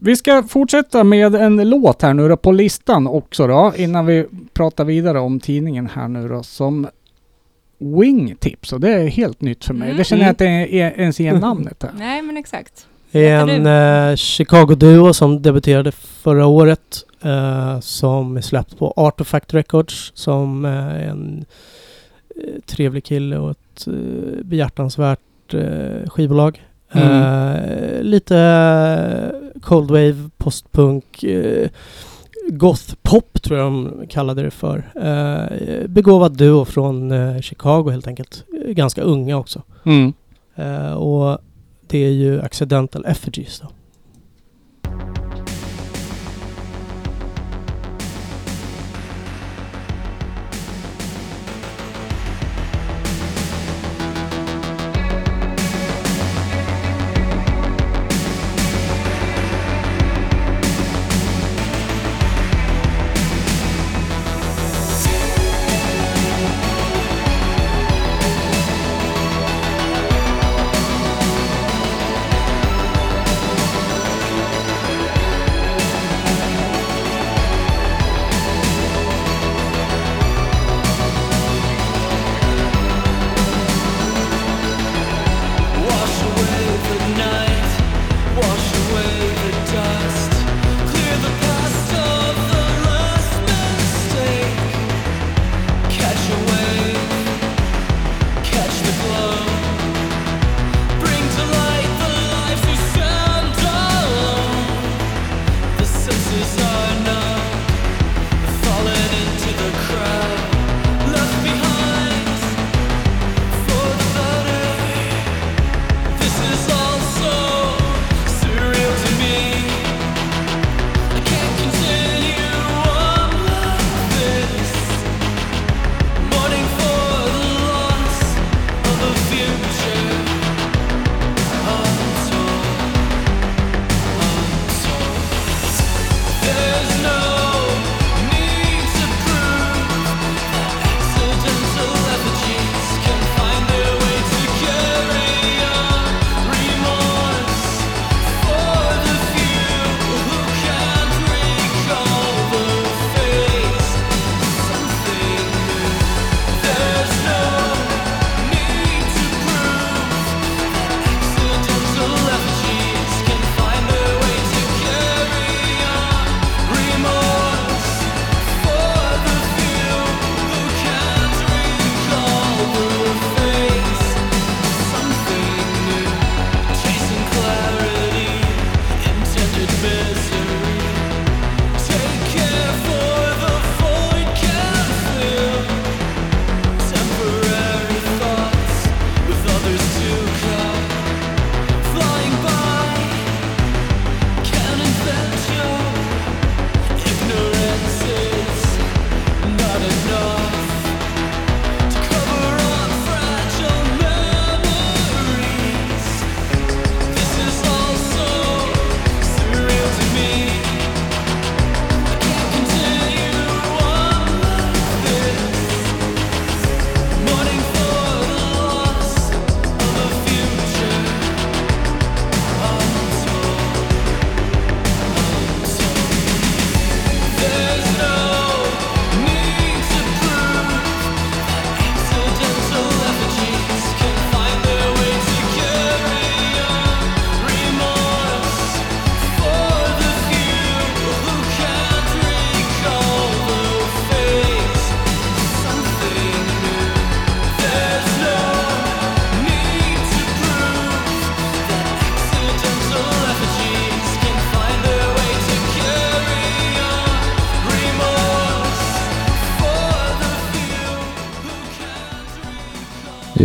vi 0.00 0.16
ska 0.16 0.42
fortsätta 0.42 1.04
med 1.04 1.34
en 1.34 1.68
låt 1.68 2.02
här 2.02 2.14
nu 2.14 2.28
då 2.28 2.36
på 2.36 2.52
listan 2.52 3.06
också 3.06 3.46
då, 3.46 3.72
innan 3.76 4.06
vi 4.06 4.26
pratar 4.52 4.84
vidare 4.84 5.20
om 5.20 5.40
tidningen 5.40 5.86
här 5.94 6.08
nu 6.08 6.28
då, 6.28 6.42
som 6.42 6.88
Wingtips 7.78 8.72
och 8.72 8.80
det 8.80 8.90
är 8.90 9.08
helt 9.08 9.40
nytt 9.40 9.64
för 9.64 9.74
mig. 9.74 9.88
Mm. 9.88 9.98
Det 9.98 10.04
känner 10.04 10.22
jag 10.22 10.30
att 10.30 10.38
det 10.38 10.46
är, 10.46 10.66
är 10.66 11.00
ens 11.00 11.20
igen 11.20 11.38
namnet 11.38 11.82
här. 11.82 11.92
Nej, 11.98 12.22
men 12.22 12.36
exakt. 12.36 12.86
Det 13.10 13.28
är 13.28 13.48
en 13.48 13.66
eh, 14.10 14.16
Chicago-duo 14.16 15.12
som 15.12 15.42
debuterade 15.42 15.92
förra 15.92 16.46
året 16.46 17.04
eh, 17.22 17.80
som 17.80 18.36
är 18.36 18.40
släppt 18.40 18.78
på 18.78 18.92
Artifact 18.96 19.54
Records 19.54 20.12
som 20.14 20.64
eh, 20.64 21.08
en 21.08 21.44
eh, 22.36 22.60
trevlig 22.66 23.04
kille 23.04 23.38
och 23.38 23.50
ett 23.50 23.86
eh, 23.86 24.44
behjärtansvärt 24.44 25.20
eh, 25.54 26.08
skivbolag. 26.08 26.64
Mm. 26.92 27.08
Eh, 27.08 28.02
lite 28.02 28.36
eh, 28.38 29.60
cold 29.60 29.90
wave, 29.90 30.30
postpunk, 30.36 31.24
eh, 31.24 31.68
goth 32.48 32.94
pop 33.02 33.42
tror 33.42 33.58
jag 33.58 33.72
de 33.72 34.06
kallade 34.08 34.42
det 34.42 34.50
för. 34.50 34.92
Eh, 34.94 35.88
begåvad 35.88 36.36
duo 36.36 36.64
från 36.64 37.10
eh, 37.10 37.40
Chicago 37.40 37.90
helt 37.90 38.06
enkelt. 38.06 38.44
Ganska 38.68 39.02
unga 39.02 39.36
också. 39.36 39.62
Mm. 39.84 40.12
Eh, 40.54 40.92
och 40.92 41.38
det 41.86 41.98
är 41.98 42.10
ju 42.10 42.40
Accidental 42.40 43.04
Effigies 43.04 43.60
då. 43.60 43.68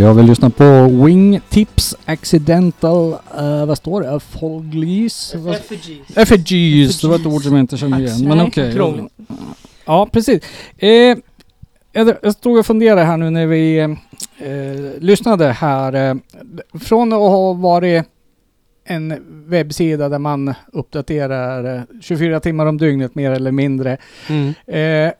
Jag 0.04 0.14
vill 0.14 0.26
lyssna 0.26 0.50
på 0.50 0.86
Wingtips 1.04 1.96
Accidental, 2.04 3.12
uh, 3.12 3.66
vad 3.66 3.78
står 3.78 4.00
det? 4.02 4.20
Folglies? 4.20 5.34
Effigies. 5.34 6.16
Effigies, 6.16 7.00
det 7.00 7.08
var 7.08 7.16
ett 7.16 7.26
ord 7.26 7.42
som 7.42 7.52
jag 7.52 7.60
inte 7.60 7.76
kände 7.76 7.98
igen. 7.98 8.28
Men 8.28 8.40
okej. 8.40 8.72
Krångligt. 8.72 9.12
Ja, 9.84 10.08
precis. 10.12 10.42
Eh, 10.78 10.88
jag 11.92 12.16
jag 12.22 12.32
stod 12.32 12.58
och 12.58 12.66
funderade 12.66 13.02
här 13.02 13.16
nu 13.16 13.30
när 13.30 13.46
vi 13.46 13.78
eh, 13.78 13.90
lyssnade 14.98 15.52
här. 15.52 15.94
Eh, 16.10 16.14
från 16.80 17.12
att 17.12 17.18
ha 17.18 17.52
varit 17.52 18.04
en 18.84 19.14
webbsida 19.46 20.08
där 20.08 20.18
man 20.18 20.54
uppdaterar 20.72 21.76
eh, 21.76 21.82
24 22.00 22.40
timmar 22.40 22.66
om 22.66 22.78
dygnet 22.78 23.14
mer 23.14 23.30
eller 23.30 23.52
mindre. 23.52 23.96
Mm. 24.28 24.54
Eh, 24.66 25.12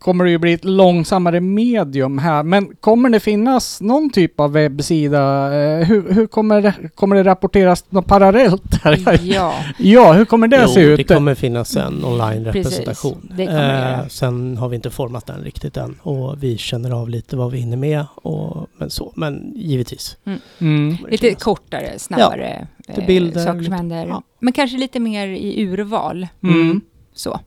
kommer 0.00 0.24
det 0.24 0.30
ju 0.30 0.38
bli 0.38 0.52
ett 0.52 0.64
långsammare 0.64 1.40
medium 1.40 2.18
här. 2.18 2.42
Men 2.42 2.76
kommer 2.80 3.08
det 3.10 3.20
finnas 3.20 3.80
någon 3.80 4.10
typ 4.10 4.40
av 4.40 4.52
webbsida? 4.52 5.54
Eh, 5.54 5.86
hur, 5.86 6.12
hur 6.14 6.26
kommer, 6.26 6.62
det, 6.62 6.74
kommer 6.94 7.16
det 7.16 7.22
rapporteras 7.24 7.84
något 7.90 8.06
parallellt 8.06 8.74
här? 8.82 9.20
Ja, 9.22 9.54
ja, 9.78 10.12
hur 10.12 10.24
kommer 10.24 10.48
det 10.48 10.60
Jo, 10.62 10.68
se 10.68 10.80
ut? 10.80 10.96
det 10.96 11.14
kommer 11.14 11.34
finnas 11.34 11.76
en 11.76 12.04
online-representation. 12.04 13.32
Eh, 13.38 14.06
sen 14.08 14.56
har 14.56 14.68
vi 14.68 14.76
inte 14.76 14.90
format 14.90 15.26
den 15.26 15.40
riktigt 15.44 15.76
än 15.76 15.96
och 16.02 16.42
vi 16.42 16.58
känner 16.58 16.90
av 16.90 17.08
lite 17.08 17.36
vad 17.36 17.50
vi 17.50 17.58
hinner 17.58 17.76
med 17.76 18.04
och 18.14 18.66
men 18.78 18.90
så. 18.90 19.12
Men 19.16 19.52
givetvis. 19.56 20.16
Mm. 20.58 20.96
det 21.04 21.10
lite 21.10 21.26
finnas. 21.26 21.42
kortare, 21.42 21.98
snabbare 21.98 22.68
eh, 22.88 23.06
bilder, 23.06 23.40
saker 23.40 23.52
som 23.52 23.60
lite- 23.62 23.74
händer. 23.74 24.06
ja. 24.06 24.22
Men 24.40 24.52
kanske 24.52 24.78
lite 24.78 25.00
mer 25.00 25.26
i 25.26 25.62
urval. 25.62 26.26
Mm. 26.42 26.80
Så. 27.14 27.40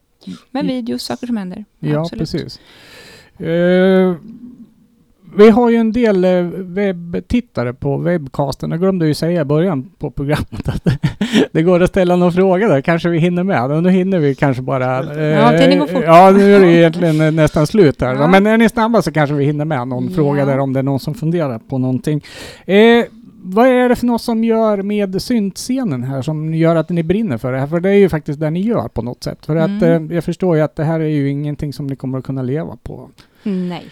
Men 0.52 0.68
videos, 0.68 1.02
saker 1.04 1.28
som 1.28 1.38
händer. 1.38 1.66
Ja, 1.80 2.00
Absolut. 2.02 2.20
precis. 2.20 2.60
Eh, 3.40 4.14
vi 5.36 5.50
har 5.50 5.70
ju 5.70 5.76
en 5.76 5.92
del 5.92 6.24
eh, 6.26 6.44
webbtittare 6.54 7.74
på 7.74 7.98
webbcasten. 7.98 8.72
Jag 8.72 8.80
glömde 8.80 9.08
ju 9.08 9.14
säga 9.14 9.42
i 9.42 9.46
början 9.46 9.92
på 10.00 10.12
programmet 10.12 10.68
att 10.70 10.88
det 11.52 11.62
går 11.64 11.84
att 11.84 11.90
ställa 11.90 12.16
någon 12.16 12.34
fråga 12.34 12.68
där. 12.68 12.82
Kanske 12.82 13.10
vi 13.10 13.18
hinner 13.20 13.44
med. 13.44 13.84
Nu 13.84 13.90
hinner 13.90 14.20
vi 14.20 14.36
kanske 14.36 14.62
bara... 14.64 15.00
eh, 15.18 15.24
Ja, 15.24 15.50
tiden 15.60 15.80
går 15.80 15.88
fort. 15.88 16.04
Ja, 16.06 16.32
nu 16.32 16.56
är 16.56 16.60
det 16.60 16.72
egentligen 16.72 17.22
eh, 17.22 17.32
nästan 17.32 17.68
slut 17.68 18.02
här. 18.02 18.16
Ja. 18.16 18.28
Men 18.28 18.48
är 18.48 18.58
ni 18.58 18.70
snabba 18.70 19.02
så 19.02 19.12
kanske 19.12 19.36
vi 19.36 19.46
hinner 19.46 19.66
med 19.66 19.88
någon 19.88 20.06
Ja. 20.10 20.16
fråga 20.16 20.46
där 20.46 20.60
om 20.60 20.74
det 20.74 20.80
är 20.80 20.84
någon 20.84 21.00
som 21.00 21.14
funderar 21.14 21.60
på 21.60 21.78
någonting. 21.78 22.22
Eh, 22.66 23.06
vad 23.46 23.68
är 23.68 23.90
det 23.90 23.96
för 23.96 24.06
något 24.06 24.22
som 24.22 24.44
gör 24.44 24.82
med 24.82 25.22
syntscenen 25.22 26.04
här 26.04 26.22
som 26.22 26.54
gör 26.54 26.76
att 26.76 26.90
ni 26.90 27.04
brinner 27.04 27.38
för 27.38 27.52
det 27.52 27.60
här? 27.60 27.68
För 27.68 27.80
det 27.80 27.90
är 27.90 27.94
ju 27.94 28.10
faktiskt 28.10 28.40
det 28.40 28.50
ni 28.50 28.62
gör 28.62 28.88
på 28.88 29.02
något 29.02 29.24
sätt. 29.24 29.46
För 29.46 29.56
att 29.56 29.70
Mm. 29.82 30.10
eh, 30.10 30.16
jag 30.16 30.24
förstår 30.24 30.56
ju 30.56 30.62
att 30.62 30.76
det 30.76 30.84
här 30.84 31.00
är 31.00 31.08
ju 31.08 31.30
ingenting 31.30 31.74
som 31.74 31.88
ni 31.88 31.96
kommer 31.96 32.18
att 32.20 32.26
kunna 32.26 32.42
leva 32.42 32.78
på. 32.84 33.10
Nej. 33.44 33.86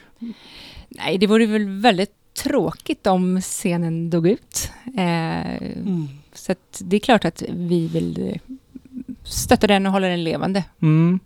Nej, 0.90 1.18
det 1.18 1.28
vore 1.28 1.46
väl 1.46 1.70
väldigt 1.82 2.12
tråkigt 2.44 3.08
om 3.08 3.42
scenen 3.42 4.10
dog 4.10 4.28
ut. 4.28 4.72
Eh, 4.98 5.62
Mm. 5.62 6.08
Så 6.34 6.52
att 6.52 6.82
det 6.86 6.96
är 6.96 7.00
klart 7.00 7.26
att 7.26 7.44
vi 7.50 7.88
vill 7.88 8.30
eh, 8.32 8.56
stötta 9.24 9.68
den 9.68 9.86
och 9.86 9.92
hålla 9.92 10.08
den 10.08 10.24
levande. 10.24 10.64
Mm. 10.82 11.20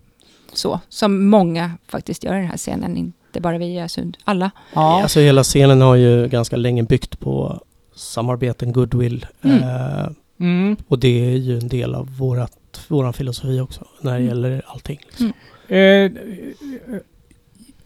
Så, 0.54 0.80
som 0.90 1.26
många 1.30 1.72
faktiskt 1.88 2.24
gör 2.24 2.34
i 2.34 2.38
den 2.38 2.48
här 2.48 2.58
scenen, 2.58 2.98
inte 2.98 3.42
bara 3.42 3.58
vi 3.58 3.66
i 3.66 3.82
Ösund. 3.82 4.18
Alla. 4.24 4.52
Ja. 4.74 5.02
Alltså 5.04 5.20
hela 5.20 5.44
scenen 5.44 5.82
har 5.82 5.96
ju 5.96 6.28
ganska 6.28 6.56
länge 6.56 6.84
byggt 6.84 7.20
på 7.20 7.62
samarbeten, 7.96 8.72
goodwill. 8.74 9.26
Mm. 9.42 9.64
Eh, 9.64 10.08
Mm. 10.40 10.76
och 10.88 11.00
det 11.00 11.32
är 11.34 11.38
ju 11.38 11.58
en 11.58 11.68
del 11.68 11.96
av 11.96 12.18
vårat, 12.18 12.86
våran 12.88 13.14
filosofi 13.14 13.60
också 13.60 13.86
när 14.02 14.12
det 14.12 14.18
Mm. 14.18 14.28
gäller 14.28 14.62
allting. 14.68 15.00
Liksom. 15.08 15.34
Mm. 15.68 16.16
Eh, 16.16 17.02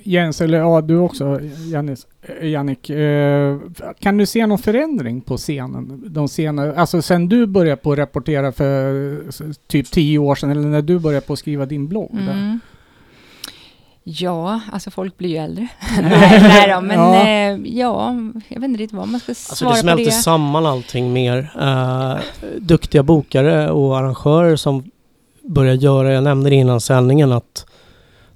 Jens, 0.03 0.41
eller 0.41 0.57
ja 0.57 0.82
du 0.82 0.97
också 0.97 1.39
Jannis, 1.72 2.07
eh, 2.22 2.47
Jannik. 2.49 2.89
Eh, 2.89 3.57
kan 3.99 4.18
du 4.18 4.26
se 4.26 4.47
någon 4.47 4.57
förändring 4.60 5.22
på 5.22 5.38
scenen? 5.38 6.03
De 6.07 6.28
senare, 6.30 6.76
alltså 6.76 7.01
sen 7.01 7.30
du 7.30 7.45
började 7.47 7.82
på 7.82 7.91
att 7.91 7.97
rapportera 7.97 8.51
för 8.51 9.22
typ 9.68 9.91
tio 9.91 10.18
år 10.18 10.36
sedan 10.36 10.49
eller 10.49 10.62
när 10.62 10.82
du 10.82 10.99
började 10.99 11.26
på 11.26 11.34
att 11.34 11.39
skriva 11.39 11.66
din 11.66 11.88
blogg. 11.88 12.12
Mm. 14.10 14.16
Ja, 14.20 14.60
alltså 14.72 14.91
folk 14.91 15.18
blir 15.18 15.30
ju 15.30 15.38
äldre. 15.38 15.68
nej, 16.01 16.41
nej 16.41 16.70
då, 16.76 16.82
men 16.82 16.99
Ja. 16.99 17.28
Eh, 17.28 17.78
ja, 17.80 18.16
jag 18.47 18.60
vet 18.60 18.70
inte 18.70 18.84
riktigt 18.84 18.97
vad 18.97 19.07
man 19.07 19.20
ska 19.20 19.32
Alltså 19.32 19.55
svara 19.55 19.72
det 19.72 19.76
på 19.78 19.82
smälter 19.82 20.05
det. 20.05 20.12
samman 20.12 20.66
allting 20.66 21.14
mer. 21.14 21.51
Eh, 21.62 22.18
duktiga 22.60 23.03
bokare 23.03 23.70
och 23.72 23.97
arrangörer 23.97 24.55
som 24.55 24.91
börjar 25.43 25.74
göra, 25.74 26.14
jag 26.14 26.24
nämnde 26.24 26.49
det 26.49 26.55
innan 26.55 26.82
sändningen 26.82 27.32
att 27.32 27.66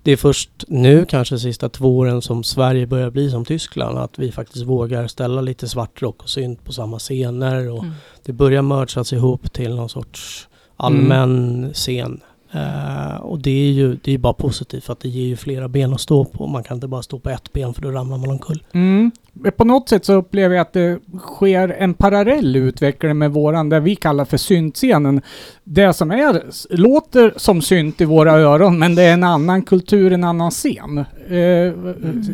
det 0.03 0.11
är 0.11 0.17
först 0.17 0.49
nu, 0.67 1.05
kanske 1.05 1.36
de 1.36 1.39
sista 1.39 1.69
två 1.69 1.97
åren, 1.97 2.21
som 2.21 2.43
Sverige 2.43 2.88
börjar 2.88 3.09
bli 3.09 3.30
som 3.32 3.45
Tyskland. 3.45 3.97
Att 3.97 4.19
vi 4.19 4.32
faktiskt 4.32 4.65
vågar 4.65 5.07
ställa 5.07 5.41
lite 5.41 5.67
svartrock 5.67 6.24
och 6.24 6.30
synt 6.30 6.65
på 6.65 6.74
samma 6.74 6.99
scener 6.99 7.69
och 7.71 7.84
Mm. 7.84 7.93
det 8.26 8.34
börjar 8.34 8.61
merchas 8.61 9.13
ihop 9.13 9.53
till 9.53 9.76
någon 9.76 9.89
sorts 9.89 10.47
allmän 10.78 11.69
scen. 11.74 12.19
Eh, 12.56 13.16
och 13.16 13.39
det 13.39 13.51
är 13.51 13.72
ju 13.72 13.97
det 14.04 14.14
är 14.14 14.18
bara 14.18 14.34
positivt 14.34 14.84
för 14.84 14.93
att 14.93 14.99
det 14.99 15.10
ger 15.10 15.26
ju 15.26 15.36
flera 15.36 15.68
ben 15.68 15.93
att 15.93 16.01
stå 16.01 16.26
på. 16.26 16.47
Man 16.47 16.64
kan 16.64 16.78
inte 16.78 16.88
bara 16.88 17.01
stå 17.01 17.20
på 17.20 17.30
ett 17.30 17.54
ben 17.54 17.74
för 17.74 17.82
då 17.82 17.91
ramlar 17.91 18.18
man 18.18 18.30
omkull. 18.30 18.64
Mm. 18.74 19.12
På 19.58 19.66
något 19.66 19.89
sätt 19.89 20.06
så 20.06 20.14
upplever 20.14 20.56
jag 20.56 20.62
att 20.62 20.74
det 20.74 20.99
sker 21.20 21.70
en 21.70 21.93
parallell 21.93 22.56
utveckling 22.56 23.18
med 23.18 23.32
våran, 23.32 23.70
där 23.70 23.80
vi 23.80 23.95
kallar 23.95 24.26
för 24.26 24.38
syntscenen. 24.38 25.22
Det 25.64 25.93
som 25.93 26.12
är, 26.12 26.43
låter 26.78 27.34
som 27.38 27.62
synt 27.62 28.01
i 28.01 28.06
våra 28.06 28.32
öron, 28.32 28.80
men 28.80 28.95
det 28.95 29.04
är 29.04 29.14
en 29.14 29.24
annan 29.24 29.64
kultur, 29.64 30.14
en 30.14 30.24
annan 30.24 30.51
scen. 30.51 30.97
Eh, 30.97 31.74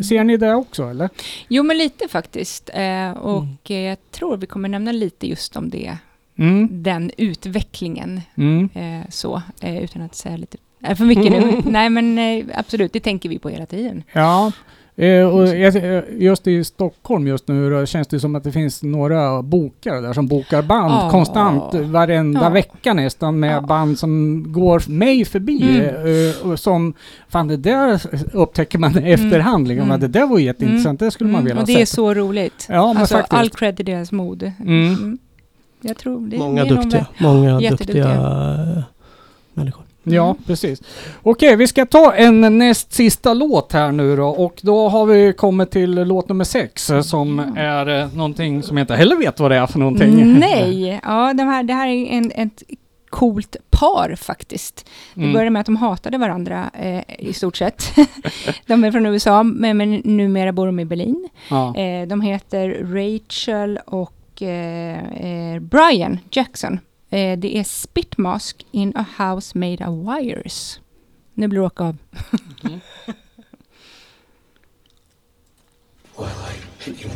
Ser 0.03 0.24
ni 0.24 0.38
det 0.38 0.53
också 0.53 0.84
eller? 0.84 1.09
Jo, 1.47 1.63
men 1.63 1.78
lite 1.78 2.07
faktiskt. 2.07 2.70
Eh, 2.74 3.11
och 3.11 3.72
eh, 3.72 3.78
jag 3.78 3.97
tror 4.11 4.38
vi 4.38 4.47
kommer 4.47 4.70
nämna 4.70 4.91
lite 4.91 5.28
just 5.28 5.55
om 5.55 5.70
det. 5.70 5.97
Mm. 6.39 6.83
Den 6.83 7.11
utvecklingen. 7.17 8.21
Mm. 8.37 8.69
Eh, 8.73 9.09
så, 9.09 9.41
eh, 9.61 9.83
utan 9.83 10.01
att 10.01 10.15
säga 10.15 10.37
lite 10.37 10.57
eh, 10.87 10.95
för 10.95 11.05
mycket 11.05 11.31
nu. 11.31 11.61
Nej, 11.71 11.89
men 11.89 12.17
eh, 12.17 12.45
absolut, 12.55 12.93
det 12.93 12.99
tänker 12.99 13.29
vi 13.29 13.39
på 13.39 13.49
hela 13.49 13.65
tiden. 13.65 14.03
Ja, 14.13 14.51
eh, 14.95 15.25
och 15.27 15.47
eh, 15.47 16.03
just 16.17 16.47
i 16.47 16.63
Stockholm 16.63 17.27
just 17.27 17.47
nu 17.47 17.69
då 17.69 17.85
känns 17.85 18.07
det 18.07 18.19
som 18.19 18.35
att 18.35 18.43
det 18.43 18.51
finns 18.51 18.83
några 18.83 19.41
bokare 19.41 20.01
där 20.01 20.13
som 20.13 20.27
bokar 20.27 20.61
band 20.61 20.91
Ja. 20.93 21.09
konstant 21.11 21.73
varenda 21.73 22.41
Ja. 22.43 22.49
vecka 22.49 22.93
nästan 22.93 23.39
med 23.39 23.55
Ja. 23.55 23.61
band 23.61 23.99
som 23.99 24.43
går 24.51 24.83
mig 24.89 25.25
förbi. 25.25 25.79
Mm. 25.89 26.51
Och 26.51 26.59
som, 26.59 26.93
fan 27.29 27.47
det 27.47 27.57
där 27.57 28.01
upptäcker 28.35 28.79
man 28.79 29.05
i 29.05 29.11
efterhand. 29.11 29.67
Liksom, 29.67 29.83
Mm. 29.85 29.95
att 29.95 30.01
det 30.01 30.07
där 30.19 30.27
var 30.27 30.39
jätteintressant, 30.39 30.99
det 30.99 31.11
skulle 31.11 31.29
man 31.29 31.39
Mm, 31.39 31.45
vilja 31.45 31.61
och 31.61 31.67
ha 31.67 31.75
det 31.75 31.81
är 31.81 31.85
sett. 31.85 31.95
så 31.95 32.13
roligt. 32.13 32.65
Ja, 32.69 32.95
alltså, 32.99 33.17
all 33.29 33.49
cred 33.49 33.79
i 33.79 33.83
deras 33.83 34.11
mod. 34.11 34.51
Mm. 34.65 35.17
Jag 35.82 35.97
tror 35.97 36.27
det, 36.27 36.38
Många 36.38 36.63
det 36.63 36.69
duktiga, 36.69 37.05
många 37.17 37.59
duktiga 37.59 38.11
eh, 38.11 38.84
människor. 39.53 39.84
Ja, 40.03 40.23
Mm. 40.30 40.43
precis. 40.47 40.82
Okej, 41.23 41.55
vi 41.55 41.67
ska 41.67 41.86
ta 41.86 42.13
en 42.13 42.57
näst 42.57 42.93
sista 42.93 43.34
låt 43.34 43.73
här 43.73 43.91
nu 43.91 44.15
då 44.15 44.27
och 44.27 44.59
då 44.61 44.89
har 44.89 45.05
vi 45.05 45.34
kommit 45.34 45.71
till 45.71 45.91
låt 45.91 46.30
nummer 46.30 46.43
sex 46.43 46.89
eh, 46.89 47.01
som 47.01 47.39
är 47.55 47.88
eh, 48.01 48.13
någonting 48.13 48.63
som 48.63 48.77
jag 48.77 48.84
inte 48.84 48.95
heller 48.95 49.15
vet 49.15 49.39
vad 49.39 49.51
det 49.51 49.57
är 49.57 49.67
för 49.67 49.80
någonting. 49.80 50.39
Nej, 50.39 50.99
ja, 51.03 51.34
de 51.34 51.43
här, 51.43 51.63
det 51.63 51.73
här 51.73 51.88
är 51.88 52.05
en, 52.05 52.32
ett 52.36 52.63
coolt 53.09 53.55
par 53.69 54.15
faktiskt. 54.15 54.86
Det 55.13 55.21
Mm. 55.21 55.34
började 55.34 55.49
med 55.49 55.59
att 55.59 55.65
de 55.65 55.75
hatade 55.75 56.17
varandra 56.17 56.69
eh, 56.80 57.03
i 57.19 57.34
stort 57.34 57.57
sett. 57.57 57.84
de 58.67 58.84
är 58.84 58.91
från 58.91 59.05
USA, 59.05 59.43
men, 59.43 59.77
men 59.77 59.91
numera 60.05 60.51
bor 60.51 60.65
de 60.65 60.80
i 60.80 60.86
Berlin. 60.86 61.30
Ja. 61.49 61.75
Eh, 61.75 62.07
de 62.07 62.21
heter 62.21 62.69
Rachel 62.93 63.80
och 63.86 64.13
eh, 64.41 65.05
eh, 65.05 65.59
Brian 65.59 66.19
Jackson. 66.31 66.79
Eh, 67.09 67.39
det 67.39 67.57
är 67.57 67.63
Spitmask 67.63 68.65
in 68.71 68.93
a 68.95 69.05
house 69.17 69.57
made 69.57 69.87
of 69.87 70.07
wires. 70.07 70.79
Nu 71.33 71.47
blir 71.47 71.59
det 71.59 71.65
åka 71.65 71.83
av. 71.83 71.97
hit 76.79 77.03
you. 77.03 77.09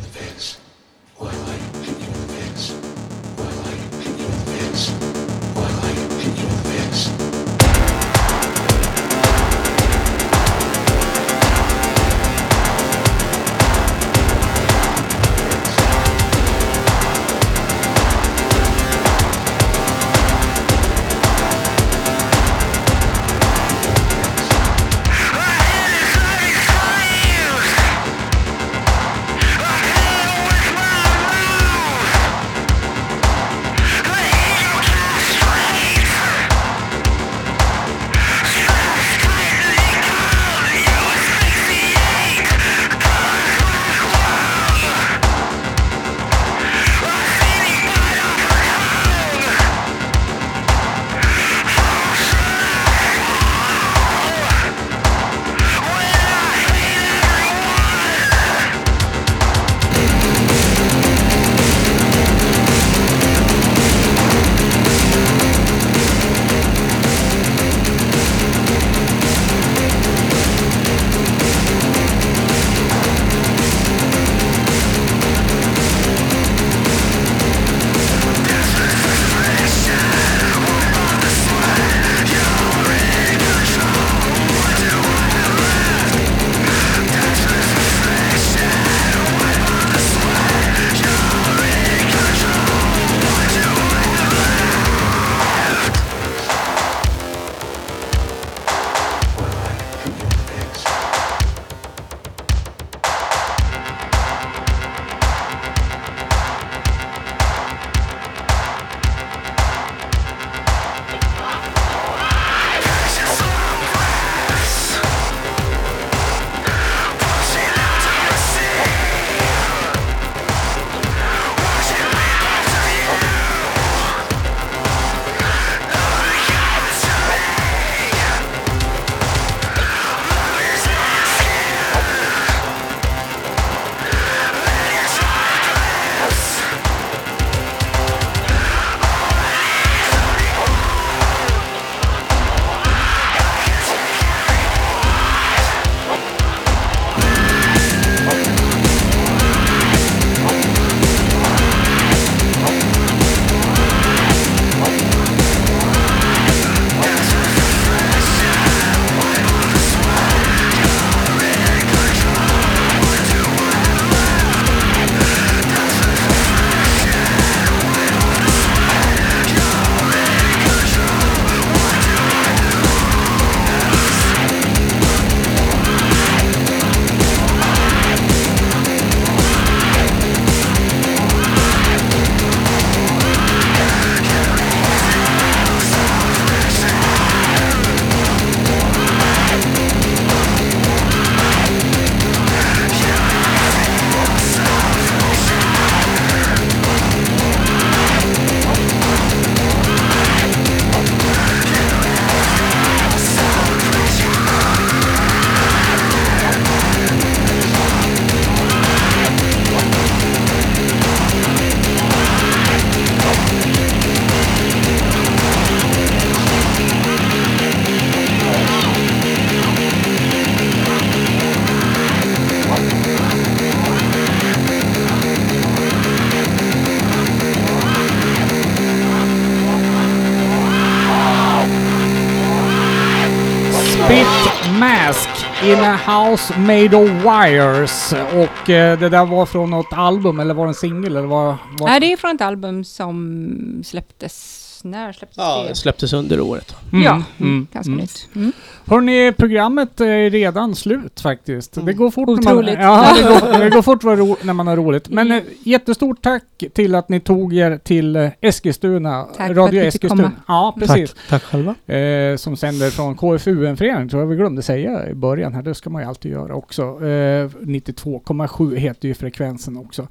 House 236.05 236.59
made 236.59 236.97
of 236.97 237.09
wires. 237.09 238.13
Och 238.13 238.69
eh, 238.69 238.99
det 238.99 239.09
där 239.09 239.25
var 239.25 239.45
från 239.45 239.69
något 239.69 239.93
album 239.93 240.39
eller 240.39 240.53
var 240.53 240.65
det 240.65 240.69
en 240.69 240.73
singel 240.73 241.15
eller 241.15 241.27
vad? 241.27 241.55
vad? 241.79 241.89
Nej, 241.89 241.99
det 241.99 242.13
är 242.13 242.17
från 242.17 242.35
ett 242.35 242.41
album 242.41 242.83
som 242.83 243.81
släpptes... 243.85 244.62
När 244.85 245.11
släpptes 245.13 245.37
Ja, 245.37 245.61
det? 245.63 245.69
det 245.69 245.75
släpptes 245.75 246.13
under 246.13 246.39
året. 246.41 246.75
Mm, 246.91 247.03
Ja, 247.03 247.23
mm, 247.39 247.67
ganska 247.73 247.91
mm. 247.91 248.01
nytt. 248.01 248.27
Mm. 248.35 248.51
Hörrni, 248.85 249.33
programmet 249.37 250.01
är 250.01 250.29
redan 250.29 250.75
slut 250.75 251.21
faktiskt. 251.21 251.85
Det 251.85 251.93
går 251.93 252.11
fort 252.11 252.27
när 252.27 252.35
man, 252.43 252.53
Otroligt. 252.53 252.79
ja, 252.79 253.13
det 253.17 253.23
går, 253.23 253.59
det 253.63 253.69
går 253.69 253.81
fort 253.81 254.03
att 254.03 254.45
när 254.45 254.53
man 254.53 254.67
har 254.67 254.75
roligt. 254.77 255.09
Men 255.09 255.31
eh, 255.31 255.43
jättestort 255.63 256.21
tack 256.21 256.43
till 256.73 256.95
att 256.95 257.09
ni 257.09 257.19
tog 257.19 257.53
er 257.57 257.77
till 257.77 258.15
eh, 258.15 258.29
Eskilstuna. 258.41 259.23
Tack 259.23 259.35
för 259.37 259.43
att 259.51 259.57
Radio 259.57 259.79
vi 259.79 259.91
fick 259.91 259.95
Eskilstuna. 260.03 260.23
komma. 260.23 260.35
Ja, 260.47 260.75
precis. 260.79 261.13
Tack, 261.13 261.29
tack 261.29 261.43
själva. 261.43 261.75
Eh, 261.95 262.35
som 262.37 262.57
sänder 262.57 262.89
från 262.89 263.15
KFU, 263.15 263.65
en 263.65 263.77
förening, 263.77 264.09
tror 264.09 264.21
jag 264.21 264.27
vi 264.27 264.35
glömde 264.35 264.61
säga 264.61 265.09
i 265.09 265.13
början 265.13 265.53
här. 265.53 265.61
Det 265.61 265.75
ska 265.75 265.89
man 265.89 266.01
ju 266.01 266.07
alltid 266.07 266.31
göra 266.31 266.55
också. 266.55 266.81
Eh, 266.83 267.49
92,7 267.61 268.75
heter 268.75 269.07
ju 269.07 269.13
frekvensen 269.13 269.77
också. 269.77 270.01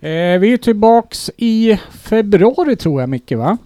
Eh, 0.00 0.38
vi 0.38 0.52
är 0.52 0.56
tillbaks 0.56 1.30
i 1.36 1.78
februari 1.90 2.76
tror 2.76 3.00
jag, 3.00 3.08
Micke 3.10 3.32
va? 3.32 3.58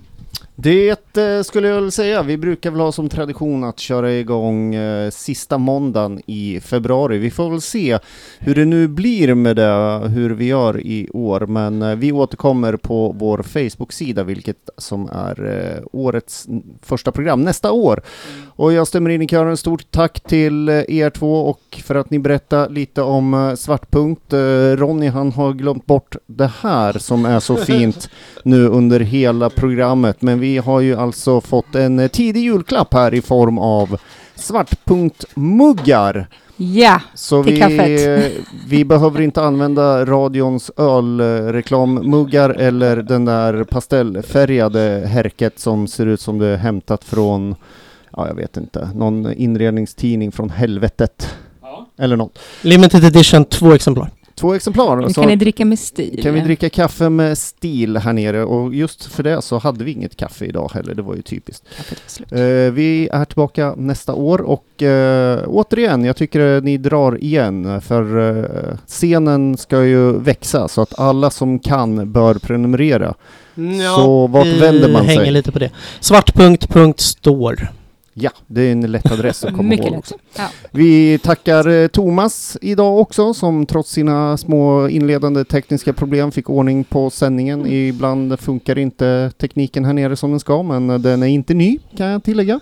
Det 0.59 0.99
eh, 1.19 1.43
skulle 1.43 1.69
jag 1.69 1.81
väl 1.81 1.93
säga. 1.93 2.23
Vi 2.23 2.37
brukar 2.37 2.71
väl 2.71 2.81
ha 2.81 2.93
som 2.93 3.09
tradition 3.09 3.65
att 3.65 3.79
köra 3.79 4.13
igång 4.13 4.75
eh, 4.75 5.11
sista 5.11 5.59
måndagen 5.59 6.21
i 6.27 6.61
februari. 6.61 7.19
Vi 7.19 7.31
får 7.31 7.51
väl 7.51 7.61
se 7.61 7.99
hur 8.39 8.55
det 8.55 8.65
nu 8.65 8.89
blir 8.89 9.35
med 9.35 9.57
det, 9.57 10.09
hur 10.09 10.31
vi 10.31 10.47
gör 10.47 10.81
i 10.81 11.09
år. 11.13 11.41
Men 11.41 11.83
eh, 11.83 11.97
vi 11.97 12.13
återkommer 12.13 12.77
på 12.77 13.15
vår 13.19 13.43
Facebook-sida, 13.43 14.25
vilket 14.25 14.71
som 14.77 15.09
är 15.13 15.45
eh, 15.47 15.85
årets 15.93 16.47
första 16.83 17.13
program 17.13 17.43
nästa 17.43 17.73
år. 17.73 18.03
Och 18.47 18.73
jag 18.73 18.87
stämmer 18.87 19.11
in 19.11 19.23
i 19.23 19.29
kören. 19.29 19.57
Stort 19.57 19.91
tack 19.91 20.21
till 20.21 20.69
er 20.69 21.11
två 21.11 21.35
och 21.35 21.81
för 21.85 21.95
att 21.95 22.11
ni 22.11 22.19
berättar 22.19 22.69
lite 22.69 23.03
om 23.03 23.57
Svartpunkt. 23.59 24.33
Ronny 24.75 25.09
han 25.09 25.33
har 25.33 25.53
glömt 25.53 25.87
bort 25.87 26.17
det 26.27 26.51
här 26.61 26.99
som 26.99 27.25
är 27.25 27.41
så 27.41 27.57
fint 27.69 28.11
nu 28.45 28.67
under 28.67 29.01
hela 29.01 29.51
programmet. 29.51 30.23
Men 30.23 30.41
vi 30.41 30.59
har 30.59 30.81
ju 30.81 30.97
alltså 31.09 31.41
fått 31.41 31.75
en 31.75 31.99
eh, 31.99 32.09
tidig 32.09 32.41
julklapp 32.43 32.95
här 32.95 33.15
i 33.15 33.23
form 33.23 33.59
av 33.59 33.99
Svartpunkt-muggar. 34.35 36.27
Ja, 36.57 37.01
Så 37.15 37.45
Till 37.45 37.53
vi, 37.55 37.61
kaffet. 37.61 38.33
vi 38.69 38.85
behöver 38.85 39.21
inte 39.21 39.43
använda 39.43 40.05
radions 40.05 40.71
ölreklammuggar 40.77 42.51
eller 42.51 42.97
den 42.97 43.25
där 43.25 43.65
pastellfärgade 43.65 45.05
härket 45.07 45.59
som 45.59 45.87
ser 45.89 46.07
ut 46.07 46.21
som 46.21 46.39
det 46.39 46.47
är 46.47 46.57
hämtat 46.57 47.05
från, 47.05 47.55
ja 48.13 48.29
jag 48.29 48.35
vet 48.35 48.57
inte, 48.57 48.91
någon 48.95 49.33
inredningstidning 49.33 50.33
från 50.33 50.51
helvetet. 50.51 51.35
Eller 51.99 52.17
något. 52.17 52.39
Limited 52.63 53.05
edition, 53.05 53.45
två 53.45 53.73
exemplar. 53.73 54.11
Två 54.39 54.55
exemplar. 54.55 55.09
Så 55.09 55.21
kan 55.21 55.29
ni 55.31 55.37
dricka 55.37 55.65
med 55.65 55.79
stil. 55.79 56.21
kan 56.23 56.35
vi 56.35 56.41
dricka 56.41 56.71
kaffe 56.71 57.09
med 57.09 57.39
stil 57.39 57.97
här 57.97 58.13
nere 58.13 58.45
och 58.45 58.75
just 58.75 59.05
för 59.05 59.23
det 59.23 59.43
så 59.43 59.59
hade 59.59 59.85
vi 59.85 59.93
inget 59.93 60.17
kaffe 60.17 60.45
idag 60.45 60.71
heller, 60.75 60.95
det 60.95 61.03
var 61.03 61.15
ju 61.15 61.23
typiskt. 61.23 61.65
Eh, 62.31 62.39
vi 62.73 63.09
är 63.13 63.25
tillbaka 63.25 63.75
nästa 63.77 64.15
år 64.15 64.39
och 64.41 64.83
eh, 64.83 65.45
återigen, 65.47 66.05
jag 66.05 66.17
tycker 66.17 66.61
ni 66.61 66.77
drar 66.77 67.25
igen 67.25 67.81
för 67.81 68.29
eh, 68.29 68.77
scenen 68.87 69.57
ska 69.57 69.85
ju 69.85 70.13
växa 70.13 70.69
så 70.69 70.83
att 70.83 70.99
alla 70.99 71.31
som 71.31 71.59
kan 71.59 72.13
bör 72.13 72.35
prenumerera. 72.35 73.15
Så 73.97 74.27
vart 74.27 74.47
vänder 74.47 74.93
man 74.93 75.05
hänger 75.05 75.25
sig? 75.25 75.31
lite 75.31 75.53
på 75.53 75.59
det. 75.59 75.71
Svartpunkt.store. 76.01 77.69
Ja, 78.21 78.31
det 78.47 78.63
är 78.63 78.73
en 78.73 78.81
lätt 78.81 79.13
adress 79.13 79.45
att 79.45 79.51
komma 79.51 79.63
Mycket 79.69 79.85
ihåg 79.87 79.93
lätt. 79.95 79.99
också. 79.99 80.15
Ja. 80.37 80.49
Vi 80.71 81.19
tackar 81.19 81.69
eh, 81.69 81.89
Thomas 81.89 82.57
idag 82.61 82.99
också 82.99 83.35
som 83.35 83.67
trots 83.67 83.91
sina 83.91 84.37
små 84.37 84.89
inledande 84.89 85.45
tekniska 85.45 85.93
problem 85.93 86.33
fick 86.33 86.51
ordning 86.51 86.85
på 86.85 87.11
sändningen. 87.11 87.67
Ibland 87.67 88.41
funkar 88.41 88.79
inte 88.79 89.33
tekniken 89.39 89.85
här 89.85 89.93
nere 89.93 90.17
som 90.17 90.31
den 90.31 90.41
ska 90.41 90.63
men 90.63 91.03
den 91.03 91.23
är 91.23 91.27
inte 91.27 91.55
ny 91.55 91.79
kan 91.97 92.07
jag 92.07 92.25
tillägga. 92.25 92.61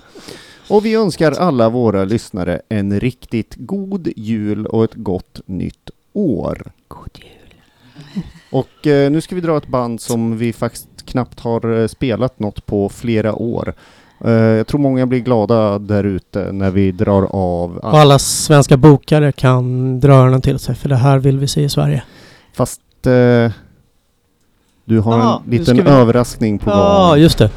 Och 0.70 0.86
vi 0.86 0.94
önskar 0.94 1.32
alla 1.32 1.68
våra 1.68 2.04
lyssnare 2.04 2.60
en 2.68 3.00
riktigt 3.00 3.54
god 3.58 4.08
jul 4.16 4.66
och 4.66 4.84
ett 4.84 4.94
gott 4.94 5.40
nytt 5.46 5.90
år. 6.12 6.72
God 6.88 7.10
jul. 7.18 8.22
Och 8.50 8.86
eh, 8.86 9.10
nu 9.10 9.20
ska 9.20 9.34
vi 9.34 9.40
dra 9.40 9.56
ett 9.56 9.68
band 9.68 10.00
som 10.00 10.38
vi 10.38 10.52
faktiskt 10.52 10.88
knappt 11.06 11.40
har 11.40 11.80
eh, 11.80 11.86
spelat 11.86 12.38
något 12.38 12.66
på 12.66 12.88
flera 12.88 13.34
år. 13.34 13.74
Eh, 14.24 14.30
jag 14.32 14.66
tror 14.66 14.80
många 14.80 15.06
blir 15.06 15.20
glada 15.20 15.78
där 15.78 16.04
ute 16.04 16.52
när 16.52 16.70
vi 16.70 16.92
drar 16.92 17.22
av 17.30 17.76
Och 17.76 17.98
alla 17.98 18.18
svenska 18.18 18.76
bokare 18.76 19.32
kan 19.32 20.00
dra 20.00 20.12
öronen 20.12 20.42
till 20.42 20.58
sig 20.58 20.74
för 20.74 20.88
det 20.88 20.96
här 20.96 21.18
vill 21.18 21.38
vi 21.38 21.48
se 21.48 21.62
i 21.62 21.68
Sverige. 21.68 22.02
Fast 22.54 22.80
eh, 23.06 23.52
du 24.84 25.00
har 25.00 25.18
Ja, 25.18 25.42
en 25.44 25.50
liten 25.50 25.76
vi- 25.76 25.90
överraskning 25.90 26.58
på 26.58 26.70
Ja, 26.70 27.08
gång. 27.10 27.18
just 27.20 27.38
det. 27.38 27.50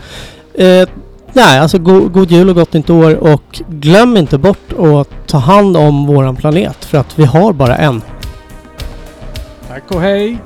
Eh, 0.53 0.89
nej, 1.34 1.60
alltså 1.60 1.78
go 1.80 2.07
god 2.10 2.32
jul 2.32 2.49
och 2.49 2.55
gott 2.55 2.74
nytt 2.74 2.89
år 2.89 3.16
och 3.16 3.62
glöm 3.70 4.18
inte 4.18 4.38
bort 4.38 4.74
att 4.78 5.28
ta 5.28 5.38
hand 5.38 5.78
om 5.78 6.05
våran 6.07 6.36
planet 6.36 6.86
för 6.86 6.97
att 6.97 7.20
vi 7.20 7.26
har 7.26 7.53
bara 7.53 7.76
en. 7.78 8.01
Tack 9.68 9.91
och 9.91 10.01
hej! 10.01 10.38